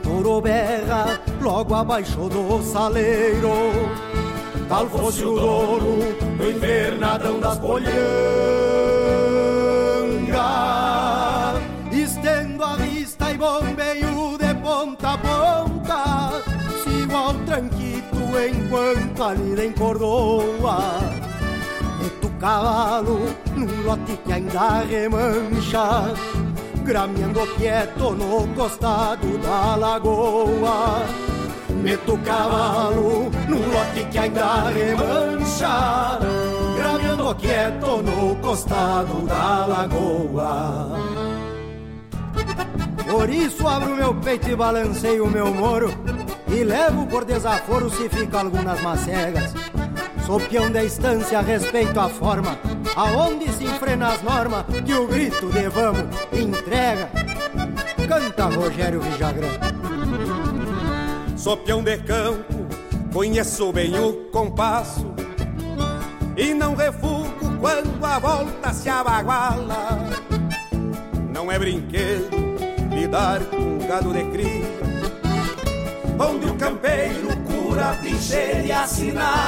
touro 0.10 0.41
berra 0.41 1.19
logo 1.40 1.76
abaixo 1.76 2.27
do 2.30 2.61
saleiro. 2.64 3.72
Tal 4.68 4.88
fosse 4.88 5.23
o 5.23 5.36
douro 5.36 5.98
no 6.38 6.49
invernadão 6.49 7.40
das 7.40 7.57
bolhangas 7.57 7.90
Estendo 11.91 12.64
a 12.64 12.76
vista 12.76 13.31
e 13.31 13.38
bombeio 13.38 14.38
de 14.38 14.53
ponta 14.56 15.14
a 15.14 15.18
ponta. 15.18 16.44
Sigo 16.84 17.15
ao 17.15 17.34
tranquito 17.45 18.18
enquanto 18.49 19.23
a 19.23 19.34
lida 19.34 19.65
encordoa. 19.65 20.80
Meto 22.02 22.27
o 22.27 22.31
cavalo 22.40 23.19
num 23.56 23.84
lote 23.84 24.18
que 24.23 24.34
ainda 24.34 24.84
remancha 24.84 26.14
grameando 26.89 27.41
quieto 27.55 28.15
no 28.15 28.47
costado 28.55 29.37
da 29.37 29.75
lagoa. 29.75 31.05
Meto 31.83 32.15
o 32.15 32.17
cavalo 32.17 33.29
num 33.47 33.71
lote 33.71 34.05
que 34.11 34.17
ainda 34.17 34.69
remancha, 34.69 36.17
grameando 36.75 37.35
quieto 37.35 38.01
no 38.01 38.35
costado 38.37 39.21
da 39.27 39.67
lagoa. 39.67 40.97
Por 43.07 43.29
isso 43.29 43.67
abro 43.67 43.95
meu 43.95 44.15
peito 44.15 44.49
e 44.49 44.55
balanceio 44.55 45.25
o 45.25 45.29
meu 45.29 45.53
moro, 45.53 45.93
e 46.47 46.63
levo 46.63 47.05
por 47.05 47.23
desaforo 47.23 47.91
se 47.91 48.09
fica 48.09 48.39
algumas 48.39 48.81
macegas. 48.81 49.53
Sou 50.30 50.39
peão 50.39 50.72
da 50.72 50.84
estância, 50.84 51.41
respeito 51.41 51.99
a 51.99 52.07
forma, 52.07 52.56
aonde 52.95 53.51
se 53.51 53.64
enfrena 53.64 54.10
as 54.10 54.22
normas, 54.22 54.64
que 54.85 54.93
o 54.93 55.07
grito 55.07 55.49
de 55.49 55.68
vamos 55.68 56.06
entrega. 56.31 57.10
Canta 58.07 58.45
Rogério 58.45 59.01
Vijagrã. 59.01 59.47
Sou 61.35 61.57
peão 61.57 61.81
de 61.81 61.97
campo, 61.97 62.68
conheço 63.11 63.73
bem 63.73 63.99
o 63.99 64.30
compasso 64.30 65.11
e 66.38 66.53
não 66.53 66.76
refugo 66.76 67.57
quando 67.60 68.06
a 68.06 68.19
volta 68.19 68.72
se 68.72 68.88
abaguala. 68.88 69.97
Não 71.34 71.51
é 71.51 71.57
brinquedo 71.57 72.30
lidar 72.93 73.39
com 73.45 73.80
gado 73.88 74.14
de 74.14 74.23
cria, 74.26 74.80
onde 76.19 76.45
o 76.45 76.53
campeiro 76.53 77.38
cura, 77.80 77.95
trincheira 78.01 78.61
e 78.61 78.72
assinala. 78.72 79.39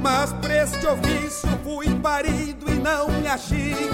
Mas 0.00 0.32
pra 0.34 0.62
este 0.62 0.86
ofício 0.86 1.48
fui 1.64 1.92
parido 1.96 2.70
e 2.70 2.74
não 2.74 3.08
me 3.08 3.26
achico, 3.26 3.88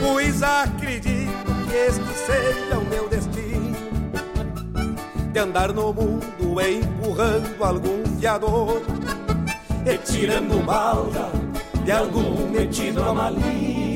pois 0.00 0.42
acredito 0.42 1.44
que 1.68 1.76
este 1.76 2.14
seja 2.26 2.78
o 2.78 2.84
meu 2.84 3.08
destino. 3.08 3.74
De 5.32 5.38
andar 5.38 5.72
no 5.72 5.92
mundo 5.92 6.60
empurrando 6.60 7.64
algum 7.64 8.04
fiador 8.20 8.82
e 9.84 9.98
tirando 9.98 10.64
balda 10.64 11.30
de 11.84 11.90
algum 11.90 12.48
metido 12.50 13.02
a 13.02 13.12
maligno. 13.12 13.94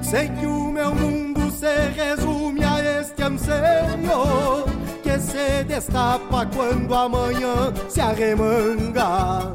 Sei 0.00 0.28
que 0.28 0.46
o 0.46 0.70
meu 0.70 0.94
mundo 0.94 1.17
se 1.58 1.90
resume 1.90 2.64
a 2.64 3.00
este 3.00 3.20
anseio 3.20 4.64
que 5.02 5.18
se 5.18 5.64
destapa 5.64 6.46
quando 6.46 6.94
amanhã 6.94 7.72
se 7.88 8.00
arremanga. 8.00 9.54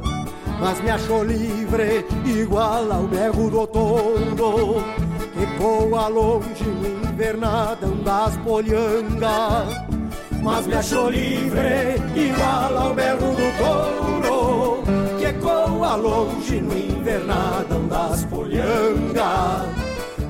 Mas 0.60 0.82
me 0.82 0.92
achou 0.92 1.24
livre, 1.24 2.06
igual 2.26 2.92
ao 2.92 3.04
berro 3.04 3.50
do 3.50 3.68
touro, 3.68 4.84
que 5.34 5.46
voa 5.58 6.10
longe 6.10 6.66
no 6.66 7.10
invernadão 7.10 7.96
das 8.04 8.36
polhangas. 8.38 9.70
Mas 10.42 10.68
me 10.68 10.76
achou 10.76 11.10
livre, 11.10 11.96
igual 12.16 12.78
ao 12.78 12.94
berro 12.94 13.34
do 13.34 13.48
touro, 13.64 14.84
que 15.18 15.26
ecoa 15.26 15.96
longe 15.96 16.60
no 16.60 16.78
invernadão 16.78 17.88
das 17.88 18.26
polhangas. 18.26 19.82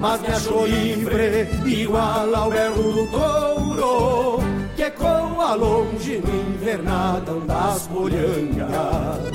Mas 0.03 0.19
me 0.19 0.27
achou 0.27 0.67
livre, 0.67 1.47
igual 1.65 2.35
ao 2.35 2.49
berro 2.49 2.91
do 2.91 3.07
touro, 3.07 4.37
que 4.75 4.83
ecoa 4.83 5.55
longe 5.55 6.17
no 6.17 6.53
invernadão 6.53 7.39
das 7.45 7.87
polhangas. 7.87 9.32